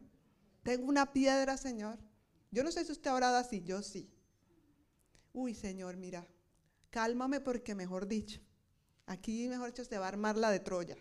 Tengo 0.61 0.87
una 0.87 1.13
piedra, 1.13 1.57
Señor. 1.57 1.97
Yo 2.51 2.63
no 2.63 2.71
sé 2.71 2.83
si 2.83 2.91
usted 2.91 3.09
ha 3.09 3.15
orado 3.15 3.37
así, 3.37 3.63
yo 3.63 3.81
sí. 3.81 4.11
Uy, 5.31 5.55
Señor, 5.55 5.95
mira, 5.95 6.27
cálmame 6.89 7.39
porque, 7.39 7.73
mejor 7.73 8.07
dicho, 8.07 8.41
aquí, 9.05 9.47
mejor 9.47 9.67
dicho, 9.67 9.85
se 9.85 9.97
va 9.97 10.05
a 10.05 10.09
armar 10.09 10.37
la 10.37 10.51
de 10.51 10.59
Troya. 10.59 10.97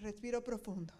Respiro 0.00 0.44
profundo. 0.44 0.94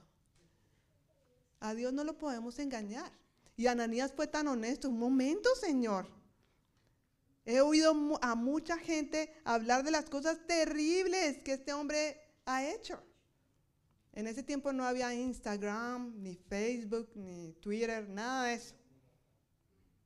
A 1.60 1.74
Dios 1.74 1.92
no 1.92 2.04
lo 2.04 2.16
podemos 2.16 2.58
engañar. 2.58 3.12
Y 3.56 3.66
Ananías 3.66 4.12
fue 4.12 4.26
tan 4.26 4.46
honesto. 4.46 4.88
Un 4.88 4.98
momento, 4.98 5.48
Señor. 5.56 6.08
He 7.44 7.60
oído 7.60 8.18
a 8.20 8.34
mucha 8.34 8.76
gente 8.78 9.32
hablar 9.44 9.82
de 9.82 9.90
las 9.90 10.08
cosas 10.10 10.46
terribles 10.46 11.38
que 11.38 11.54
este 11.54 11.72
hombre 11.72 12.20
ha 12.44 12.64
hecho. 12.64 13.02
En 14.12 14.26
ese 14.26 14.42
tiempo 14.42 14.72
no 14.72 14.84
había 14.84 15.14
Instagram, 15.14 16.22
ni 16.22 16.34
Facebook, 16.34 17.10
ni 17.14 17.52
Twitter, 17.54 18.08
nada 18.08 18.44
de 18.44 18.54
eso. 18.54 18.74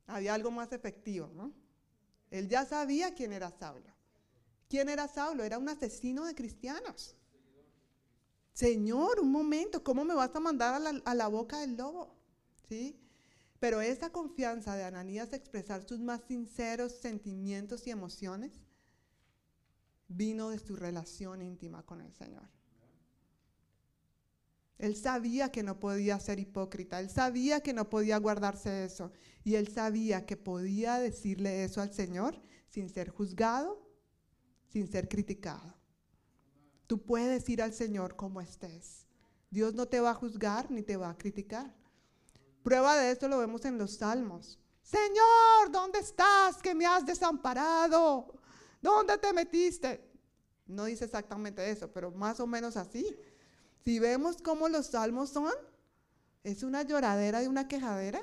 Había 0.06 0.34
algo 0.34 0.50
más 0.50 0.72
efectivo, 0.72 1.30
¿no? 1.34 1.52
Él 2.30 2.48
ya 2.48 2.64
sabía 2.64 3.14
quién 3.14 3.32
era 3.32 3.50
Saulo. 3.50 3.92
¿Quién 4.68 4.88
era 4.88 5.08
Saulo? 5.08 5.44
Era 5.44 5.58
un 5.58 5.68
asesino 5.68 6.24
de 6.24 6.34
cristianos. 6.34 7.16
Señor, 8.52 9.20
un 9.20 9.32
momento, 9.32 9.82
¿cómo 9.82 10.04
me 10.04 10.14
vas 10.14 10.34
a 10.34 10.40
mandar 10.40 10.74
a 11.04 11.14
la, 11.14 11.28
boca 11.28 11.60
del 11.60 11.76
lobo? 11.76 12.14
¿Sí? 12.68 12.98
Pero 13.58 13.80
esa 13.80 14.10
confianza 14.10 14.76
de 14.76 14.84
Ananías 14.84 15.30
de 15.30 15.36
expresar 15.36 15.84
sus 15.84 16.00
más 16.00 16.22
sinceros 16.26 16.92
sentimientos 16.92 17.86
y 17.86 17.90
emociones 17.90 18.60
vino 20.08 20.50
de 20.50 20.58
su 20.58 20.76
relación 20.76 21.40
íntima 21.40 21.82
con 21.84 22.00
el 22.00 22.12
Señor. 22.12 22.48
Él 24.78 24.96
sabía 24.96 25.52
que 25.52 25.62
no 25.62 25.78
podía 25.78 26.18
ser 26.18 26.40
hipócrita, 26.40 26.98
él 26.98 27.08
sabía 27.08 27.60
que 27.60 27.72
no 27.72 27.88
podía 27.88 28.18
guardarse 28.18 28.84
eso 28.84 29.12
y 29.44 29.54
él 29.54 29.68
sabía 29.68 30.26
que 30.26 30.36
podía 30.36 30.98
decirle 30.98 31.64
eso 31.64 31.80
al 31.80 31.92
Señor 31.92 32.42
sin 32.66 32.88
ser 32.88 33.10
juzgado, 33.10 33.88
sin 34.66 34.88
ser 34.88 35.08
criticado. 35.08 35.81
Tú 36.92 37.00
puedes 37.00 37.48
ir 37.48 37.62
al 37.62 37.72
Señor 37.72 38.16
como 38.16 38.42
estés. 38.42 39.06
Dios 39.48 39.72
no 39.72 39.88
te 39.88 39.98
va 39.98 40.10
a 40.10 40.14
juzgar 40.14 40.70
ni 40.70 40.82
te 40.82 40.98
va 40.98 41.08
a 41.08 41.16
criticar. 41.16 41.74
Prueba 42.62 42.98
de 42.98 43.10
esto 43.10 43.28
lo 43.28 43.38
vemos 43.38 43.64
en 43.64 43.78
los 43.78 43.94
salmos. 43.94 44.58
Señor, 44.82 45.70
¿dónde 45.70 46.00
estás 46.00 46.58
que 46.58 46.74
me 46.74 46.84
has 46.84 47.06
desamparado? 47.06 48.34
¿Dónde 48.82 49.16
te 49.16 49.32
metiste? 49.32 50.06
No 50.66 50.84
dice 50.84 51.06
exactamente 51.06 51.70
eso, 51.70 51.90
pero 51.90 52.10
más 52.10 52.40
o 52.40 52.46
menos 52.46 52.76
así. 52.76 53.06
Si 53.82 53.98
vemos 53.98 54.42
cómo 54.42 54.68
los 54.68 54.88
salmos 54.88 55.30
son, 55.30 55.54
es 56.44 56.62
una 56.62 56.82
lloradera 56.82 57.42
y 57.42 57.46
una 57.46 57.68
quejadera, 57.68 58.22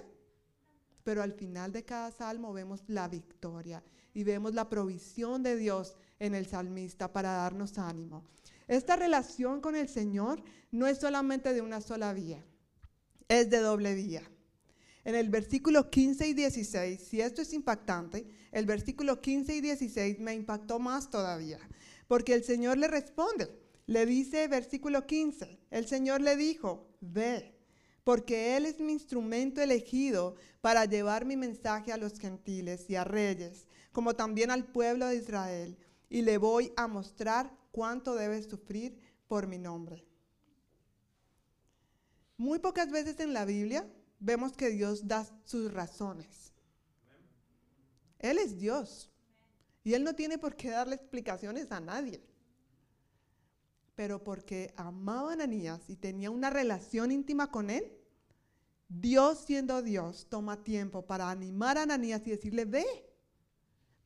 pero 1.03 1.24
al 1.24 1.34
final 1.34 1.72
de 1.72 1.86
cada 1.86 2.11
salmo 2.11 2.53
vemos 2.53 2.84
la 2.86 3.07
victoria 3.07 3.84
y 4.14 4.23
vemos 4.23 4.53
la 4.53 4.69
provisión 4.69 5.41
de 5.41 5.56
Dios 5.56 5.98
en 6.19 6.35
el 6.35 6.45
salmista 6.45 7.11
para 7.11 7.31
darnos 7.31 7.80
ánimo. 7.80 8.26
Esta 8.70 8.96
relación 8.96 9.62
con 9.62 9.76
el 9.76 9.90
Señor 9.90 10.44
no 10.70 10.86
es 10.86 11.00
solamente 11.00 11.54
de 11.54 11.62
una 11.62 11.82
sola 11.82 12.14
vía, 12.14 12.46
es 13.28 13.50
de 13.50 13.58
doble 13.58 13.96
vía. 13.96 14.22
En 15.04 15.16
el 15.16 15.30
versículo 15.30 15.90
15 15.90 16.28
y 16.28 16.34
16, 16.36 17.02
si 17.02 17.20
esto 17.20 17.41
es 17.41 17.52
impactante, 17.54 18.28
el 18.52 18.68
versículo 18.68 19.22
15 19.22 19.56
y 19.56 19.62
16 19.62 20.20
me 20.20 20.36
impactó 20.36 20.78
más 20.78 21.10
todavía, 21.10 21.58
porque 22.08 22.36
el 22.36 22.44
Señor 22.44 22.78
le 22.78 22.88
responde, 22.88 23.50
le 23.88 24.06
dice 24.06 24.48
versículo 24.48 25.08
15, 25.08 25.58
el 25.72 25.88
Señor 25.88 26.22
le 26.22 26.36
dijo, 26.36 26.88
ve, 27.02 27.56
porque 28.04 28.56
Él 28.56 28.68
es 28.68 28.80
mi 28.80 28.94
instrumento 28.94 29.62
elegido 29.62 30.36
para 30.62 30.86
llevar 30.86 31.26
mi 31.26 31.38
mensaje 31.38 31.91
a 31.91 31.98
los 31.98 32.20
gentiles 32.20 32.88
y 32.88 32.98
a 32.98 33.04
reyes, 33.04 33.66
como 33.91 34.16
también 34.16 34.52
al 34.52 34.68
pueblo 34.68 35.08
de 35.08 35.16
Israel, 35.16 35.76
y 36.08 36.22
le 36.22 36.38
voy 36.38 36.72
a 36.78 36.88
mostrar 36.88 37.59
cuánto 37.80 38.14
debe 38.14 38.43
sufrir 38.43 38.99
por 39.26 39.47
mi 39.47 39.57
nombre. 39.57 40.06
Muy 42.35 42.60
pocas 42.60 42.91
veces 42.91 43.18
en 43.22 43.31
la 43.31 43.45
Biblia 43.45 43.89
vemos 44.19 44.57
que 44.57 44.68
Dios 44.69 45.07
da 45.07 45.26
sus 45.45 45.72
razones. 45.72 46.51
Él 48.18 48.38
es 48.38 48.60
Dios 48.60 49.10
y 49.81 49.93
Él 49.93 50.03
no 50.03 50.14
tiene 50.14 50.38
por 50.38 50.57
qué 50.57 50.72
darle 50.72 50.95
explicaciones 50.95 51.72
a 51.72 51.80
nadie. 51.80 52.22
Pero 53.95 54.26
porque 54.26 54.73
amaba 54.76 55.30
a 55.30 55.34
Ananías 55.35 55.89
y 55.89 55.95
tenía 55.95 56.31
una 56.31 56.49
relación 56.49 57.14
íntima 57.14 57.49
con 57.49 57.69
Él, 57.69 57.97
Dios 58.89 59.45
siendo 59.45 59.81
Dios 59.81 60.27
toma 60.30 60.65
tiempo 60.65 61.07
para 61.07 61.31
animar 61.31 61.77
a 61.77 61.84
Ananías 61.84 62.27
y 62.27 62.31
decirle, 62.31 62.65
ve, 62.65 62.85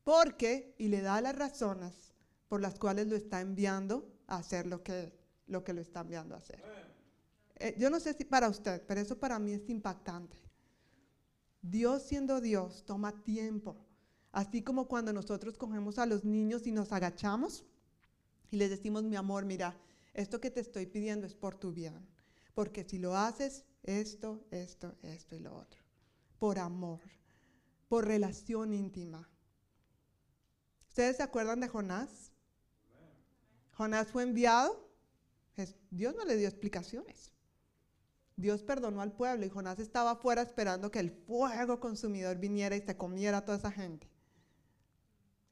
porque, 0.04 0.76
y 0.78 0.90
le 0.90 1.02
da 1.02 1.20
las 1.22 1.36
razones 1.36 2.13
por 2.54 2.62
las 2.62 2.78
cuales 2.78 3.08
lo 3.08 3.16
está 3.16 3.42
enviando 3.42 4.14
a 4.28 4.38
hacer 4.38 4.68
lo 4.68 4.84
que 4.84 5.12
lo, 5.48 5.64
que 5.64 5.74
lo 5.74 5.82
está 5.82 6.02
enviando 6.02 6.36
a 6.36 6.38
hacer. 6.38 6.64
Eh, 7.56 7.74
yo 7.80 7.90
no 7.90 8.00
sé 8.00 8.14
si 8.14 8.26
para 8.26 8.48
usted, 8.48 8.84
pero 8.86 9.02
eso 9.02 9.18
para 9.18 9.40
mí 9.40 9.54
es 9.54 9.68
impactante. 9.70 10.38
Dios 11.64 12.04
siendo 12.04 12.42
Dios 12.42 12.86
toma 12.86 13.24
tiempo. 13.24 13.76
Así 14.32 14.62
como 14.62 14.88
cuando 14.88 15.12
nosotros 15.12 15.58
cogemos 15.58 15.98
a 15.98 16.06
los 16.06 16.26
niños 16.26 16.68
y 16.68 16.72
nos 16.72 16.92
agachamos 16.92 17.66
y 18.52 18.58
les 18.58 18.70
decimos, 18.70 19.02
mi 19.02 19.16
amor, 19.16 19.46
mira, 19.46 19.76
esto 20.14 20.40
que 20.40 20.52
te 20.52 20.60
estoy 20.60 20.86
pidiendo 20.86 21.26
es 21.26 21.34
por 21.34 21.56
tu 21.56 21.72
bien. 21.72 22.08
Porque 22.54 22.84
si 22.84 23.00
lo 23.00 23.18
haces, 23.18 23.66
esto, 23.82 24.46
esto, 24.52 24.94
esto 25.02 25.36
y 25.36 25.40
lo 25.40 25.56
otro. 25.56 25.82
Por 26.38 26.60
amor, 26.60 27.02
por 27.90 28.06
relación 28.06 28.74
íntima. 28.74 29.28
¿Ustedes 30.88 31.18
se 31.18 31.24
acuerdan 31.24 31.60
de 31.60 31.68
Jonás? 31.68 32.33
Jonás 33.74 34.08
fue 34.08 34.24
enviado. 34.24 34.90
Dios 35.92 36.16
no 36.16 36.26
le 36.26 36.36
dio 36.36 36.48
explicaciones. 36.48 37.32
Dios 38.36 38.64
perdonó 38.64 39.02
al 39.02 39.12
pueblo 39.12 39.46
y 39.46 39.50
Jonás 39.50 39.80
estaba 39.80 40.12
afuera 40.12 40.42
esperando 40.42 40.90
que 40.90 41.00
el 41.00 41.12
fuego 41.12 41.80
consumidor 41.80 42.38
viniera 42.38 42.76
y 42.76 42.82
se 42.82 42.98
comiera 42.98 43.38
a 43.38 43.46
toda 43.46 43.58
esa 43.60 43.72
gente. 43.72 44.10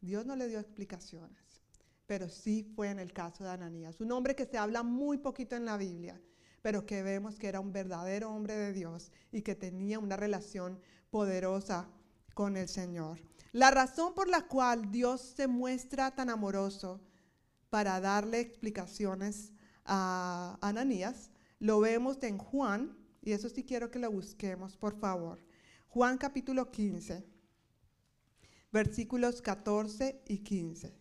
Dios 0.02 0.26
no 0.26 0.36
le 0.36 0.48
dio 0.48 0.60
explicaciones, 0.60 1.62
pero 2.08 2.28
sí 2.28 2.64
fue 2.76 2.90
en 2.90 2.98
el 2.98 3.14
caso 3.14 3.44
de 3.44 3.52
Ananías, 3.52 4.02
un 4.02 4.12
hombre 4.12 4.36
que 4.36 4.48
se 4.48 4.58
habla 4.58 4.82
muy 4.82 5.20
poquito 5.20 5.56
en 5.56 5.66
la 5.66 5.78
Biblia, 5.78 6.20
pero 6.64 6.88
que 6.88 7.04
vemos 7.04 7.38
que 7.38 7.48
era 7.48 7.60
un 7.60 7.72
verdadero 7.72 8.32
hombre 8.32 8.56
de 8.56 8.74
Dios 8.74 9.12
y 9.32 9.44
que 9.44 9.54
tenía 9.54 10.00
una 10.00 10.18
relación 10.18 10.80
poderosa 11.12 11.88
con 12.34 12.58
el 12.58 12.68
Señor. 12.68 13.22
La 13.52 13.70
razón 13.70 14.16
por 14.16 14.28
la 14.28 14.48
cual 14.48 14.92
Dios 14.92 15.22
se 15.22 15.48
muestra 15.48 16.16
tan 16.16 16.32
amoroso 16.32 17.00
para 17.72 18.02
darle 18.02 18.42
explicaciones 18.42 19.54
a 19.86 20.58
Ananías 20.62 21.32
lo 21.60 21.80
vemos 21.80 22.22
en 22.24 22.38
Juan, 22.38 22.98
y 23.22 23.32
eso 23.32 23.48
sí 23.48 23.64
quiero 23.64 23.90
que 23.92 24.00
lo 24.00 24.12
busquemos, 24.12 24.76
por 24.76 25.00
favor. 25.00 25.40
Juan 25.88 26.18
capítulo 26.18 26.70
15, 26.70 27.24
versículos 28.72 29.42
14 29.42 30.24
y 30.28 30.40
15. 30.40 30.94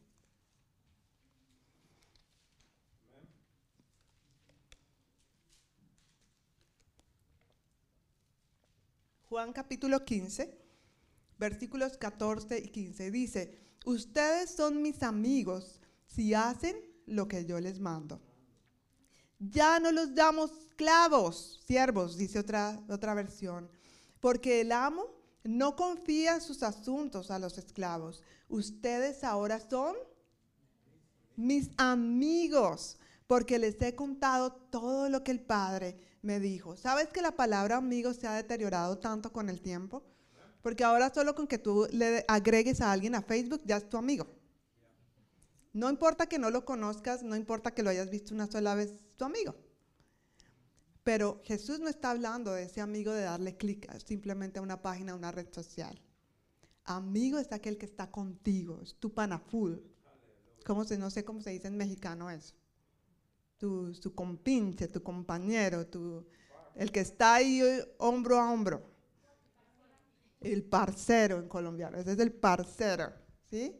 Juan 9.23 9.53
capítulo 9.53 10.05
15, 10.05 10.57
versículos 11.39 11.97
14 11.97 12.59
y 12.59 12.69
15. 12.69 13.11
Dice, 13.11 13.59
ustedes 13.87 14.55
son 14.55 14.83
mis 14.83 15.03
amigos 15.03 15.80
si 16.15 16.35
hacen 16.35 16.77
lo 17.07 17.29
que 17.29 17.45
yo 17.45 17.61
les 17.61 17.81
mando. 17.81 18.21
Ya 19.39 19.81
no 19.81 19.91
los 19.93 20.15
damos 20.15 20.51
esclavos, 20.53 21.61
siervos, 21.67 22.17
dice 22.17 22.39
otra, 22.39 22.83
otra 22.89 23.15
versión, 23.15 23.71
porque 24.21 24.61
el 24.61 24.73
amo 24.73 25.07
no 25.45 25.77
confía 25.77 26.41
sus 26.41 26.63
asuntos 26.63 27.31
a 27.31 27.39
los 27.39 27.57
esclavos. 27.59 28.23
Ustedes 28.49 29.25
ahora 29.25 29.61
son 29.61 29.97
mis 31.37 31.71
amigos, 31.79 32.99
porque 33.27 33.59
les 33.59 33.81
he 33.81 33.95
contado 33.95 34.53
todo 34.53 35.09
lo 35.09 35.23
que 35.25 35.31
el 35.31 35.41
Padre 35.41 35.97
me 36.21 36.41
dijo. 36.41 36.77
¿Sabes 36.77 37.09
que 37.09 37.23
la 37.23 37.33
palabra 37.33 37.77
amigo 37.77 38.13
se 38.13 38.27
ha 38.27 38.35
deteriorado 38.35 38.99
tanto 38.99 39.33
con 39.33 39.49
el 39.49 39.63
tiempo? 39.63 40.03
Porque 40.61 40.85
ahora 40.85 41.13
solo 41.15 41.35
con 41.35 41.47
que 41.47 41.59
tú 41.59 41.87
le 41.93 42.25
agregues 42.29 42.81
a 42.83 42.93
alguien 42.93 43.15
a 43.15 43.23
Facebook 43.23 43.63
ya 43.65 43.79
es 43.79 43.89
tu 43.89 43.97
amigo. 43.97 44.40
No 45.73 45.89
importa 45.89 46.27
que 46.27 46.39
no 46.39 46.51
lo 46.51 46.65
conozcas, 46.65 47.23
no 47.23 47.37
importa 47.37 47.73
que 47.73 47.83
lo 47.83 47.91
hayas 47.91 48.11
visto 48.11 48.35
una 48.35 48.47
sola 48.47 48.75
vez, 48.75 48.93
tu 49.17 49.25
amigo. 49.25 49.55
Pero 51.05 51.41
Jesús 51.45 51.81
no 51.81 51.89
está 51.89 52.11
hablando 52.11 52.53
de 52.53 52.65
ese 52.65 52.81
amigo 52.81 53.13
de 53.13 53.23
darle 53.23 53.57
clic 53.57 53.91
simplemente 54.05 54.59
a 54.59 54.63
una 54.63 54.83
página, 54.83 55.13
a 55.13 55.17
una 55.17 55.33
red 55.33 55.53
social. 55.53 56.01
Amigo 56.85 57.39
es 57.39 57.53
aquel 57.53 57.79
que 57.79 57.87
está 57.87 58.11
contigo, 58.11 58.81
es 58.83 58.97
tu 58.97 59.15
panaful. 59.15 59.83
¿Cómo 60.67 60.85
se, 60.85 60.99
no 60.99 61.11
sé 61.11 61.25
cómo 61.25 61.41
se 61.41 61.51
dice 61.51 61.69
en 61.69 61.77
mexicano 61.77 62.31
eso. 62.31 62.55
Tu, 63.59 63.93
tu 63.95 64.15
compinche, 64.15 64.89
tu 64.89 65.03
compañero, 65.03 65.87
tu, 65.87 66.27
el 66.75 66.91
que 66.91 67.01
está 67.01 67.35
ahí 67.35 67.63
hombro 67.99 68.39
a 68.39 68.53
hombro. 68.53 68.91
El 70.41 70.65
parcero 70.65 71.39
en 71.39 71.49
colombiano, 71.49 71.99
ese 71.99 72.13
es 72.13 72.19
el 72.19 72.33
parcero, 72.33 73.13
¿sí? 73.45 73.79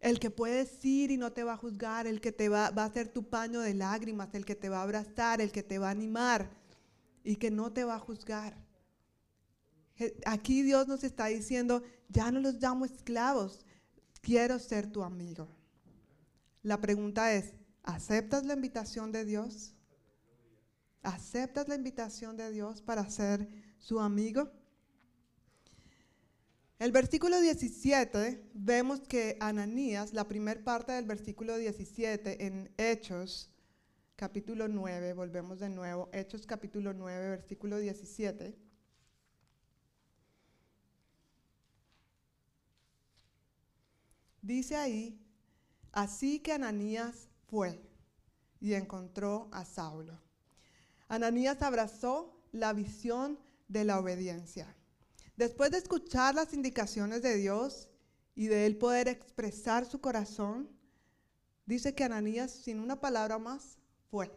El 0.00 0.18
que 0.18 0.30
puedes 0.30 0.82
ir 0.84 1.10
y 1.10 1.16
no 1.18 1.32
te 1.32 1.44
va 1.44 1.52
a 1.52 1.56
juzgar, 1.56 2.06
el 2.06 2.20
que 2.20 2.32
te 2.32 2.48
va, 2.48 2.70
va 2.70 2.84
a 2.84 2.86
hacer 2.86 3.08
tu 3.08 3.28
paño 3.28 3.60
de 3.60 3.74
lágrimas, 3.74 4.34
el 4.34 4.46
que 4.46 4.54
te 4.54 4.68
va 4.68 4.78
a 4.78 4.82
abrazar, 4.82 5.40
el 5.40 5.52
que 5.52 5.62
te 5.62 5.78
va 5.78 5.88
a 5.88 5.90
animar 5.92 6.50
y 7.22 7.36
que 7.36 7.50
no 7.50 7.72
te 7.72 7.84
va 7.84 7.96
a 7.96 7.98
juzgar. 7.98 8.56
Aquí 10.24 10.62
Dios 10.62 10.88
nos 10.88 11.04
está 11.04 11.26
diciendo, 11.26 11.82
ya 12.08 12.32
no 12.32 12.40
los 12.40 12.54
llamo 12.54 12.86
esclavos, 12.86 13.66
quiero 14.22 14.58
ser 14.58 14.90
tu 14.90 15.02
amigo. 15.02 15.48
La 16.62 16.80
pregunta 16.80 17.34
es, 17.34 17.54
¿aceptas 17.82 18.44
la 18.44 18.54
invitación 18.54 19.12
de 19.12 19.24
Dios? 19.24 19.74
¿Aceptas 21.02 21.68
la 21.68 21.74
invitación 21.74 22.36
de 22.36 22.50
Dios 22.50 22.82
para 22.82 23.08
ser 23.08 23.48
su 23.78 24.00
amigo? 24.00 24.50
El 26.80 26.92
versículo 26.92 27.38
17, 27.42 28.52
vemos 28.54 29.00
que 29.00 29.36
Ananías, 29.38 30.14
la 30.14 30.26
primera 30.26 30.64
parte 30.64 30.92
del 30.92 31.04
versículo 31.04 31.58
17 31.58 32.46
en 32.46 32.72
Hechos, 32.78 33.50
capítulo 34.16 34.66
9, 34.66 35.12
volvemos 35.12 35.60
de 35.60 35.68
nuevo, 35.68 36.08
Hechos 36.10 36.46
capítulo 36.46 36.94
9, 36.94 37.28
versículo 37.28 37.76
17. 37.76 38.56
Dice 44.40 44.76
ahí, 44.76 45.20
así 45.92 46.40
que 46.40 46.54
Ananías 46.54 47.28
fue 47.50 47.78
y 48.58 48.72
encontró 48.72 49.50
a 49.52 49.66
Saulo. 49.66 50.18
Ananías 51.08 51.60
abrazó 51.60 52.40
la 52.52 52.72
visión 52.72 53.38
de 53.68 53.84
la 53.84 54.00
obediencia. 54.00 54.74
Después 55.40 55.70
de 55.70 55.78
escuchar 55.78 56.34
las 56.34 56.52
indicaciones 56.52 57.22
de 57.22 57.34
Dios 57.36 57.88
y 58.34 58.48
de 58.48 58.66
él 58.66 58.76
poder 58.76 59.08
expresar 59.08 59.86
su 59.86 59.98
corazón, 59.98 60.68
dice 61.64 61.94
que 61.94 62.04
Ananías, 62.04 62.50
sin 62.50 62.78
una 62.78 63.00
palabra 63.00 63.38
más, 63.38 63.78
fue. 64.10 64.30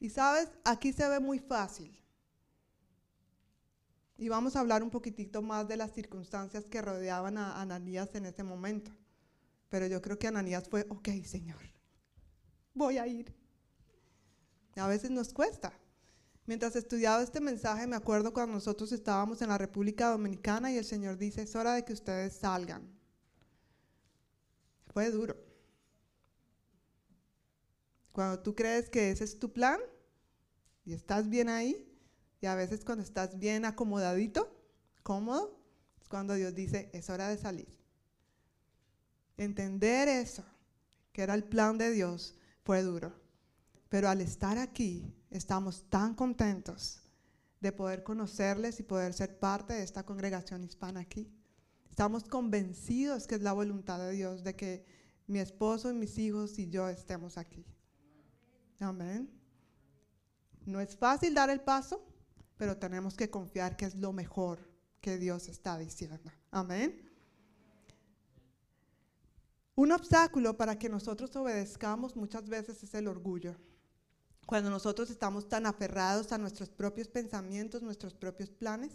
Y 0.00 0.08
sabes, 0.08 0.48
aquí 0.64 0.90
se 0.94 1.06
ve 1.06 1.20
muy 1.20 1.38
fácil, 1.38 2.02
y 4.16 4.30
vamos 4.30 4.56
a 4.56 4.60
hablar 4.60 4.82
un 4.82 4.88
poquitito 4.88 5.42
más 5.42 5.68
de 5.68 5.76
las 5.76 5.92
circunstancias 5.92 6.64
que 6.64 6.80
rodeaban 6.80 7.36
a 7.36 7.60
Ananías 7.60 8.14
en 8.14 8.24
ese 8.24 8.42
momento. 8.42 8.90
Pero 9.68 9.86
yo 9.86 10.00
creo 10.00 10.18
que 10.18 10.28
Ananías 10.28 10.66
fue, 10.66 10.86
ok, 10.88 11.10
Señor, 11.26 11.60
voy 12.72 12.96
a 12.96 13.06
ir. 13.06 13.34
A 14.76 14.88
veces 14.88 15.10
nos 15.10 15.34
cuesta. 15.34 15.74
Mientras 16.44 16.74
estudiaba 16.74 17.22
este 17.22 17.40
mensaje, 17.40 17.86
me 17.86 17.96
acuerdo 17.96 18.32
cuando 18.32 18.54
nosotros 18.54 18.90
estábamos 18.90 19.40
en 19.42 19.48
la 19.48 19.58
República 19.58 20.10
Dominicana 20.10 20.72
y 20.72 20.76
el 20.76 20.84
Señor 20.84 21.16
dice, 21.16 21.42
es 21.42 21.54
hora 21.54 21.74
de 21.74 21.84
que 21.84 21.92
ustedes 21.92 22.34
salgan. 22.34 22.82
Fue 24.92 25.10
duro. 25.10 25.36
Cuando 28.10 28.40
tú 28.40 28.54
crees 28.54 28.90
que 28.90 29.10
ese 29.10 29.24
es 29.24 29.38
tu 29.38 29.52
plan 29.52 29.80
y 30.84 30.92
estás 30.92 31.28
bien 31.28 31.48
ahí, 31.48 31.88
y 32.40 32.46
a 32.46 32.56
veces 32.56 32.84
cuando 32.84 33.04
estás 33.04 33.38
bien 33.38 33.64
acomodadito, 33.64 34.52
cómodo, 35.04 35.58
es 36.00 36.08
cuando 36.08 36.34
Dios 36.34 36.54
dice, 36.54 36.90
es 36.92 37.08
hora 37.08 37.28
de 37.28 37.38
salir. 37.38 37.68
Entender 39.36 40.08
eso, 40.08 40.44
que 41.12 41.22
era 41.22 41.34
el 41.34 41.44
plan 41.44 41.78
de 41.78 41.92
Dios, 41.92 42.36
fue 42.64 42.82
duro. 42.82 43.14
Pero 43.88 44.08
al 44.08 44.20
estar 44.20 44.58
aquí, 44.58 45.14
estamos 45.32 45.88
tan 45.88 46.14
contentos 46.14 47.00
de 47.60 47.72
poder 47.72 48.02
conocerles 48.02 48.80
y 48.80 48.82
poder 48.82 49.14
ser 49.14 49.38
parte 49.38 49.72
de 49.72 49.82
esta 49.82 50.04
congregación 50.04 50.62
hispana 50.64 51.00
aquí. 51.00 51.32
Estamos 51.88 52.24
convencidos 52.24 53.26
que 53.26 53.36
es 53.36 53.42
la 53.42 53.52
voluntad 53.52 53.98
de 53.98 54.12
Dios 54.12 54.44
de 54.44 54.56
que 54.56 54.84
mi 55.26 55.38
esposo 55.38 55.90
y 55.90 55.94
mis 55.94 56.18
hijos 56.18 56.58
y 56.58 56.68
yo 56.68 56.88
estemos 56.88 57.38
aquí. 57.38 57.64
Amén. 58.80 59.30
No 60.66 60.80
es 60.80 60.96
fácil 60.96 61.34
dar 61.34 61.50
el 61.50 61.60
paso, 61.60 62.04
pero 62.56 62.76
tenemos 62.76 63.14
que 63.14 63.30
confiar 63.30 63.76
que 63.76 63.86
es 63.86 63.94
lo 63.94 64.12
mejor 64.12 64.58
que 65.00 65.18
Dios 65.18 65.48
está 65.48 65.78
diciendo. 65.78 66.30
Amén. 66.50 67.08
Un 69.74 69.92
obstáculo 69.92 70.56
para 70.56 70.78
que 70.78 70.88
nosotros 70.88 71.34
obedezcamos 71.36 72.14
muchas 72.16 72.48
veces 72.48 72.82
es 72.82 72.94
el 72.94 73.08
orgullo. 73.08 73.56
Cuando 74.46 74.70
nosotros 74.70 75.10
estamos 75.10 75.48
tan 75.48 75.66
aferrados 75.66 76.32
a 76.32 76.38
nuestros 76.38 76.68
propios 76.68 77.08
pensamientos, 77.08 77.82
nuestros 77.82 78.14
propios 78.14 78.50
planes, 78.50 78.92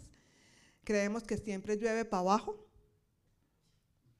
creemos 0.84 1.24
que 1.24 1.38
siempre 1.38 1.76
llueve 1.76 2.04
para 2.04 2.20
abajo, 2.20 2.66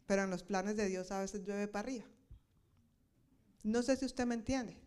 pero 0.06 0.22
en 0.22 0.30
los 0.30 0.42
planes 0.42 0.76
de 0.76 0.88
Dios 0.88 1.10
a 1.10 1.20
veces 1.20 1.44
llueve 1.44 1.68
para 1.68 1.86
arriba. 1.86 2.06
No 3.62 3.82
sé 3.82 3.96
si 3.96 4.06
usted 4.06 4.26
me 4.26 4.34
entiende. 4.34 4.80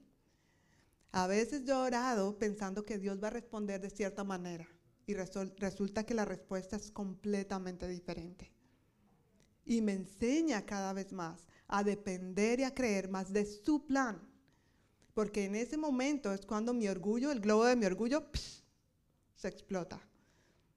A 1.11 1.27
veces 1.27 1.63
yo 1.65 1.73
he 1.83 1.87
orado 1.87 2.39
pensando 2.39 2.85
que 2.85 2.97
Dios 2.97 3.21
va 3.21 3.27
a 3.27 3.31
responder 3.31 3.81
de 3.81 3.89
cierta 3.89 4.23
manera 4.23 4.67
y 5.05 5.13
resulta 5.13 6.05
que 6.05 6.13
la 6.13 6.25
respuesta 6.25 6.77
es 6.77 6.89
completamente 6.89 7.87
diferente. 7.87 8.51
Y 9.65 9.81
me 9.81 9.93
enseña 9.93 10.65
cada 10.65 10.93
vez 10.93 11.11
más 11.11 11.45
a 11.67 11.83
depender 11.83 12.61
y 12.61 12.63
a 12.63 12.73
creer 12.73 13.09
más 13.09 13.31
de 13.31 13.45
su 13.45 13.85
plan 13.85 14.30
porque 15.13 15.45
en 15.45 15.55
ese 15.55 15.77
momento 15.77 16.33
es 16.33 16.45
cuando 16.45 16.73
mi 16.73 16.87
orgullo, 16.87 17.31
el 17.31 17.39
globo 17.39 17.65
de 17.65 17.75
mi 17.75 17.85
orgullo, 17.85 18.25
se 19.35 19.47
explota. 19.47 19.99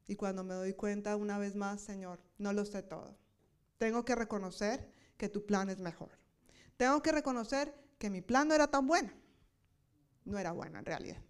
Y 0.07 0.17
cuando 0.17 0.45
me 0.45 0.55
doy 0.55 0.75
cuenta 0.75 1.17
una 1.17 1.39
vez 1.39 1.55
más, 1.55 1.81
Señor, 1.81 2.21
no 2.39 2.53
lo 2.53 2.65
sé 2.65 2.83
todo. 2.83 3.17
Tengo 3.79 4.05
que 4.05 4.15
reconocer 4.15 4.91
que 5.17 5.29
tu 5.29 5.47
plan 5.47 5.71
es 5.71 5.81
mejor. 5.81 6.11
Tengo 6.77 7.03
que 7.03 7.13
reconocer 7.13 7.75
que 7.99 8.11
mi 8.11 8.21
plan 8.21 8.49
no 8.49 8.55
era 8.55 8.69
tan 8.69 8.87
bueno. 8.87 9.13
No 10.25 10.39
era 10.39 10.53
bueno 10.53 10.79
en 10.79 10.85
realidad. 10.85 11.23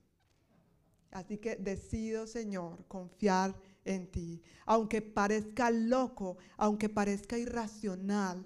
Así 1.10 1.39
que 1.39 1.56
decido, 1.56 2.26
Señor, 2.26 2.86
confiar 2.89 3.55
en 3.85 4.10
ti. 4.10 4.43
Aunque 4.66 5.02
parezca 5.02 5.70
loco, 5.70 6.39
aunque 6.56 6.89
parezca 6.89 7.39
irracional, 7.39 8.44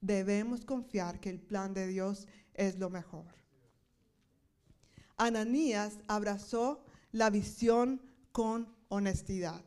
debemos 0.00 0.64
confiar 0.64 1.18
que 1.18 1.30
el 1.30 1.40
plan 1.40 1.74
de 1.74 1.88
Dios 1.88 2.28
es 2.54 2.78
lo 2.78 2.90
mejor. 2.90 3.43
Ananías 5.16 5.98
abrazó 6.08 6.84
la 7.12 7.30
visión 7.30 8.00
con 8.32 8.68
honestidad. 8.88 9.62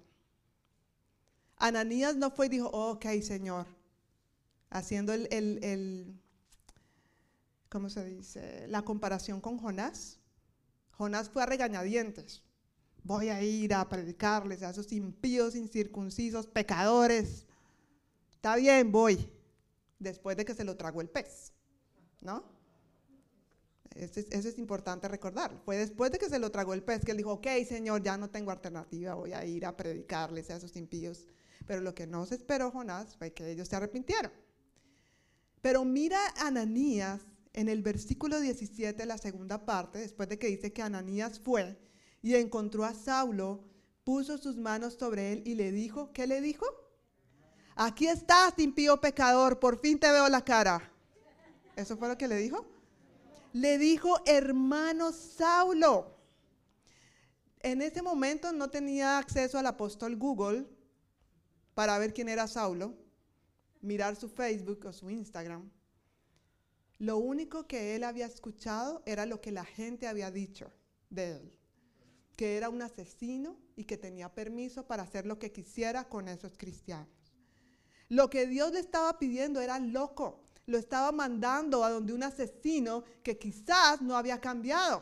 Ananías 1.57 2.15
no 2.15 2.29
fue 2.29 2.47
y 2.47 2.49
dijo, 2.49 2.67
ok, 2.67 3.05
Señor, 3.21 3.65
haciendo 4.69 5.13
el, 5.13 5.27
el, 5.31 6.19
¿cómo 7.69 7.89
se 7.89 8.05
dice? 8.05 8.67
La 8.67 8.83
comparación 8.83 9.41
con 9.41 9.57
Jonás. 9.57 10.19
Jonás 10.91 11.29
fue 11.29 11.43
a 11.43 11.45
regañadientes. 11.45 12.43
Voy 13.03 13.29
a 13.29 13.41
ir 13.41 13.73
a 13.73 13.87
predicarles 13.87 14.63
a 14.63 14.71
esos 14.71 14.91
impíos, 14.91 15.55
incircuncisos, 15.55 16.47
pecadores. 16.47 17.45
Está 18.31 18.55
bien, 18.57 18.91
voy. 18.91 19.31
Después 19.97 20.35
de 20.37 20.45
que 20.45 20.53
se 20.53 20.63
lo 20.63 20.75
tragó 20.75 21.01
el 21.01 21.09
pez, 21.09 21.53
¿no? 22.21 22.56
Eso 23.97 24.19
es, 24.19 24.57
importante 24.59 25.07
recordar. 25.07 25.59
Fue 25.65 25.77
después 25.77 26.11
de 26.11 26.19
que 26.19 26.29
se 26.29 26.39
lo 26.39 26.51
tragó 26.51 26.73
el 26.73 26.83
pez 26.83 27.03
que 27.03 27.11
él 27.11 27.17
dijo, 27.17 27.33
ok, 27.33 27.47
Señor, 27.67 28.03
ya 28.03 28.17
no 28.17 28.29
tengo 28.29 28.51
alternativa, 28.51 29.15
voy 29.15 29.33
a 29.33 29.43
ir 29.45 29.65
a 29.65 29.75
predicarles 29.75 30.49
a 30.49 30.57
esos 30.57 30.75
impíos. 30.75 31.27
Pero 31.65 31.81
lo 31.81 31.95
que 31.95 32.05
no 32.05 32.25
se 32.25 32.35
esperó 32.35 32.71
Jonás 32.71 33.17
fue 33.17 33.33
que 33.33 33.51
ellos 33.51 33.67
se 33.67 33.75
arrepintieron. 33.75 34.31
Pero 35.61 35.83
mira 35.83 36.19
Ananías 36.37 37.21
en 37.53 37.69
el 37.69 37.81
versículo 37.81 38.39
17, 38.39 39.05
la 39.07 39.17
segunda 39.17 39.65
parte, 39.65 39.99
después 39.99 40.29
de 40.29 40.37
que 40.37 40.47
dice 40.47 40.71
que 40.71 40.83
Ananías 40.83 41.39
fue 41.39 41.75
y 42.21 42.35
encontró 42.35 42.85
a 42.85 42.93
Saulo, 42.93 43.63
puso 44.03 44.37
sus 44.37 44.57
manos 44.57 44.93
sobre 44.93 45.33
él 45.33 45.43
y 45.45 45.55
le 45.55 45.71
dijo, 45.71 46.13
¿qué 46.13 46.27
le 46.27 46.39
dijo? 46.39 46.65
Aquí 47.75 48.07
estás, 48.07 48.53
impío 48.59 49.01
pecador, 49.01 49.59
por 49.59 49.79
fin 49.79 49.99
te 49.99 50.11
veo 50.11 50.29
la 50.29 50.45
cara. 50.45 50.91
¿Eso 51.75 51.97
fue 51.97 52.07
lo 52.07 52.17
que 52.17 52.27
le 52.27 52.37
dijo? 52.37 52.76
Le 53.57 53.79
dijo, 53.79 54.21
hermano 54.25 55.11
Saulo. 55.11 56.15
En 57.59 57.81
ese 57.81 58.03
momento 58.03 58.53
no 58.53 58.69
tenía 58.69 59.17
acceso 59.17 59.57
al 59.57 59.65
apóstol 59.65 60.15
Google 60.15 60.67
para 61.73 61.97
ver 61.97 62.13
quién 62.13 62.29
era 62.29 62.47
Saulo, 62.47 62.93
mirar 63.81 64.15
su 64.15 64.29
Facebook 64.29 64.85
o 64.85 64.93
su 64.93 65.09
Instagram. 65.09 65.71
Lo 66.99 67.17
único 67.17 67.67
que 67.67 67.95
él 67.95 68.03
había 68.03 68.27
escuchado 68.27 69.01
era 69.05 69.25
lo 69.25 69.41
que 69.41 69.51
la 69.51 69.65
gente 69.65 70.07
había 70.07 70.29
dicho 70.29 70.71
de 71.09 71.37
él, 71.37 71.53
que 72.35 72.57
era 72.57 72.69
un 72.69 72.83
asesino 72.83 73.57
y 73.75 73.85
que 73.85 73.97
tenía 73.97 74.33
permiso 74.33 74.85
para 74.85 75.03
hacer 75.03 75.25
lo 75.25 75.39
que 75.39 75.51
quisiera 75.51 76.09
con 76.09 76.27
esos 76.27 76.57
cristianos. 76.57 77.33
Lo 78.07 78.29
que 78.29 78.45
Dios 78.45 78.71
le 78.71 78.79
estaba 78.79 79.17
pidiendo 79.17 79.61
era 79.61 79.79
loco, 79.79 80.46
lo 80.67 80.77
estaba 80.77 81.11
mandando 81.13 81.83
a 81.83 81.89
donde 81.89 82.13
un 82.13 82.23
asesino 82.23 83.03
que 83.23 83.37
quizás 83.37 84.01
no 84.01 84.15
había 84.15 84.39
cambiado. 84.39 85.01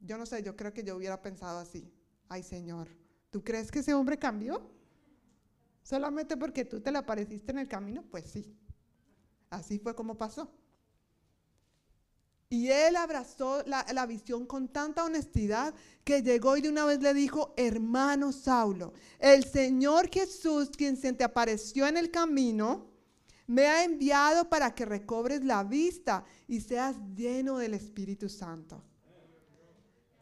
Yo 0.00 0.18
no 0.18 0.26
sé, 0.26 0.42
yo 0.42 0.56
creo 0.56 0.74
que 0.74 0.82
yo 0.82 0.96
hubiera 0.96 1.22
pensado 1.22 1.60
así. 1.60 1.90
Ay 2.28 2.42
Señor, 2.42 2.88
¿tú 3.30 3.42
crees 3.42 3.70
que 3.70 3.78
ese 3.78 3.94
hombre 3.94 4.18
cambió? 4.18 4.68
Solamente 5.82 6.36
porque 6.36 6.64
tú 6.64 6.80
te 6.80 6.90
le 6.90 6.98
apareciste 6.98 7.52
en 7.52 7.58
el 7.60 7.68
camino, 7.68 8.02
pues 8.10 8.24
sí. 8.24 8.58
Así 9.48 9.78
fue 9.78 9.94
como 9.94 10.18
pasó. 10.18 10.52
Y 12.48 12.70
él 12.70 12.96
abrazó 12.96 13.62
la, 13.64 13.86
la, 13.92 14.06
visión 14.06 14.44
con 14.46 14.68
tanta 14.68 15.04
honestidad 15.04 15.74
que 16.04 16.22
llegó 16.22 16.56
y 16.56 16.62
de 16.62 16.68
una 16.68 16.84
vez 16.84 17.00
le 17.00 17.14
dijo, 17.14 17.54
hermano 17.56 18.32
Saulo, 18.32 18.92
el 19.18 19.44
Señor 19.44 20.08
Jesús, 20.08 20.70
quien 20.70 20.96
se 20.96 21.12
te 21.12 21.24
apareció 21.24 21.86
en 21.86 21.96
el 21.96 22.10
camino, 22.10 22.93
me 23.46 23.66
ha 23.66 23.84
enviado 23.84 24.48
para 24.48 24.74
que 24.74 24.84
recobres 24.84 25.44
la 25.44 25.64
vista 25.64 26.24
y 26.48 26.60
seas 26.60 26.96
lleno 27.14 27.58
del 27.58 27.74
Espíritu 27.74 28.28
Santo. 28.28 28.82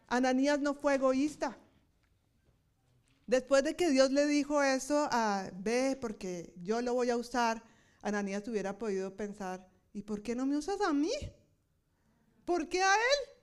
Ananías 0.07 0.59
no 0.59 0.73
fue 0.73 0.95
egoísta. 0.95 1.57
Después 3.25 3.63
de 3.63 3.75
que 3.75 3.89
Dios 3.89 4.11
le 4.11 4.25
dijo 4.25 4.61
eso, 4.61 5.07
a 5.11 5.49
ve 5.55 5.97
porque 5.99 6.53
yo 6.61 6.81
lo 6.81 6.93
voy 6.93 7.09
a 7.09 7.17
usar, 7.17 7.63
Ananías 8.01 8.47
hubiera 8.47 8.77
podido 8.77 9.15
pensar, 9.15 9.67
¿y 9.93 10.01
por 10.03 10.21
qué 10.21 10.35
no 10.35 10.45
me 10.45 10.57
usas 10.57 10.81
a 10.81 10.91
mí? 10.91 11.13
¿Por 12.43 12.67
qué 12.67 12.83
a 12.83 12.93
él? 12.93 13.33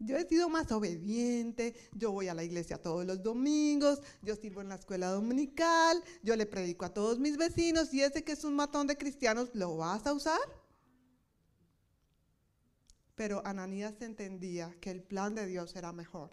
Yo 0.00 0.16
he 0.16 0.24
sido 0.28 0.48
más 0.48 0.70
obediente, 0.70 1.74
yo 1.92 2.12
voy 2.12 2.28
a 2.28 2.34
la 2.34 2.44
iglesia 2.44 2.80
todos 2.80 3.04
los 3.04 3.20
domingos, 3.20 4.00
yo 4.22 4.36
sirvo 4.36 4.60
en 4.60 4.68
la 4.68 4.76
escuela 4.76 5.10
dominical, 5.10 6.02
yo 6.22 6.36
le 6.36 6.46
predico 6.46 6.84
a 6.84 6.94
todos 6.94 7.18
mis 7.18 7.36
vecinos 7.36 7.92
y 7.92 8.02
ese 8.02 8.22
que 8.22 8.32
es 8.32 8.44
un 8.44 8.54
matón 8.54 8.86
de 8.86 8.96
cristianos, 8.96 9.50
¿lo 9.54 9.76
vas 9.76 10.06
a 10.06 10.12
usar? 10.12 10.38
Pero 13.16 13.44
Ananías 13.44 14.00
entendía 14.00 14.72
que 14.80 14.92
el 14.92 15.02
plan 15.02 15.34
de 15.34 15.46
Dios 15.46 15.74
era 15.74 15.92
mejor. 15.92 16.30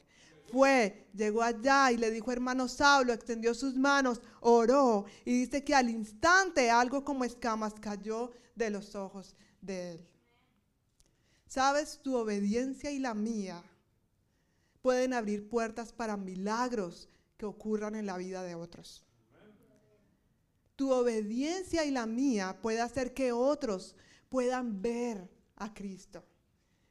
Fue, 0.51 1.07
llegó 1.15 1.41
allá 1.41 1.91
y 1.91 1.97
le 1.97 2.11
dijo, 2.11 2.31
hermano 2.31 2.67
Saulo, 2.67 3.13
extendió 3.13 3.55
sus 3.55 3.75
manos, 3.75 4.21
oró 4.41 5.05
y 5.25 5.39
dice 5.39 5.63
que 5.63 5.73
al 5.73 5.89
instante 5.89 6.69
algo 6.69 7.03
como 7.03 7.25
escamas 7.25 7.73
cayó 7.81 8.31
de 8.53 8.69
los 8.69 8.93
ojos 8.93 9.35
de 9.59 9.93
él. 9.93 10.14
Sabes, 11.47 11.99
tu 12.01 12.15
obediencia 12.15 12.91
y 12.91 12.99
la 12.99 13.13
mía 13.13 13.63
pueden 14.81 15.13
abrir 15.13 15.47
puertas 15.49 15.91
para 15.91 16.17
milagros 16.17 17.09
que 17.37 17.45
ocurran 17.45 17.95
en 17.95 18.05
la 18.05 18.17
vida 18.17 18.43
de 18.43 18.55
otros. 18.55 19.03
Tu 20.75 20.91
obediencia 20.91 21.85
y 21.85 21.91
la 21.91 22.05
mía 22.05 22.59
puede 22.61 22.81
hacer 22.81 23.13
que 23.13 23.31
otros 23.31 23.95
puedan 24.29 24.81
ver 24.81 25.29
a 25.55 25.73
Cristo. 25.73 26.23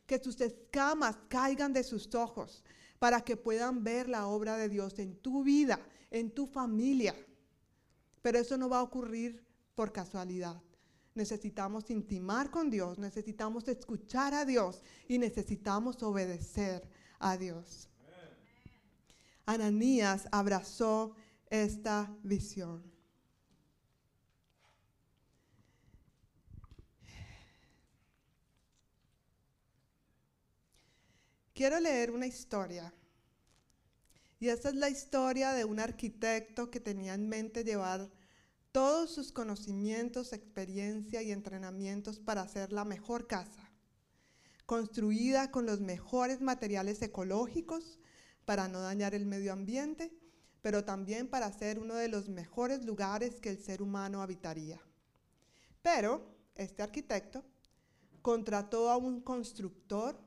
Que 0.06 0.18
tus 0.18 0.40
escamas 0.40 1.16
caigan 1.28 1.72
de 1.72 1.84
sus 1.84 2.14
ojos 2.14 2.64
para 2.98 3.20
que 3.20 3.36
puedan 3.36 3.84
ver 3.84 4.08
la 4.08 4.26
obra 4.26 4.56
de 4.56 4.68
Dios 4.68 4.98
en 4.98 5.16
tu 5.16 5.44
vida, 5.44 5.78
en 6.10 6.30
tu 6.30 6.46
familia. 6.46 7.14
Pero 8.22 8.38
eso 8.38 8.56
no 8.56 8.68
va 8.68 8.78
a 8.78 8.82
ocurrir 8.82 9.44
por 9.74 9.92
casualidad. 9.92 10.60
Necesitamos 11.14 11.90
intimar 11.90 12.50
con 12.50 12.70
Dios, 12.70 12.98
necesitamos 12.98 13.68
escuchar 13.68 14.34
a 14.34 14.44
Dios 14.44 14.82
y 15.06 15.18
necesitamos 15.18 16.02
obedecer 16.02 16.88
a 17.20 17.36
Dios. 17.36 17.88
Ananías 19.46 20.26
abrazó 20.32 21.14
esta 21.50 22.12
visión. 22.22 22.82
Quiero 31.54 31.78
leer 31.78 32.10
una 32.10 32.26
historia. 32.26 32.92
Y 34.40 34.48
esta 34.48 34.70
es 34.70 34.74
la 34.74 34.90
historia 34.90 35.52
de 35.52 35.64
un 35.64 35.78
arquitecto 35.78 36.70
que 36.70 36.80
tenía 36.80 37.14
en 37.14 37.28
mente 37.28 37.62
llevar 37.62 38.10
todos 38.74 39.08
sus 39.08 39.30
conocimientos, 39.30 40.32
experiencia 40.32 41.22
y 41.22 41.30
entrenamientos 41.30 42.18
para 42.18 42.42
hacer 42.42 42.72
la 42.72 42.84
mejor 42.84 43.28
casa, 43.28 43.70
construida 44.66 45.52
con 45.52 45.64
los 45.64 45.80
mejores 45.80 46.40
materiales 46.40 47.00
ecológicos 47.00 48.00
para 48.44 48.66
no 48.66 48.80
dañar 48.80 49.14
el 49.14 49.26
medio 49.26 49.52
ambiente, 49.52 50.12
pero 50.60 50.84
también 50.84 51.28
para 51.28 51.52
ser 51.52 51.78
uno 51.78 51.94
de 51.94 52.08
los 52.08 52.28
mejores 52.28 52.84
lugares 52.84 53.40
que 53.40 53.50
el 53.50 53.62
ser 53.62 53.80
humano 53.80 54.22
habitaría. 54.22 54.80
Pero 55.80 56.34
este 56.56 56.82
arquitecto 56.82 57.44
contrató 58.22 58.90
a 58.90 58.96
un 58.96 59.20
constructor 59.20 60.18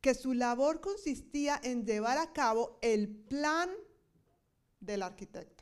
que 0.00 0.14
su 0.14 0.34
labor 0.34 0.80
consistía 0.80 1.60
en 1.62 1.86
llevar 1.86 2.18
a 2.18 2.32
cabo 2.32 2.80
el 2.82 3.08
plan 3.08 3.70
del 4.80 5.04
arquitecto. 5.04 5.61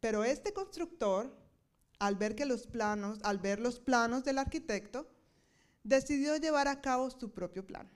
Pero 0.00 0.24
este 0.24 0.52
constructor, 0.52 1.36
al 1.98 2.16
ver 2.16 2.34
que 2.34 2.46
los 2.46 2.66
planos, 2.66 3.18
al 3.22 3.38
ver 3.38 3.58
los 3.58 3.80
planos 3.80 4.24
del 4.24 4.38
arquitecto, 4.38 5.08
decidió 5.82 6.36
llevar 6.36 6.68
a 6.68 6.80
cabo 6.80 7.10
su 7.10 7.32
propio 7.32 7.66
plan, 7.66 7.90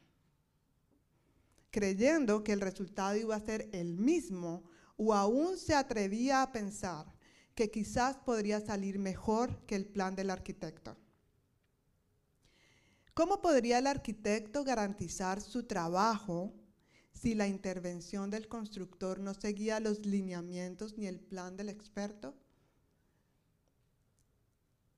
creyendo 1.70 2.42
que 2.42 2.52
el 2.52 2.60
resultado 2.60 3.16
iba 3.16 3.36
a 3.36 3.40
ser 3.40 3.68
el 3.72 3.96
mismo 3.96 4.64
o 4.96 5.14
aún 5.14 5.56
se 5.56 5.74
atrevía 5.74 6.42
a 6.42 6.52
pensar 6.52 7.06
que 7.54 7.70
quizás 7.70 8.16
podría 8.16 8.60
salir 8.60 8.98
mejor 8.98 9.64
que 9.66 9.76
el 9.76 9.86
plan 9.86 10.14
del 10.14 10.30
arquitecto. 10.30 10.96
¿Cómo 13.14 13.42
podría 13.42 13.78
el 13.78 13.86
arquitecto 13.86 14.64
garantizar 14.64 15.40
su 15.42 15.64
trabajo 15.64 16.54
si 17.22 17.36
la 17.36 17.46
intervención 17.46 18.30
del 18.30 18.48
constructor 18.48 19.20
no 19.20 19.32
seguía 19.32 19.78
los 19.78 20.04
lineamientos 20.04 20.98
ni 20.98 21.06
el 21.06 21.20
plan 21.20 21.56
del 21.56 21.68
experto? 21.68 22.34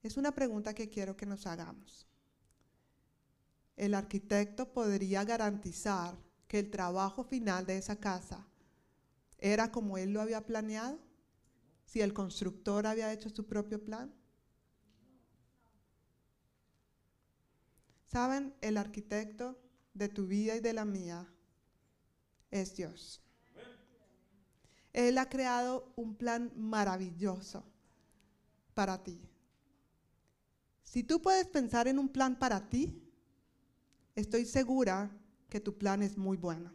Es 0.03 0.17
una 0.17 0.35
pregunta 0.35 0.73
que 0.73 0.89
quiero 0.89 1.19
que 1.19 1.27
nos 1.27 1.47
hagamos. 1.47 2.07
¿El 3.77 3.93
arquitecto 3.93 4.73
podría 4.73 5.23
garantizar 5.25 6.17
que 6.49 6.61
el 6.61 6.71
trabajo 6.71 7.25
final 7.25 7.67
de 7.67 7.77
esa 7.77 7.97
casa 7.97 8.47
era 9.37 9.71
como 9.71 9.99
él 9.99 10.15
lo 10.15 10.23
había 10.23 10.47
planeado? 10.47 10.99
Si 11.85 12.01
el 12.01 12.15
constructor 12.15 12.87
había 12.87 13.13
hecho 13.13 13.29
su 13.29 13.47
propio 13.47 13.85
plan. 13.85 14.15
Saben, 18.07 18.55
el 18.63 18.79
arquitecto 18.79 19.59
de 19.93 20.09
tu 20.09 20.27
vida 20.27 20.57
y 20.57 20.61
de 20.61 20.73
la 20.73 20.87
mía 20.87 21.29
es 22.55 22.77
Dios. 22.77 23.21
Él 24.93 25.19
ha 25.19 25.29
creado 25.29 25.93
un 25.97 26.15
plan 26.15 26.53
maravilloso 26.55 27.65
para 28.75 29.03
ti. 29.03 29.21
Si 30.85 31.03
tú 31.03 31.21
puedes 31.21 31.49
pensar 31.49 31.89
en 31.89 31.99
un 31.99 32.09
plan 32.09 32.39
para 32.39 32.69
ti, 32.69 33.03
estoy 34.15 34.45
segura 34.45 35.11
que 35.49 35.59
tu 35.59 35.77
plan 35.77 36.01
es 36.01 36.17
muy 36.17 36.37
bueno. 36.37 36.73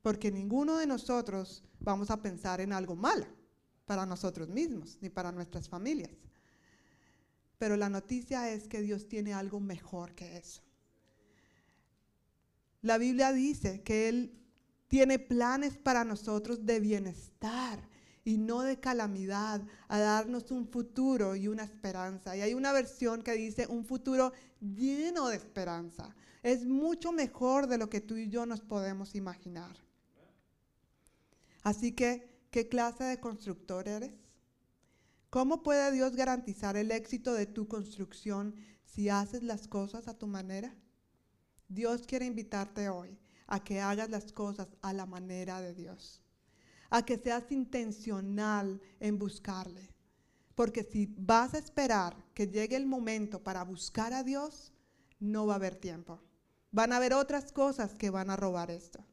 Porque 0.00 0.30
ninguno 0.30 0.76
de 0.76 0.86
nosotros 0.86 1.64
vamos 1.80 2.10
a 2.12 2.22
pensar 2.22 2.60
en 2.60 2.72
algo 2.72 2.94
malo 2.94 3.26
para 3.84 4.06
nosotros 4.06 4.48
mismos 4.48 4.96
ni 5.00 5.08
para 5.08 5.32
nuestras 5.32 5.68
familias. 5.68 6.12
Pero 7.58 7.76
la 7.76 7.88
noticia 7.88 8.52
es 8.52 8.68
que 8.68 8.80
Dios 8.80 9.08
tiene 9.08 9.34
algo 9.34 9.58
mejor 9.58 10.14
que 10.14 10.36
eso. 10.36 10.62
La 12.80 12.96
Biblia 12.96 13.32
dice 13.32 13.82
que 13.82 14.08
Él 14.08 14.38
tiene 14.88 15.18
planes 15.18 15.76
para 15.76 16.04
nosotros 16.04 16.64
de 16.64 16.80
bienestar 16.80 17.86
y 18.24 18.36
no 18.36 18.62
de 18.62 18.80
calamidad, 18.80 19.62
a 19.86 19.98
darnos 19.98 20.50
un 20.50 20.66
futuro 20.66 21.36
y 21.36 21.48
una 21.48 21.62
esperanza. 21.62 22.36
Y 22.36 22.40
hay 22.40 22.52
una 22.52 22.72
versión 22.72 23.22
que 23.22 23.32
dice 23.32 23.66
un 23.68 23.84
futuro 23.84 24.32
lleno 24.60 25.28
de 25.28 25.36
esperanza. 25.36 26.14
Es 26.42 26.66
mucho 26.66 27.12
mejor 27.12 27.68
de 27.68 27.78
lo 27.78 27.88
que 27.88 28.00
tú 28.00 28.16
y 28.16 28.28
yo 28.28 28.44
nos 28.44 28.60
podemos 28.60 29.14
imaginar. 29.14 29.76
Así 31.62 31.92
que, 31.92 32.28
¿qué 32.50 32.68
clase 32.68 33.04
de 33.04 33.20
constructor 33.20 33.88
eres? 33.88 34.12
¿Cómo 35.30 35.62
puede 35.62 35.90
Dios 35.92 36.16
garantizar 36.16 36.76
el 36.76 36.90
éxito 36.90 37.34
de 37.34 37.46
tu 37.46 37.66
construcción 37.68 38.54
si 38.84 39.08
haces 39.08 39.42
las 39.42 39.68
cosas 39.68 40.08
a 40.08 40.18
tu 40.18 40.26
manera? 40.26 40.74
Dios 41.68 42.06
quiere 42.06 42.24
invitarte 42.24 42.88
hoy 42.88 43.18
a 43.48 43.64
que 43.64 43.80
hagas 43.80 44.10
las 44.10 44.30
cosas 44.30 44.68
a 44.82 44.92
la 44.92 45.06
manera 45.06 45.60
de 45.60 45.74
Dios, 45.74 46.22
a 46.90 47.04
que 47.04 47.18
seas 47.18 47.50
intencional 47.50 48.80
en 49.00 49.18
buscarle. 49.18 49.88
Porque 50.54 50.84
si 50.84 51.06
vas 51.16 51.54
a 51.54 51.58
esperar 51.58 52.14
que 52.34 52.46
llegue 52.46 52.76
el 52.76 52.86
momento 52.86 53.42
para 53.42 53.64
buscar 53.64 54.12
a 54.12 54.22
Dios, 54.22 54.72
no 55.18 55.46
va 55.46 55.54
a 55.54 55.56
haber 55.56 55.76
tiempo. 55.76 56.20
Van 56.70 56.92
a 56.92 56.96
haber 56.96 57.14
otras 57.14 57.52
cosas 57.52 57.94
que 57.94 58.10
van 58.10 58.28
a 58.28 58.36
robar 58.36 58.70
esto. 58.70 59.04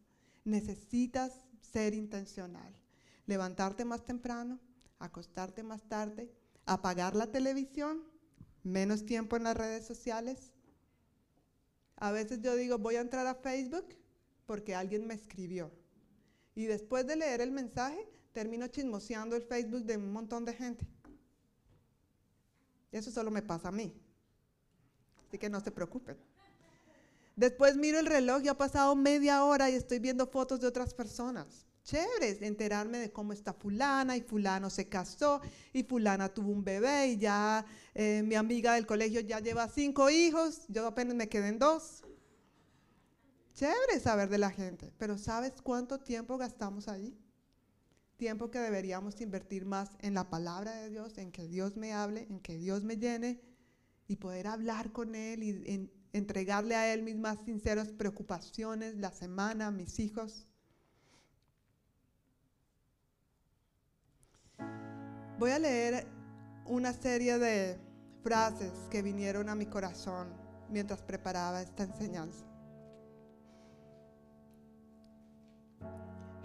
Necesitas 0.43 1.31
ser 1.61 1.93
intencional. 1.93 2.75
Levantarte 3.25 3.85
más 3.85 4.03
temprano, 4.03 4.59
acostarte 4.99 5.63
más 5.63 5.83
tarde, 5.83 6.29
apagar 6.65 7.15
la 7.15 7.31
televisión, 7.31 8.03
menos 8.63 9.05
tiempo 9.05 9.37
en 9.37 9.43
las 9.43 9.55
redes 9.55 9.85
sociales. 9.85 10.51
A 11.95 12.11
veces 12.11 12.41
yo 12.41 12.55
digo, 12.55 12.77
voy 12.77 12.95
a 12.95 13.01
entrar 13.01 13.25
a 13.27 13.35
Facebook 13.35 13.95
porque 14.45 14.75
alguien 14.75 15.07
me 15.07 15.13
escribió. 15.13 15.71
Y 16.55 16.65
después 16.65 17.05
de 17.05 17.15
leer 17.15 17.41
el 17.41 17.51
mensaje, 17.51 18.07
termino 18.31 18.67
chismoseando 18.67 19.35
el 19.35 19.43
Facebook 19.43 19.83
de 19.83 19.97
un 19.97 20.11
montón 20.11 20.45
de 20.45 20.53
gente. 20.53 20.85
Eso 22.91 23.11
solo 23.11 23.31
me 23.31 23.41
pasa 23.41 23.69
a 23.69 23.71
mí. 23.71 23.93
Así 25.27 25.37
que 25.37 25.49
no 25.49 25.59
se 25.59 25.71
preocupen. 25.71 26.17
Después 27.35 27.75
miro 27.75 27.99
el 27.99 28.05
reloj 28.05 28.41
y 28.43 28.47
ha 28.47 28.57
pasado 28.57 28.95
media 28.95 29.43
hora 29.43 29.69
y 29.69 29.75
estoy 29.75 29.99
viendo 29.99 30.27
fotos 30.27 30.61
de 30.61 30.67
otras 30.67 30.93
personas 30.93 31.65
chévere 31.85 32.39
enterarme 32.41 32.97
de 32.97 33.11
cómo 33.11 33.31
está 33.31 33.53
fulana 33.53 34.17
y 34.17 34.21
fulano 34.21 34.69
se 34.71 34.89
casó 34.89 35.39
y 35.71 35.83
fulana 35.83 36.33
tuvo 36.33 36.51
un 36.51 36.63
bebé 36.63 37.09
y 37.09 37.17
ya 37.17 37.63
eh, 37.93 38.23
mi 38.25 38.33
amiga 38.33 38.73
del 38.73 38.87
colegio 38.87 39.21
ya 39.21 39.39
lleva 39.39 39.69
cinco 39.69 40.09
hijos, 40.09 40.63
yo 40.67 40.87
apenas 40.87 41.15
me 41.15 41.29
quedé 41.29 41.47
en 41.47 41.59
dos. 41.59 42.03
Chévere 43.55 44.01
saber 44.01 44.27
de 44.27 44.37
la 44.37 44.51
gente, 44.51 44.91
pero 44.97 45.17
¿sabes 45.17 45.53
cuánto 45.63 46.01
tiempo 46.01 46.37
gastamos 46.37 46.89
ahí? 46.89 47.17
Tiempo 48.17 48.51
que 48.51 48.59
deberíamos 48.59 49.21
invertir 49.21 49.65
más 49.65 49.91
en 50.01 50.13
la 50.13 50.29
palabra 50.29 50.73
de 50.73 50.89
Dios, 50.89 51.17
en 51.17 51.31
que 51.31 51.47
Dios 51.47 51.77
me 51.77 51.93
hable, 51.93 52.27
en 52.29 52.41
que 52.41 52.57
Dios 52.57 52.83
me 52.83 52.97
llene 52.97 53.39
y 54.09 54.17
poder 54.17 54.47
hablar 54.47 54.91
con 54.91 55.15
Él 55.15 55.41
y 55.41 55.89
entregarle 56.11 56.75
a 56.75 56.93
Él 56.93 57.01
mis 57.01 57.15
más 57.15 57.39
sinceras 57.45 57.93
preocupaciones, 57.93 58.97
la 58.97 59.11
semana, 59.11 59.71
mis 59.71 59.99
hijos. 59.99 60.45
Voy 65.39 65.51
a 65.51 65.59
leer 65.59 66.05
una 66.65 66.91
serie 66.91 67.37
de 67.37 67.79
frases 68.21 68.73
que 68.91 69.01
vinieron 69.01 69.47
a 69.47 69.55
mi 69.55 69.65
corazón 69.65 70.27
mientras 70.69 71.01
preparaba 71.01 71.61
esta 71.61 71.83
enseñanza. 71.83 72.54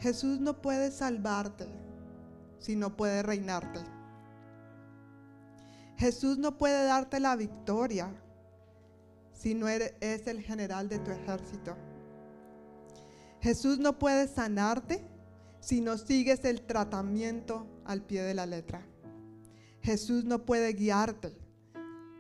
Jesús 0.01 0.41
no 0.41 0.61
puede 0.61 0.91
salvarte 0.91 1.67
si 2.59 2.77
no 2.77 2.97
puede 2.97 3.23
reinarte. 3.23 3.81
Jesús 5.97 6.39
no 6.39 6.57
puede 6.57 6.85
darte 6.85 7.21
la 7.21 7.37
victoria 7.37 8.11
si 9.33 9.55
no 9.55 9.69
es 9.69 10.27
el 10.27 10.41
general 10.43 10.89
de 10.89 10.99
tu 10.99 11.11
ejército. 11.11 11.77
Jesús 13.41 13.79
no 13.79 13.99
puede 13.99 14.27
sanarte 14.29 15.03
si 15.61 15.81
no 15.81 15.99
sigues 15.99 16.45
el 16.45 16.63
tratamiento 16.63 17.67
al 17.85 18.03
pie 18.03 18.23
de 18.23 18.35
la 18.35 18.47
letra. 18.47 18.87
Jesús 19.83 20.25
no 20.25 20.45
puede 20.45 20.73
guiarte 20.73 21.37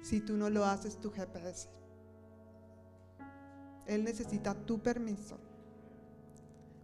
si 0.02 0.20
tú 0.20 0.36
no 0.36 0.50
lo 0.50 0.64
haces 0.64 0.98
tu 0.98 1.10
GPS. 1.10 1.68
Él 3.86 4.04
necesita 4.04 4.54
tu 4.54 4.82
permiso, 4.82 5.38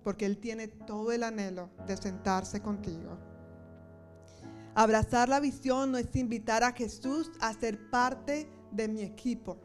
porque 0.06 0.24
Él 0.24 0.38
tiene 0.38 0.68
todo 0.68 1.10
el 1.10 1.24
anhelo 1.24 1.68
de 1.84 1.96
sentarse 1.96 2.60
contigo. 2.60 3.18
Abrazar 4.76 5.28
la 5.28 5.40
visión 5.40 5.90
no 5.90 5.98
es 5.98 6.14
invitar 6.14 6.62
a 6.62 6.70
Jesús 6.70 7.32
a 7.40 7.52
ser 7.52 7.90
parte 7.90 8.48
de 8.70 8.86
mi 8.86 9.02
equipo. 9.02 9.56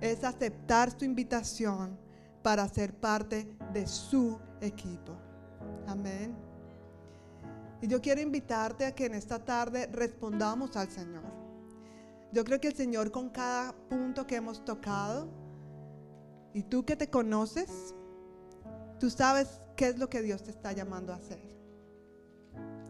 Es 0.00 0.24
aceptar 0.24 0.98
su 0.98 1.04
invitación 1.04 1.98
para 2.42 2.66
ser 2.66 2.94
parte 2.94 3.54
de 3.74 3.86
su 3.86 4.40
equipo. 4.62 5.14
Amén. 5.86 6.34
Y 7.82 7.86
yo 7.86 8.00
quiero 8.00 8.22
invitarte 8.22 8.86
a 8.86 8.94
que 8.94 9.04
en 9.04 9.12
esta 9.12 9.44
tarde 9.44 9.90
respondamos 9.92 10.74
al 10.78 10.88
Señor. 10.88 11.24
Yo 12.32 12.44
creo 12.44 12.58
que 12.62 12.68
el 12.68 12.74
Señor 12.74 13.10
con 13.10 13.28
cada 13.28 13.74
punto 13.90 14.26
que 14.26 14.36
hemos 14.36 14.64
tocado, 14.64 15.28
y 16.54 16.62
tú 16.62 16.86
que 16.86 16.96
te 16.96 17.10
conoces, 17.10 17.94
tú 18.98 19.10
sabes 19.10 19.60
qué 19.76 19.88
es 19.88 19.98
lo 19.98 20.08
que 20.08 20.22
Dios 20.22 20.42
te 20.42 20.50
está 20.50 20.72
llamando 20.72 21.12
a 21.12 21.16
hacer. 21.16 21.54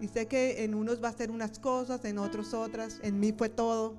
Y 0.00 0.08
sé 0.08 0.26
que 0.26 0.64
en 0.64 0.74
unos 0.74 1.02
va 1.02 1.08
a 1.08 1.12
ser 1.12 1.30
unas 1.30 1.58
cosas, 1.58 2.04
en 2.04 2.18
otros 2.18 2.52
otras, 2.52 3.00
en 3.02 3.18
mí 3.20 3.32
fue 3.32 3.48
todo. 3.48 3.96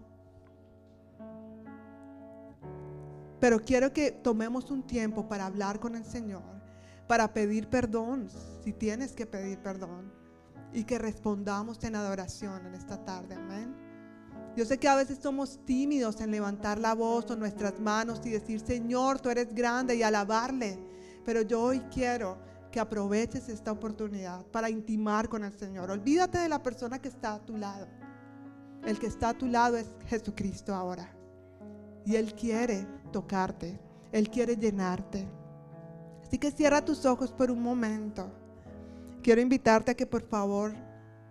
Pero 3.40 3.60
quiero 3.60 3.91
que 3.94 4.11
tomemos 4.11 4.72
un 4.72 4.84
tiempo 4.84 5.27
para 5.27 5.45
hablar 5.45 5.80
con 5.80 5.95
el 5.95 6.06
Señor, 6.06 6.44
para 7.07 7.34
pedir 7.34 7.69
perdón, 7.69 8.30
si 8.64 8.73
tienes 8.73 9.14
que 9.14 9.26
pedir 9.26 9.60
perdón, 9.60 10.11
y 10.73 10.84
que 10.84 10.98
respondamos 10.99 11.84
en 11.84 11.95
adoración 11.95 12.65
en 12.65 12.76
esta 12.76 13.03
tarde. 13.03 13.36
Amén. 13.36 13.76
Yo 14.56 14.64
sé 14.64 14.77
que 14.77 14.88
a 14.88 14.95
veces 14.95 15.19
somos 15.22 15.60
tímidos 15.65 16.22
en 16.22 16.32
levantar 16.32 16.80
la 16.80 16.94
voz 16.94 17.30
o 17.30 17.36
nuestras 17.36 17.80
manos 17.80 18.22
y 18.26 18.30
decir, 18.30 18.61
Señor, 18.61 19.19
tú 19.19 19.30
eres 19.30 19.53
grande 19.53 19.95
y 19.95 20.03
alabarle. 20.03 20.80
Pero 21.26 21.42
yo 21.42 21.62
hoy 21.62 21.80
quiero 21.92 22.38
que 22.72 22.80
aproveches 22.80 23.50
esta 23.50 23.72
oportunidad 23.72 24.46
para 24.48 24.70
intimar 24.70 25.28
con 25.28 25.44
el 25.44 25.54
Señor. 25.54 25.90
Olvídate 25.90 26.38
de 26.38 26.50
la 26.50 26.62
persona 26.62 27.00
que 27.00 27.08
está 27.08 27.34
a 27.34 27.40
tu 27.40 27.58
lado. 27.58 27.88
El 28.86 29.00
que 29.00 29.08
está 29.08 29.30
a 29.30 29.34
tu 29.34 29.48
lado 29.48 29.78
es 29.78 29.88
Jesucristo 30.08 30.74
ahora. 30.74 31.10
Y 32.06 32.16
Él 32.16 32.36
quiere 32.36 32.88
tocarte. 33.12 33.80
Él 34.12 34.30
quiere 34.30 34.56
llenarte. 34.56 35.28
Así 36.22 36.38
que 36.38 36.52
cierra 36.52 36.86
tus 36.86 37.06
ojos 37.06 37.32
por 37.32 37.50
un 37.50 37.62
momento. 37.62 38.32
Quiero 39.24 39.42
invitarte 39.42 39.92
a 39.92 39.96
que 39.96 40.06
por 40.06 40.22
favor 40.22 40.74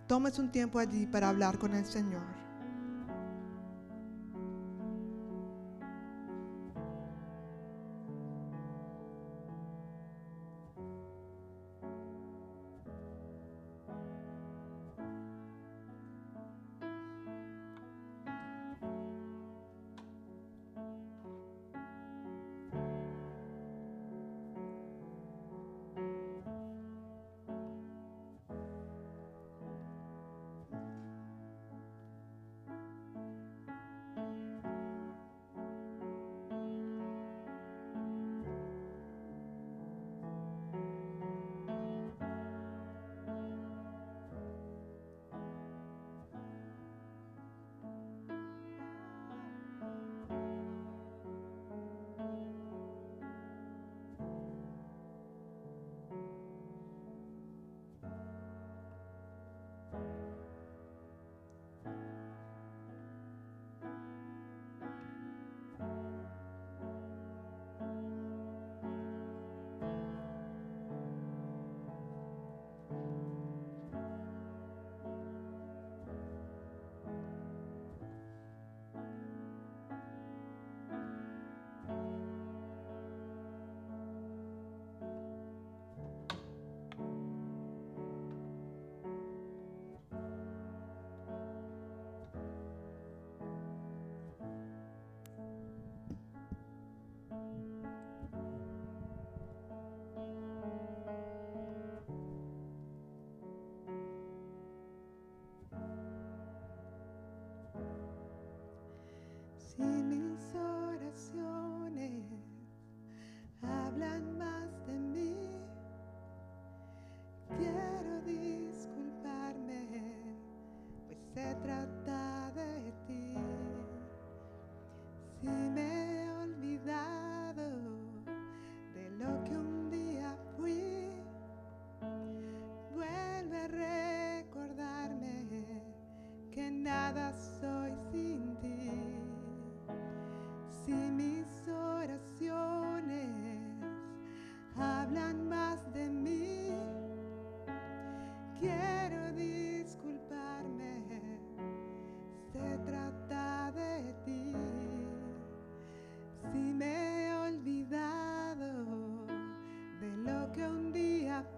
tomes 0.07 0.37
un 0.37 0.51
tiempo 0.51 0.79
allí 0.79 1.07
para 1.07 1.29
hablar 1.29 1.57
con 1.57 1.73
el 1.73 1.85
Señor. 1.85 2.44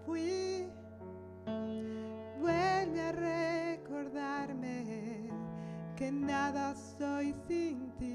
Fui, 0.08 0.66
vuelve 2.40 3.00
a 3.00 3.12
recordarme 3.12 4.74
que 5.96 6.10
nada 6.10 6.74
soy 6.74 7.34
sin 7.46 7.90
ti. 7.98 8.07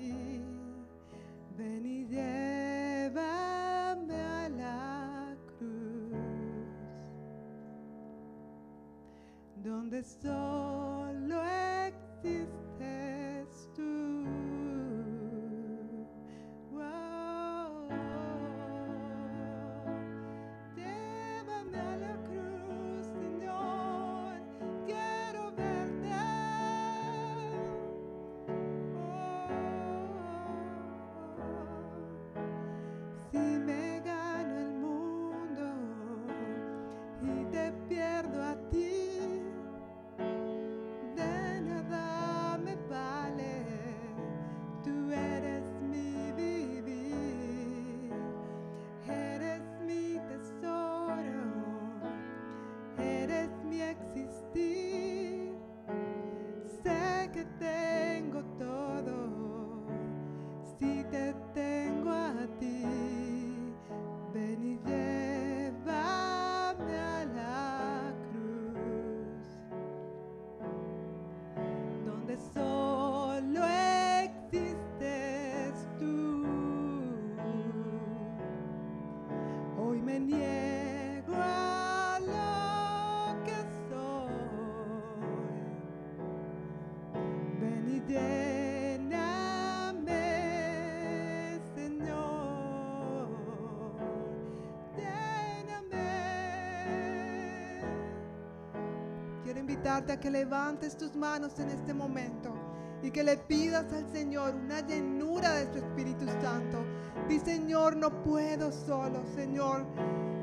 Invitarte 99.64 100.11
a 100.11 100.19
que 100.19 100.30
levantes 100.30 100.98
tus 100.98 101.15
manos 101.15 101.57
en 101.57 101.69
este 101.69 101.94
momento 101.94 102.53
y 103.02 103.10
que 103.11 103.23
le 103.23 103.38
pidas 103.38 103.91
al 103.94 104.06
Señor 104.11 104.53
una 104.56 104.81
llenura 104.81 105.53
de 105.53 105.72
su 105.72 105.77
Espíritu 105.77 106.26
Santo. 106.41 106.84
Di, 107.30 107.40
Señor, 107.40 107.95
no 107.95 108.11
puedo 108.23 108.73
solo, 108.73 109.23
Señor. 109.34 109.85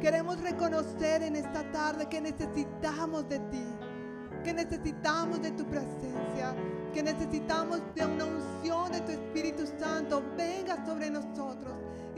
Queremos 0.01 0.40
reconocer 0.40 1.22
en 1.22 1.36
esta 1.36 1.70
tarde 1.70 2.09
que 2.09 2.22
necesitamos 2.22 3.28
de 3.28 3.40
ti, 3.51 3.66
que 4.42 4.55
necesitamos 4.55 5.42
de 5.42 5.51
tu 5.51 5.66
presencia, 5.66 6.55
que 6.94 7.02
necesitamos 7.02 7.82
de 7.94 8.06
una 8.06 8.24
unción 8.24 8.90
de 8.90 9.01
tu 9.02 9.12
Espíritu 9.12 9.66
Santo. 9.78 10.22
Venga 10.34 10.82
sobre 10.86 11.10
nosotros 11.10 11.69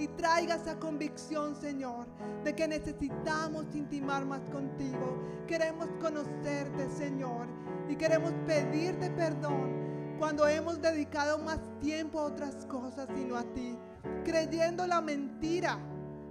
y 0.03 0.09
traiga 0.09 0.57
esa 0.57 0.81
convicción, 0.81 1.55
Señor, 1.55 2.07
de 2.43 2.57
que 2.57 2.67
necesitamos 2.67 3.73
intimar 3.73 4.25
más 4.25 4.41
contigo. 4.51 5.23
Queremos 5.47 5.89
conocerte, 6.01 6.91
Señor, 6.91 7.47
y 7.89 7.95
queremos 7.95 8.33
pedirte 8.45 9.11
perdón 9.11 10.17
cuando 10.19 10.49
hemos 10.49 10.83
dedicado 10.83 11.39
más 11.39 11.61
tiempo 11.81 12.19
a 12.19 12.25
otras 12.25 12.67
cosas 12.67 13.09
sino 13.15 13.37
a 13.37 13.45
ti, 13.45 13.79
creyendo 14.25 14.89
la 14.89 15.01
mentira, 15.01 15.79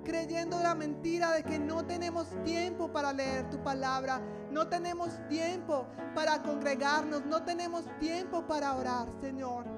creyendo 0.03 0.59
la 0.61 0.75
mentira 0.75 1.31
de 1.31 1.43
que 1.43 1.57
no 1.57 1.85
tenemos 1.85 2.27
tiempo 2.43 2.91
para 2.91 3.13
leer 3.13 3.49
tu 3.49 3.63
palabra, 3.63 4.21
no 4.51 4.67
tenemos 4.67 5.09
tiempo 5.29 5.87
para 6.13 6.41
congregarnos, 6.41 7.25
no 7.25 7.43
tenemos 7.43 7.85
tiempo 7.99 8.45
para 8.45 8.75
orar, 8.75 9.07
Señor. 9.21 9.70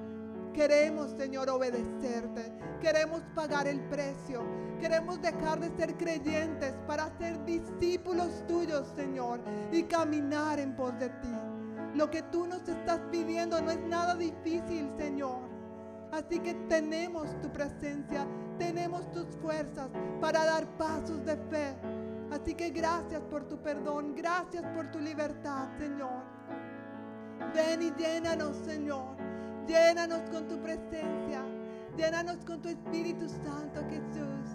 Queremos, 0.54 1.10
Señor, 1.18 1.50
obedecerte. 1.50 2.52
Queremos 2.80 3.22
pagar 3.34 3.66
el 3.66 3.80
precio. 3.88 4.42
Queremos 4.80 5.20
dejar 5.20 5.58
de 5.58 5.76
ser 5.76 5.96
creyentes 5.96 6.74
para 6.86 7.10
ser 7.18 7.44
discípulos 7.44 8.44
tuyos, 8.46 8.86
Señor, 8.94 9.40
y 9.72 9.82
caminar 9.82 10.60
en 10.60 10.76
pos 10.76 10.96
de 11.00 11.08
ti. 11.08 11.34
Lo 11.94 12.08
que 12.08 12.22
tú 12.22 12.46
nos 12.46 12.68
estás 12.68 13.00
pidiendo 13.10 13.60
no 13.60 13.70
es 13.70 13.80
nada 13.80 14.14
difícil, 14.14 14.88
Señor. 14.96 15.40
Así 16.12 16.38
que 16.38 16.54
tenemos 16.68 17.28
tu 17.42 17.50
presencia, 17.50 18.24
tenemos 18.56 19.10
tus 19.10 19.26
fuerzas 19.42 19.88
para 20.20 20.44
dar 20.44 20.66
pasos 20.76 21.24
de 21.24 21.36
fe. 21.36 21.74
Así 22.30 22.54
que 22.54 22.70
gracias 22.70 23.20
por 23.22 23.44
tu 23.48 23.60
perdón, 23.60 24.14
gracias 24.14 24.64
por 24.74 24.90
tu 24.92 25.00
libertad, 25.00 25.68
Señor. 25.78 26.22
Ven 27.52 27.82
y 27.82 27.90
llénanos, 28.00 28.56
Señor. 28.58 29.33
Llénanos 29.66 30.22
con 30.30 30.48
tu 30.48 30.58
presencia. 30.60 31.42
Llénanos 31.96 32.44
con 32.44 32.60
tu 32.60 32.68
Espíritu 32.68 33.28
Santo, 33.28 33.80
Jesús. 33.88 34.50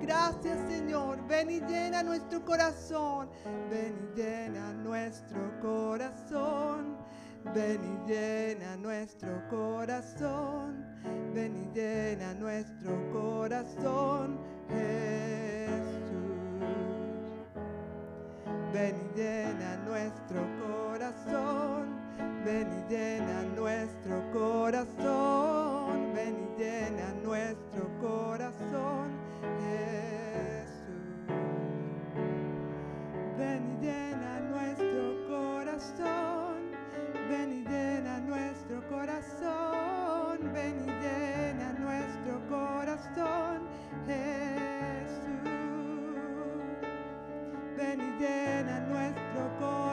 Gracias, 0.00 0.58
Señor. 0.68 1.24
Ven 1.28 1.50
y 1.50 1.60
llena 1.60 2.02
nuestro 2.02 2.44
corazón. 2.44 3.28
Ven 3.70 3.96
y 4.12 4.18
llena 4.18 4.72
nuestro 4.72 5.38
corazón. 5.60 6.96
Ven 7.54 7.80
y 7.84 8.10
llena 8.10 8.76
nuestro 8.76 9.48
corazón. 9.48 10.84
Ven 11.34 11.56
y 11.56 11.74
llena 11.74 12.34
nuestro 12.34 13.10
corazón, 13.12 14.38
Jesús. 14.68 15.80
Ven 18.72 18.96
y 18.96 19.18
llena 19.18 19.76
nuestro 19.86 20.42
corazón. 20.58 21.99
Ven 22.44 22.68
y 22.72 22.92
llena 22.92 23.42
nuestro 23.54 24.30
corazón. 24.32 26.12
Ven 26.14 26.36
y 26.40 26.60
llena 26.60 27.12
nuestro 27.22 27.88
corazón, 28.00 29.10
Jesús. 29.60 31.30
Ven 33.38 33.62
y 33.72 33.84
llena 33.84 34.40
nuestro 34.40 35.28
corazón. 35.28 36.56
Ven 37.28 37.52
y 37.52 37.64
llena 37.68 38.20
nuestro 38.20 38.88
corazón. 38.88 40.52
Ven 40.52 40.76
y 40.80 40.90
llena 41.02 41.72
nuestro 41.78 42.40
corazón, 42.48 43.68
Jesús. 44.06 45.20
Ven 47.76 48.00
y 48.00 48.22
llena 48.22 48.80
nuestro 48.88 49.42
corazón. 49.58 49.89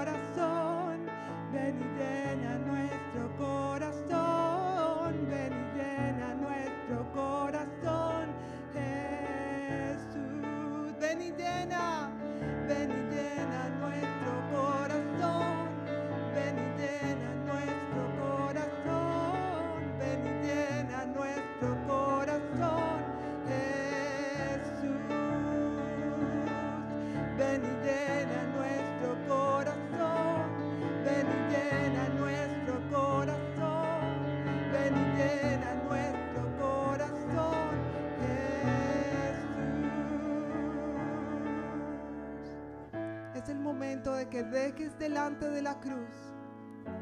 Que 44.38 44.44
dejes 44.44 45.00
delante 45.00 45.50
de 45.50 45.64
la 45.64 45.80
cruz. 45.80 46.36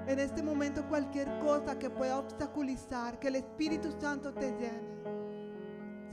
En 0.07 0.19
este 0.19 0.41
momento 0.41 0.87
cualquier 0.87 1.27
cosa 1.39 1.77
que 1.77 1.89
pueda 1.89 2.17
obstaculizar, 2.17 3.19
que 3.19 3.27
el 3.27 3.35
Espíritu 3.35 3.91
Santo 3.99 4.33
te 4.33 4.51
llene. 4.51 4.95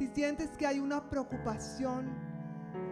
Si 0.01 0.09
sientes 0.09 0.51
que 0.57 0.67
hay 0.67 0.81
una 0.81 1.09
preocupación, 1.09 2.13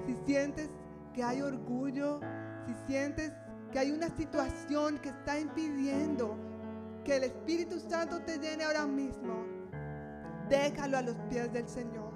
si 0.07 0.15
sientes 0.24 0.70
que 1.12 1.24
hay 1.24 1.43
orgullo, 1.43 2.20
si 2.69 2.74
sientes 2.86 3.32
que 3.73 3.81
hay 3.81 3.90
una 3.90 4.09
situación 4.11 4.98
que 4.98 5.09
está 5.09 5.36
impidiendo 5.36 6.39
que 7.05 7.16
el 7.16 7.24
Espíritu 7.24 7.81
Santo 7.81 8.23
te 8.23 8.39
llene 8.39 8.62
ahora 8.62 8.86
mismo, 8.86 9.44
déjalo 10.48 10.98
a 10.98 11.02
los 11.02 11.16
pies 11.28 11.52
del 11.52 11.69
Señor. 11.69 12.10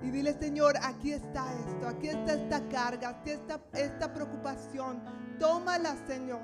Y 0.00 0.10
dile, 0.10 0.32
Señor, 0.38 0.74
aquí 0.82 1.12
está 1.12 1.52
esto, 1.54 1.88
aquí 1.88 2.08
está 2.08 2.34
esta 2.34 2.68
carga, 2.68 3.08
aquí 3.08 3.30
está 3.30 3.60
esta 3.72 4.12
preocupación. 4.12 5.02
Tómala, 5.40 5.96
Señor. 6.06 6.40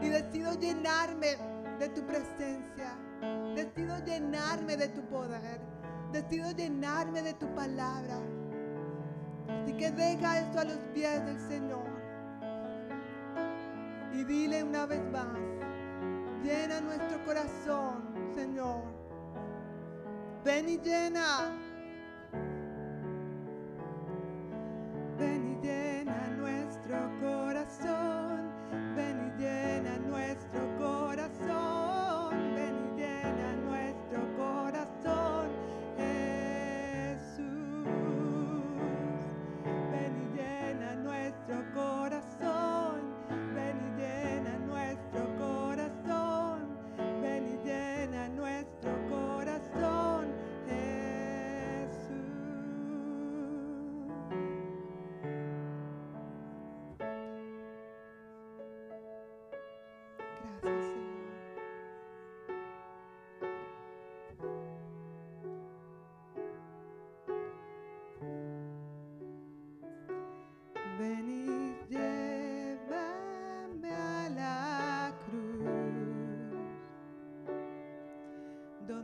Y 0.00 0.08
decido 0.08 0.54
llenarme 0.58 1.36
de 1.78 1.88
tu 1.88 2.02
presencia. 2.06 2.96
Decido 3.54 3.98
llenarme 4.04 4.76
de 4.76 4.88
tu 4.88 5.02
poder. 5.02 5.60
Decido 6.12 6.52
llenarme 6.52 7.22
de 7.22 7.34
tu 7.34 7.46
palabra. 7.54 8.18
Así 9.48 9.72
que 9.76 9.90
deja 9.90 10.40
esto 10.40 10.60
a 10.60 10.64
los 10.64 10.78
pies 10.94 11.24
del 11.24 11.40
Señor. 11.40 11.90
Y 14.12 14.24
dile 14.24 14.62
una 14.62 14.86
vez 14.86 15.02
más, 15.10 15.26
llena 16.44 16.80
nuestro 16.80 17.24
corazón, 17.24 18.30
Señor. 18.34 18.82
Ven 20.44 20.68
y 20.68 20.78
llena. 20.78 21.50
Ven 25.22 25.46
y 25.46 25.64
llena 25.64 26.26
nuestro 26.36 26.96
corazón. 27.20 27.51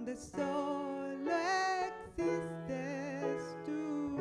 Donde 0.08 0.16
solo 0.16 1.32
existes 2.16 3.56
tú. 3.66 4.16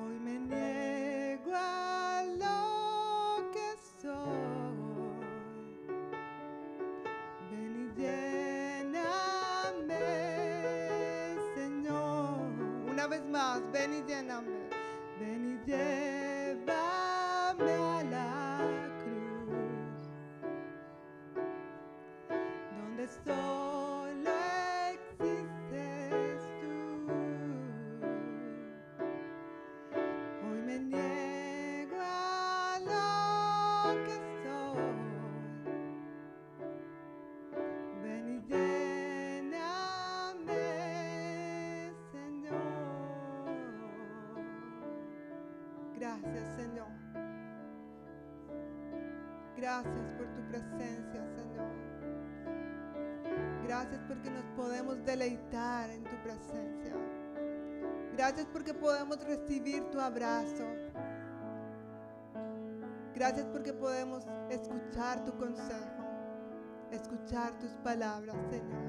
Hoy 0.00 0.18
me 0.20 0.38
niego 0.38 1.52
a 1.54 2.22
lo 2.38 3.50
que 3.52 3.76
soy. 4.00 5.20
Ven 7.50 7.74
y 7.76 8.00
lléname, 8.00 9.04
Señor. 11.54 12.40
Una 12.90 13.06
vez 13.06 13.24
más, 13.26 13.60
ven 13.72 13.92
y 13.92 14.02
lléname. 14.08 14.55
Podemos 58.86 59.18
recibir 59.24 59.82
tu 59.90 60.00
abrazo. 60.00 60.64
Gracias 63.16 63.44
porque 63.46 63.72
podemos 63.72 64.22
escuchar 64.48 65.24
tu 65.24 65.36
consejo, 65.36 66.04
escuchar 66.92 67.58
tus 67.58 67.72
palabras, 67.82 68.36
Señor. 68.48 68.84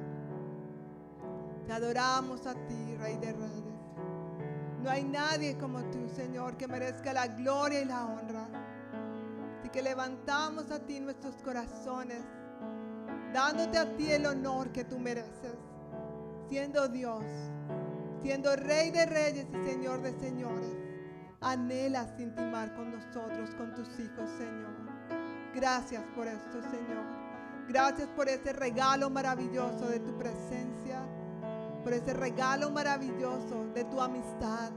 Te 1.65 1.73
adoramos 1.73 2.45
a 2.45 2.53
ti, 2.67 2.95
Rey 2.99 3.17
de 3.17 3.33
Reyes. 3.33 3.63
No 4.83 4.91
hay 4.91 5.03
nadie 5.03 5.57
como 5.57 5.83
tú, 5.89 6.07
Señor, 6.09 6.57
que 6.57 6.67
merezca 6.67 7.11
la 7.11 7.25
gloria 7.25 7.81
y 7.81 7.85
la 7.85 8.05
honra. 8.05 8.47
Así 9.57 9.69
que 9.69 9.81
levantamos 9.81 10.69
a 10.69 10.77
ti 10.77 10.99
nuestros 10.99 11.41
corazones, 11.41 12.21
dándote 13.33 13.79
a 13.79 13.95
ti 13.95 14.11
el 14.11 14.27
honor 14.27 14.71
que 14.71 14.83
tú 14.83 14.99
mereces, 14.99 15.57
siendo 16.49 16.87
Dios, 16.87 17.23
siendo 18.21 18.55
Rey 18.55 18.91
de 18.91 19.05
Reyes 19.05 19.47
y 19.53 19.69
Señor 19.69 20.01
de 20.01 20.13
Señores. 20.19 20.75
Anhelas 21.41 22.19
intimar 22.19 22.73
con 22.75 22.91
nosotros, 22.91 23.53
con 23.55 23.73
tus 23.75 23.87
hijos, 23.99 24.29
Señor. 24.37 24.75
Gracias 25.53 26.03
por 26.15 26.27
esto, 26.27 26.61
Señor. 26.61 27.05
Gracias 27.67 28.07
por 28.09 28.29
ese 28.29 28.53
regalo 28.53 29.09
maravilloso 29.09 29.87
de 29.89 29.99
tu 29.99 30.17
presencia, 30.17 31.01
por 31.83 31.93
ese 31.93 32.13
regalo 32.13 32.71
maravilloso 32.71 33.65
de 33.73 33.83
tu 33.85 34.01
amistad, 34.01 34.71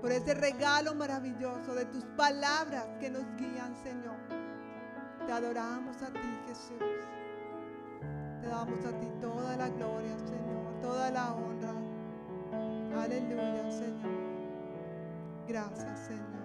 por 0.00 0.10
ese 0.10 0.34
regalo 0.34 0.94
maravilloso 0.94 1.74
de 1.74 1.84
tus 1.86 2.04
palabras 2.16 2.86
que 2.98 3.10
nos 3.10 3.24
guían, 3.36 3.74
Señor. 3.82 4.16
Te 5.26 5.32
adoramos 5.32 6.02
a 6.02 6.06
ti, 6.06 6.38
Jesús. 6.48 6.78
Te 8.40 8.46
damos 8.48 8.84
a 8.84 8.98
ti 8.98 9.08
toda 9.20 9.56
la 9.56 9.68
gloria, 9.68 10.18
Señor, 10.18 10.80
toda 10.80 11.10
la 11.10 11.32
honra. 11.34 11.79
Aleluya, 13.10 13.68
Señor. 13.72 14.12
Gracias, 15.48 15.98
Señor. 16.06 16.39